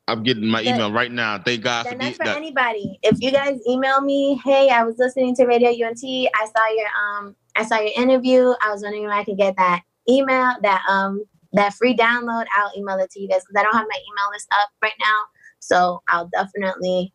[0.09, 1.39] I'm getting my email right now.
[1.39, 2.37] Thank God for that's for that.
[2.37, 2.99] anybody.
[3.03, 6.03] If you guys email me, hey, I was listening to Radio UNT.
[6.03, 8.53] I saw your um, I saw your interview.
[8.61, 12.47] I was wondering if I could get that email, that um, that free download.
[12.57, 14.93] I'll email it to you guys because I don't have my email list up right
[15.01, 15.15] now.
[15.61, 17.13] So I'll definitely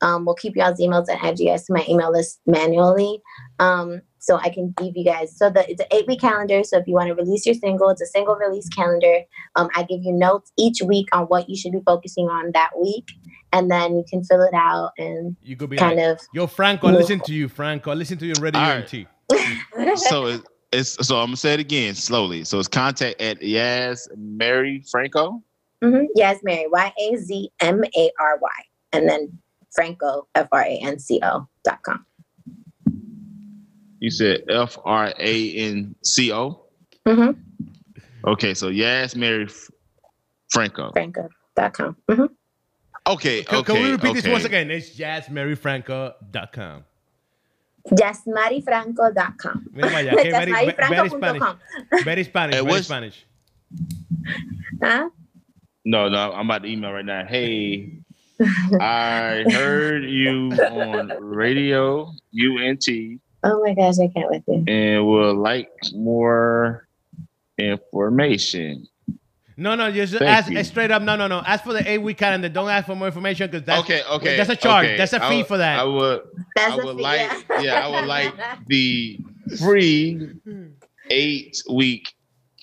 [0.00, 3.20] um, we'll keep y'all's emails and add you guys to my email list manually.
[3.58, 6.62] Um, so I can give you guys so the it's an eight week calendar.
[6.64, 9.20] So if you want to release your single, it's a single release calendar.
[9.56, 12.70] Um, I give you notes each week on what you should be focusing on that
[12.80, 13.10] week,
[13.52, 16.20] and then you can fill it out and You could be kind like, of.
[16.32, 17.94] yo, Franco, I listen to you, Franco.
[17.94, 18.94] Listen to you on Radio All right.
[18.94, 19.98] UNT.
[19.98, 20.42] So is
[20.72, 22.44] it's so I'm gonna say it again slowly.
[22.44, 25.42] So it's contact at Yaz Mary Franco.
[25.82, 26.66] Hmm Yes, Mary.
[26.70, 28.50] Y A Z M A R Y,
[28.92, 29.38] and then
[29.74, 32.04] Franco F R A N C O dot com.
[34.00, 36.64] You said F R A N C O.
[37.06, 37.30] hmm
[38.24, 39.68] Okay, so Yaz Mary F-
[40.50, 40.90] Franco.
[40.92, 41.96] Franco dot com.
[42.08, 42.26] hmm
[43.04, 43.72] Okay, Can, okay.
[43.74, 44.20] can we repeat okay.
[44.20, 44.70] this once again?
[44.70, 46.84] It's jazzmaryfranco.com.
[47.90, 49.64] JasmariFranco.com.
[49.72, 51.42] Mira para allá, que very, very Spanish.
[52.04, 53.26] Very Spanish, very Spanish.
[54.80, 55.10] Huh?
[55.84, 57.24] No, no, I'm about to email right now.
[57.26, 57.98] Hey,
[58.80, 62.88] I heard you on radio UNT
[63.44, 64.64] Oh my gosh, I can't with you.
[64.68, 66.86] and would like more
[67.58, 68.86] information.
[69.56, 70.58] No, no, just Thank ask you.
[70.58, 71.02] Eh, straight up.
[71.02, 71.38] No, no, no.
[71.44, 72.48] Ask for the eight week calendar.
[72.48, 74.36] Don't ask for more information because that's okay, okay.
[74.36, 74.86] That's a charge.
[74.86, 74.96] okay.
[74.96, 75.78] That's a fee would- for that.
[75.78, 76.22] I would
[76.56, 78.34] That's I a would fee, like yeah, I would like
[78.66, 79.18] the
[79.58, 80.14] free
[80.44, 80.66] hmm.
[81.10, 82.14] eight week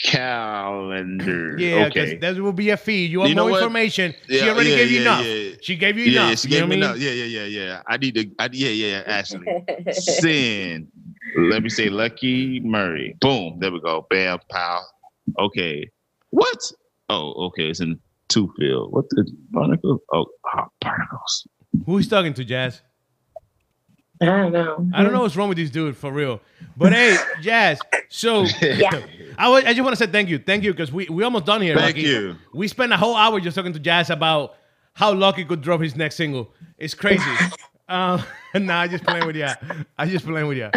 [0.02, 1.58] calendar.
[1.60, 2.18] Yeah, because okay.
[2.18, 3.06] there will be a fee.
[3.06, 3.64] You want You know more what?
[3.64, 4.14] information.
[4.30, 5.26] she already yeah, gave you enough.
[5.26, 5.52] yeah.
[5.62, 6.30] She gave you Yeah, enough.
[6.30, 6.98] yeah, she you gave me enough.
[6.98, 7.82] Yeah, yeah, yeah, yeah.
[7.88, 8.30] I need to.
[8.40, 9.04] I, yeah, yeah, yeah.
[9.06, 9.46] Ashley,
[9.92, 10.88] send.
[11.38, 13.16] Let me say, Lucky Murray.
[13.22, 13.58] Boom.
[13.60, 14.06] There we go.
[14.10, 14.82] Bam, pow.
[15.40, 15.90] Okay.
[16.32, 16.72] What?
[17.10, 17.70] Oh, okay.
[17.70, 18.00] It's in
[18.30, 18.92] two field.
[18.94, 20.00] What the barnacle?
[20.14, 21.48] Oh, oh, barnacles.
[21.86, 22.82] Who he's talking to, Jazz?
[24.22, 24.90] I don't know.
[24.94, 26.42] I don't know what's wrong with this dude for real.
[26.76, 27.80] But hey, Jazz.
[28.10, 29.02] So Yeah.
[29.38, 31.76] I, just want to say thank you, thank you, because we we almost done here.
[31.76, 32.02] Thank Lucky.
[32.02, 32.36] you.
[32.54, 34.56] We spent a whole hour just talking to Jazz about
[34.94, 36.52] how Lucky could drop his next single.
[36.78, 37.24] It's crazy.
[37.90, 38.22] um,
[38.54, 39.48] nah, I just playing with you.
[39.98, 40.70] I just playing with you.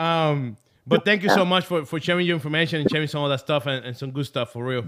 [0.00, 0.56] Um,
[0.86, 3.40] but thank you so much for for sharing your information and sharing some of that
[3.40, 4.84] stuff and, and some good stuff for real.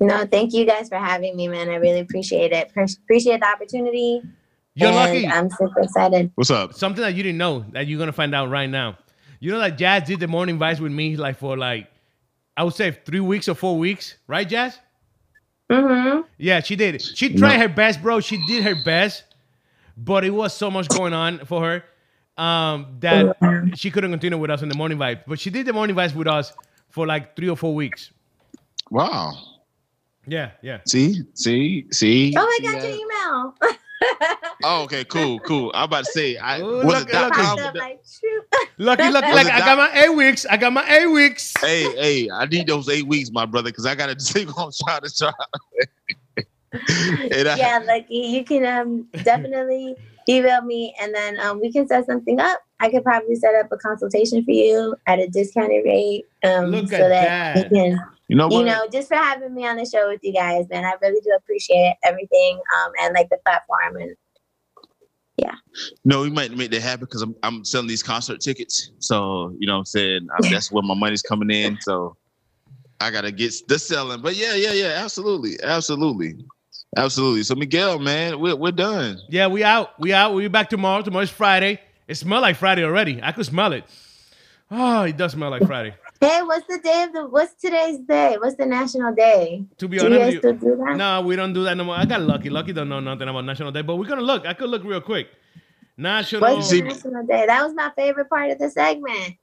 [0.00, 1.68] No, thank you guys for having me, man.
[1.70, 2.72] I really appreciate it.
[2.72, 4.22] Pre- appreciate the opportunity.
[4.78, 5.26] You're and lucky.
[5.26, 6.30] I'm super excited.
[6.36, 6.72] What's up?
[6.72, 8.96] something that you didn't know that you're gonna find out right now.
[9.40, 11.88] You know that Jazz did the morning vibes with me like for like
[12.56, 14.78] I would say three weeks or four weeks, right, Jazz?
[15.70, 17.02] hmm Yeah, she did.
[17.02, 18.20] She tried her best, bro.
[18.20, 19.24] She did her best,
[19.96, 21.84] but it was so much going on for her
[22.42, 23.36] um, that
[23.74, 25.22] she couldn't continue with us in the morning vibes.
[25.26, 26.52] But she did the morning vibes with us
[26.88, 28.12] for like three or four weeks.
[28.90, 29.32] Wow.
[30.26, 30.80] Yeah, yeah.
[30.86, 32.34] See, see, see.
[32.36, 32.88] Oh, I see got that?
[32.88, 33.54] your email.
[34.64, 35.70] Oh, okay, cool, cool.
[35.74, 37.74] I'm about to say, I Ooh, was look, it dot look, com?
[37.74, 38.44] Like, shoot.
[38.78, 40.46] Lucky, lucky, like I got my eight weeks.
[40.46, 41.52] I got my eight weeks.
[41.60, 44.70] Hey, hey, I need those eight weeks, my brother, because I got a single I'm
[44.84, 45.32] trying to try.
[46.72, 49.96] and I, yeah, Lucky, you can um definitely
[50.28, 52.60] email me and then um we can set something up.
[52.80, 56.26] I could probably set up a consultation for you at a discounted rate.
[56.44, 57.70] Um Look so at that, that.
[57.70, 60.32] we can you know you know, just for having me on the show with you
[60.32, 60.84] guys, man.
[60.84, 64.16] I really do appreciate everything um and like the platform and
[65.38, 65.54] yeah.
[66.04, 68.90] No, we might make that happen because I'm I'm selling these concert tickets.
[68.98, 71.78] So you know, what I'm saying I'm, that's where my money's coming in.
[71.80, 72.16] So
[73.00, 74.20] I gotta get the selling.
[74.20, 76.34] But yeah, yeah, yeah, absolutely, absolutely,
[76.96, 77.44] absolutely.
[77.44, 79.18] So Miguel, man, we're we're done.
[79.28, 79.98] Yeah, we out.
[80.00, 80.34] We out.
[80.34, 81.02] We'll be back tomorrow.
[81.02, 81.80] Tomorrow's Friday.
[82.08, 83.20] It smell like Friday already.
[83.22, 83.84] I could smell it.
[84.70, 85.94] Oh, it does smell like Friday.
[86.20, 88.36] Hey, what's the day of the what's today's day?
[88.40, 89.64] What's the national day?
[89.78, 90.96] To be Do you honest guys with you, still do that?
[90.96, 91.96] No, we don't do that no more.
[91.96, 92.50] I got lucky.
[92.50, 94.46] Lucky don't know nothing about National Day, but we're gonna look.
[94.46, 95.28] I could look real quick.
[95.96, 96.42] National.
[96.42, 97.46] What's national day?
[97.46, 99.36] That was my favorite part of the segment.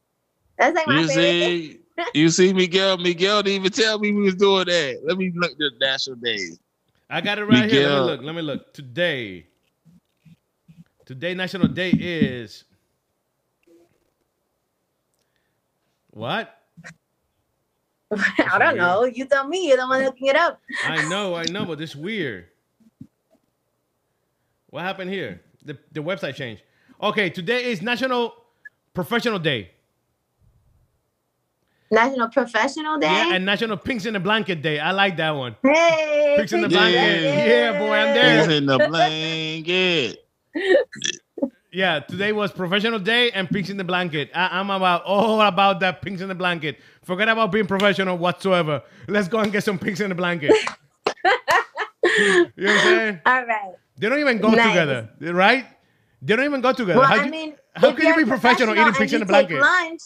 [0.57, 1.59] That's like my You favorite thing.
[1.59, 1.79] see,
[2.13, 5.01] you see, Miguel, Miguel didn't even tell me we was doing that.
[5.05, 6.39] Let me look the national day.
[7.09, 7.87] I got it right here.
[7.89, 8.21] Let me look.
[8.21, 8.73] Let me look.
[8.73, 9.47] Today.
[11.05, 12.65] Today National Day is.
[16.11, 16.53] What?
[18.51, 19.03] I don't know.
[19.05, 19.67] You tell me.
[19.67, 20.61] You're the one looking it up.
[20.85, 22.47] I know, I know, but it's weird.
[24.69, 25.41] What happened here?
[25.63, 26.63] The the website changed.
[27.01, 28.33] Okay, today is National
[28.93, 29.71] Professional Day.
[31.91, 33.07] National Professional Day.
[33.07, 34.79] Yeah, and National Pinks in the Blanket Day.
[34.79, 35.55] I like that one.
[35.63, 36.95] hey, Pinks in the Blanket.
[36.95, 38.39] Yeah, yeah, boy, I'm there.
[38.39, 40.25] He's in the blanket.
[41.75, 44.31] Yeah, today was Professional Day and Pinks in the Blanket.
[44.33, 46.79] I, am about all about that Pinks in the Blanket.
[47.03, 48.81] Forget about being professional whatsoever.
[49.09, 50.51] Let's go and get some Pinks in the Blanket.
[50.55, 50.63] you
[51.25, 53.21] know what I'm saying?
[53.25, 53.73] All right.
[53.97, 54.69] They don't even go Nice.
[54.69, 55.65] together, right?
[56.21, 56.97] They don't even go together.
[56.97, 59.11] Well, How I you- mean, how if can you you're be professional eating and pigs
[59.11, 59.59] in you a take blanket?
[59.59, 60.01] Lunch,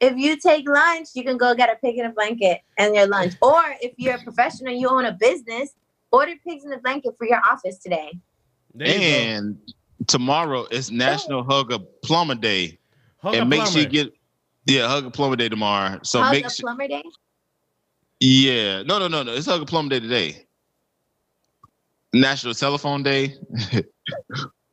[0.00, 3.06] if you take lunch, you can go get a pig in a blanket and your
[3.06, 3.34] lunch.
[3.42, 5.74] Or if you're a professional, you own a business,
[6.10, 8.18] order pigs in the blanket for your office today.
[8.74, 8.94] There you.
[8.94, 9.58] And
[10.06, 12.78] tomorrow is National Hug a Plumber Day.
[13.18, 13.72] Hug and a make plumber.
[13.72, 14.12] sure you get
[14.66, 15.98] yeah, Hug a Plumber Day tomorrow.
[16.02, 17.02] So How's make a sure plumber day?
[18.20, 18.82] Yeah.
[18.82, 19.32] No, no, no, no.
[19.34, 20.46] It's Hug a Plumber Day today.
[22.12, 23.34] National Telephone Day.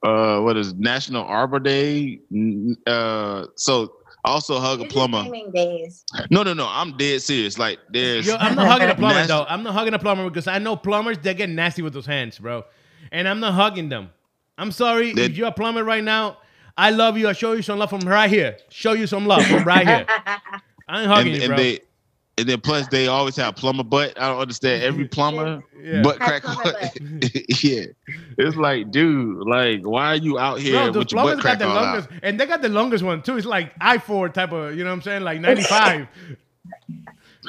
[0.04, 2.20] uh what is National Arbor Day?
[2.88, 3.94] Uh so
[4.26, 5.24] Also hug a You're just plumber.
[5.24, 6.04] naming days.
[6.30, 6.68] No, no, no.
[6.70, 7.58] I'm dead serious.
[7.58, 9.32] Like there's Yo, I'm not hugging a plumber Nasty.
[9.34, 9.46] though.
[9.48, 12.38] I'm not hugging a plumber because I know plumbers they get nasty with those hands,
[12.40, 12.66] bro.
[13.12, 14.10] And I'm not hugging them.
[14.60, 16.38] I'm sorry They- if you're a plumber right now.
[16.78, 17.28] I love you.
[17.28, 18.58] I show you some love from right here.
[18.70, 20.06] Show you some love from right here.
[20.88, 21.58] I ain't hugging and, you, and bro.
[21.58, 21.80] they
[22.38, 24.18] and then plus they always have plumber butt.
[24.18, 26.02] I don't understand every plumber Yeah.
[26.04, 26.44] butt Have crack.
[26.44, 26.96] plumber butt.
[27.64, 27.84] yeah,
[28.38, 31.44] it's like, dude, like, why are you out here Bro, the with your butt plumbers
[31.44, 32.20] got the all longest, out?
[32.24, 33.36] and they got the longest one too.
[33.36, 36.08] It's like I four type of, you know what I'm saying, like 95.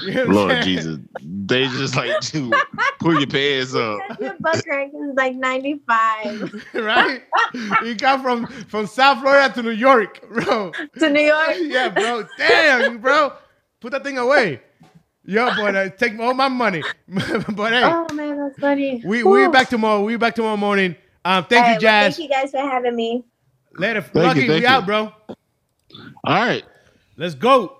[0.00, 0.64] You know Lord saying?
[0.64, 2.62] Jesus, they just like to
[3.00, 4.06] pull your pants up.
[4.20, 6.42] Your butt crack is like 95
[6.74, 7.22] right?
[7.80, 10.72] You got from from South Florida to New York, bro.
[10.98, 11.56] to New York.
[11.60, 12.24] yeah, bro.
[12.36, 13.32] Damn, bro.
[13.80, 14.60] Put that thing away.
[15.24, 16.84] Yo, boy, uh, take all my money.
[17.08, 19.00] but hey, Oh man, that's funny.
[19.02, 19.52] we we Whew.
[19.52, 20.02] back tomorrow.
[20.04, 20.96] We back tomorrow morning.
[21.24, 22.16] Um, thank All you, right, well, Jazz.
[22.16, 23.24] thank you guys for having me.
[23.76, 24.46] Later, you, Lucky.
[24.46, 24.66] thank we you.
[24.66, 25.12] out, bro.
[26.24, 26.64] All right.
[27.16, 27.79] Let's go.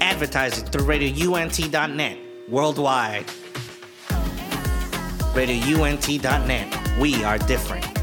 [0.00, 2.18] Advertising through radiount.net
[2.48, 3.26] worldwide.
[5.34, 6.98] radiount.net.
[6.98, 7.99] We are different.